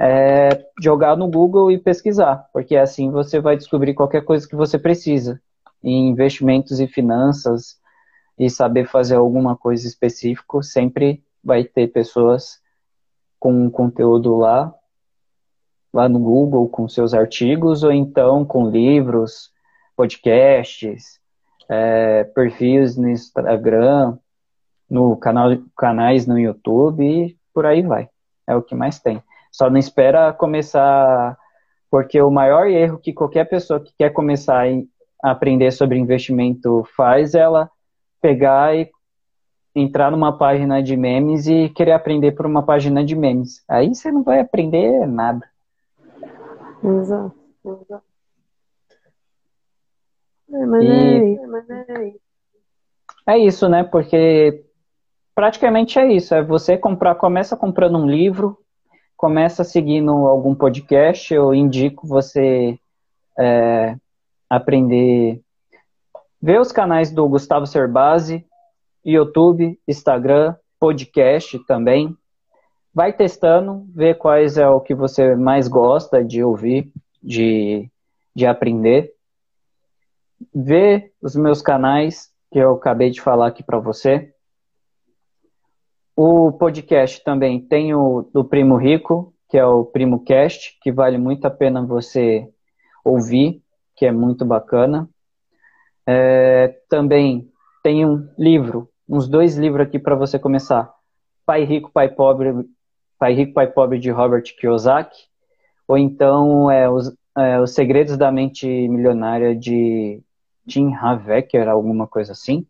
é 0.00 0.66
jogar 0.80 1.16
no 1.16 1.28
Google 1.28 1.70
e 1.70 1.78
pesquisar, 1.78 2.48
porque 2.52 2.76
assim 2.76 3.10
você 3.10 3.40
vai 3.40 3.56
descobrir 3.56 3.94
qualquer 3.94 4.24
coisa 4.24 4.48
que 4.48 4.56
você 4.56 4.78
precisa 4.78 5.40
em 5.82 6.08
investimentos 6.08 6.80
e 6.80 6.86
finanças 6.86 7.80
e 8.38 8.48
saber 8.48 8.86
fazer 8.86 9.16
alguma 9.16 9.56
coisa 9.56 9.86
específico, 9.86 10.62
sempre 10.62 11.22
vai 11.42 11.64
ter 11.64 11.88
pessoas 11.88 12.60
com 13.38 13.70
conteúdo 13.70 14.36
lá 14.36 14.72
lá 15.92 16.08
no 16.08 16.18
Google 16.18 16.68
com 16.68 16.88
seus 16.88 17.12
artigos, 17.12 17.82
ou 17.82 17.92
então 17.92 18.44
com 18.44 18.70
livros, 18.70 19.52
podcasts, 19.94 21.20
é, 21.68 22.24
perfis 22.24 22.96
no 22.96 23.10
Instagram, 23.10 24.16
no 24.88 25.16
canal, 25.16 25.50
canais 25.76 26.26
no 26.26 26.38
YouTube 26.38 27.04
e 27.04 27.36
por 27.52 27.66
aí 27.66 27.82
vai. 27.82 28.08
É 28.46 28.56
o 28.56 28.62
que 28.62 28.74
mais 28.74 28.98
tem. 28.98 29.22
Só 29.52 29.68
não 29.68 29.76
espera 29.78 30.32
começar, 30.32 31.36
porque 31.90 32.20
o 32.20 32.30
maior 32.30 32.66
erro 32.66 32.98
que 32.98 33.12
qualquer 33.12 33.44
pessoa 33.44 33.78
que 33.78 33.92
quer 33.96 34.10
começar 34.10 34.64
a 35.22 35.30
aprender 35.30 35.70
sobre 35.70 35.98
investimento 35.98 36.82
faz 36.96 37.34
é 37.34 37.40
ela 37.40 37.70
pegar 38.20 38.74
e 38.74 38.90
entrar 39.74 40.10
numa 40.10 40.36
página 40.36 40.82
de 40.82 40.96
memes 40.96 41.46
e 41.46 41.68
querer 41.68 41.92
aprender 41.92 42.32
por 42.32 42.46
uma 42.46 42.62
página 42.62 43.04
de 43.04 43.14
memes. 43.14 43.62
Aí 43.68 43.94
você 43.94 44.10
não 44.10 44.22
vai 44.22 44.40
aprender 44.40 45.06
nada. 45.06 45.46
Exato, 46.82 47.34
exato. 47.64 48.04
É, 50.52 50.66
mas, 50.66 50.84
e... 50.84 51.36
é, 51.36 51.46
mas 51.46 51.70
é. 51.70 52.14
É 53.26 53.38
isso, 53.38 53.68
né? 53.68 53.84
Porque 53.84 54.64
praticamente 55.34 55.98
é 55.98 56.12
isso. 56.12 56.34
É 56.34 56.42
você 56.42 56.76
comprar, 56.76 57.14
começa 57.14 57.56
comprando 57.56 57.98
um 57.98 58.06
livro, 58.06 58.58
começa 59.22 59.62
seguindo 59.62 60.10
algum 60.26 60.52
podcast, 60.52 61.32
eu 61.32 61.54
indico 61.54 62.08
você 62.08 62.76
é, 63.38 63.94
aprender, 64.50 65.40
ver 66.42 66.60
os 66.60 66.72
canais 66.72 67.12
do 67.12 67.28
Gustavo 67.28 67.64
Cerbasi, 67.64 68.44
YouTube, 69.04 69.78
Instagram, 69.86 70.56
podcast 70.76 71.56
também 71.66 72.16
vai 72.92 73.12
testando, 73.12 73.86
vê 73.94 74.12
quais 74.12 74.58
é 74.58 74.68
o 74.68 74.80
que 74.80 74.92
você 74.92 75.36
mais 75.36 75.68
gosta 75.68 76.24
de 76.24 76.42
ouvir, 76.42 76.92
de, 77.22 77.88
de 78.34 78.44
aprender. 78.44 79.14
Vê 80.52 81.12
os 81.22 81.36
meus 81.36 81.62
canais 81.62 82.28
que 82.50 82.58
eu 82.58 82.74
acabei 82.74 83.10
de 83.10 83.20
falar 83.20 83.46
aqui 83.46 83.62
para 83.62 83.78
você. 83.78 84.31
O 86.14 86.52
podcast 86.52 87.24
também 87.24 87.60
tem 87.60 87.94
o 87.94 88.22
do 88.32 88.44
Primo 88.44 88.76
Rico, 88.76 89.34
que 89.48 89.56
é 89.56 89.64
o 89.64 89.84
Primo 89.84 90.22
Cast, 90.24 90.78
que 90.80 90.92
vale 90.92 91.16
muito 91.16 91.46
a 91.46 91.50
pena 91.50 91.84
você 91.84 92.48
ouvir, 93.04 93.62
que 93.96 94.06
é 94.06 94.12
muito 94.12 94.44
bacana. 94.44 95.08
É, 96.06 96.68
também 96.88 97.50
tem 97.82 98.04
um 98.04 98.28
livro, 98.38 98.88
uns 99.08 99.28
dois 99.28 99.56
livros 99.56 99.86
aqui 99.86 99.98
para 99.98 100.14
você 100.14 100.38
começar. 100.38 100.92
Pai 101.46 101.64
Rico, 101.64 101.90
Pai 101.92 102.08
Pobre, 102.08 102.52
Pai 103.18 103.34
Rico, 103.34 103.54
Pai 103.54 103.66
Pobre 103.66 103.98
de 103.98 104.10
Robert 104.10 104.44
Kiyosaki, 104.58 105.28
ou 105.88 105.96
então 105.96 106.70
é, 106.70 106.88
os, 106.88 107.14
é, 107.36 107.60
os 107.60 107.74
Segredos 107.74 108.16
da 108.16 108.30
Mente 108.30 108.66
Milionária 108.66 109.56
de 109.56 110.22
Tim 110.66 110.92
Havecker, 110.94 111.68
alguma 111.68 112.06
coisa 112.06 112.32
assim. 112.32 112.66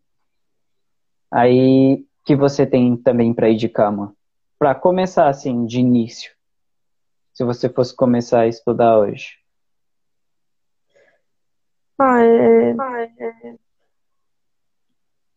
Aí 1.31 2.05
que 2.23 2.35
você 2.35 2.65
tem 2.65 2.95
também 2.95 3.33
para 3.33 3.49
ir 3.49 3.57
de 3.57 3.67
cama, 3.67 4.15
para 4.57 4.73
começar 4.73 5.27
assim 5.27 5.65
de 5.65 5.79
início, 5.79 6.31
se 7.33 7.43
você 7.43 7.67
fosse 7.69 7.95
começar 7.95 8.41
a 8.41 8.47
estudar 8.47 8.97
hoje. 8.97 9.37
Ah, 11.99 12.21
é, 12.21 12.75
é, 13.19 13.55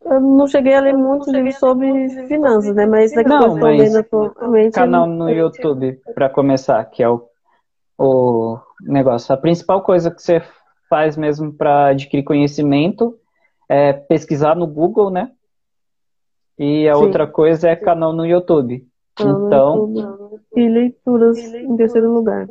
eu 0.04 0.20
não 0.20 0.46
cheguei 0.46 0.74
a 0.74 0.80
ler 0.80 0.96
muito 0.96 1.30
livro 1.30 1.52
sobre 1.52 2.08
finanças, 2.28 2.74
né? 2.74 2.86
Mas 2.86 3.12
daqui 3.12 3.32
a 3.32 3.38
pouco 3.38 3.56
mas 3.58 3.94
atualmente. 3.94 4.74
Canal 4.74 5.06
no 5.06 5.28
YouTube, 5.28 6.00
para 6.14 6.30
começar, 6.30 6.84
que 6.84 7.02
é 7.02 7.08
o, 7.08 7.28
o 7.98 8.58
negócio. 8.80 9.34
A 9.34 9.36
principal 9.36 9.82
coisa 9.82 10.10
que 10.10 10.22
você 10.22 10.40
faz 10.88 11.16
mesmo 11.16 11.52
para 11.52 11.88
adquirir 11.88 12.22
conhecimento 12.22 13.18
é 13.68 13.92
pesquisar 13.92 14.54
no 14.54 14.66
Google, 14.66 15.10
né? 15.10 15.32
E 16.58 16.88
a 16.88 16.94
Sim. 16.94 17.02
outra 17.02 17.26
coisa 17.26 17.68
é 17.68 17.76
canal 17.76 18.12
no 18.12 18.24
YouTube. 18.24 18.86
Canal 19.14 19.46
então. 19.46 19.86
No 19.86 20.00
YouTube. 20.00 20.42
E 20.56 20.68
leituras 20.68 21.38
em 21.38 21.76
terceiro 21.76 22.12
lugar. 22.12 22.46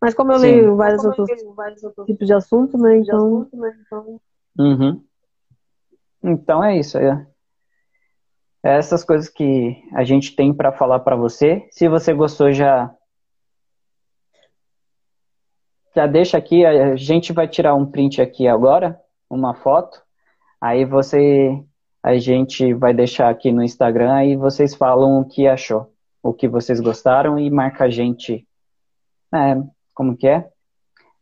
Mas 0.00 0.14
como 0.14 0.32
eu 0.32 0.38
Sim. 0.38 0.46
leio 0.46 0.76
vários 0.76 1.04
outros, 1.04 1.28
tipos 2.06 2.26
de 2.26 2.32
assunto, 2.32 2.78
né? 2.78 2.96
Então. 2.96 3.46
Uhum. 4.58 5.04
Então 6.22 6.64
é 6.64 6.76
isso. 6.76 6.98
É. 6.98 7.26
essas 8.62 9.04
coisas 9.04 9.28
que 9.28 9.82
a 9.94 10.04
gente 10.04 10.34
tem 10.34 10.52
para 10.52 10.72
falar 10.72 11.00
para 11.00 11.16
você. 11.16 11.66
Se 11.70 11.88
você 11.88 12.12
gostou, 12.12 12.52
já 12.52 12.94
já 15.94 16.06
deixa 16.06 16.36
aqui. 16.38 16.64
A 16.64 16.96
gente 16.96 17.32
vai 17.32 17.46
tirar 17.48 17.74
um 17.74 17.86
print 17.86 18.20
aqui 18.20 18.48
agora, 18.48 19.00
uma 19.28 19.54
foto. 19.54 20.02
Aí 20.60 20.84
você, 20.84 21.62
a 22.02 22.16
gente 22.18 22.72
vai 22.74 22.94
deixar 22.94 23.28
aqui 23.28 23.52
no 23.52 23.62
Instagram 23.62 24.24
e 24.24 24.36
vocês 24.36 24.74
falam 24.74 25.20
o 25.20 25.24
que 25.24 25.46
achou, 25.46 25.92
o 26.22 26.32
que 26.32 26.48
vocês 26.48 26.80
gostaram 26.80 27.38
e 27.38 27.50
marca 27.50 27.84
a 27.84 27.90
gente. 27.90 28.46
É, 29.32 29.56
como 29.94 30.16
que 30.16 30.26
é? 30.26 30.50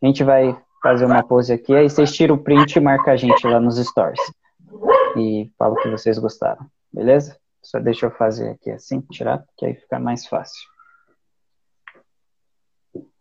A 0.00 0.06
gente 0.06 0.22
vai 0.22 0.56
fazer 0.82 1.04
uma 1.04 1.22
pose 1.22 1.52
aqui, 1.52 1.74
aí 1.74 1.90
vocês 1.90 2.12
tiram 2.14 2.36
o 2.36 2.42
print 2.42 2.76
e 2.76 2.80
marca 2.80 3.12
a 3.12 3.16
gente 3.16 3.44
lá 3.46 3.58
nos 3.58 3.76
stories. 3.76 4.20
E 5.16 5.50
fala 5.58 5.74
o 5.74 5.76
que 5.76 5.90
vocês 5.90 6.18
gostaram. 6.18 6.64
Beleza? 6.92 7.36
Só 7.62 7.80
deixa 7.80 8.06
eu 8.06 8.10
fazer 8.12 8.50
aqui 8.50 8.70
assim, 8.70 9.00
tirar, 9.00 9.44
que 9.56 9.66
aí 9.66 9.74
fica 9.74 9.98
mais 9.98 10.26
fácil. 10.26 10.68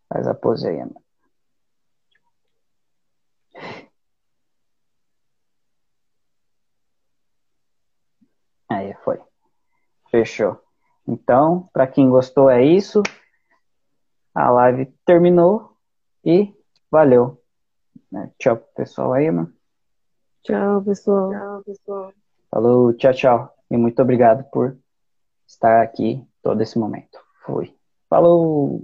Faz 0.08 0.28
a 0.28 0.34
pose 0.34 0.68
aí, 0.68 0.80
Ana. 0.80 1.07
Aí, 8.70 8.94
foi. 9.04 9.20
Fechou. 10.10 10.62
Então, 11.08 11.68
para 11.72 11.88
quem 11.88 12.10
gostou 12.10 12.50
é 12.50 12.64
isso. 12.64 13.02
A 14.34 14.50
live 14.52 14.86
terminou 15.06 15.78
e 16.24 16.54
valeu. 16.92 17.42
Tchau, 18.38 18.58
pessoal 18.76 19.14
aí, 19.14 19.32
mano. 19.32 19.54
Tchau, 20.44 20.82
pessoal. 20.82 21.32
Tchau, 21.32 21.64
pessoal. 21.64 22.14
Falou, 22.50 22.94
tchau, 22.94 23.14
tchau. 23.14 23.56
E 23.70 23.78
muito 23.78 24.02
obrigado 24.02 24.44
por 24.52 24.78
estar 25.46 25.82
aqui 25.82 26.26
todo 26.42 26.62
esse 26.62 26.78
momento. 26.78 27.20
Fui. 27.46 27.74
Falou! 28.10 28.82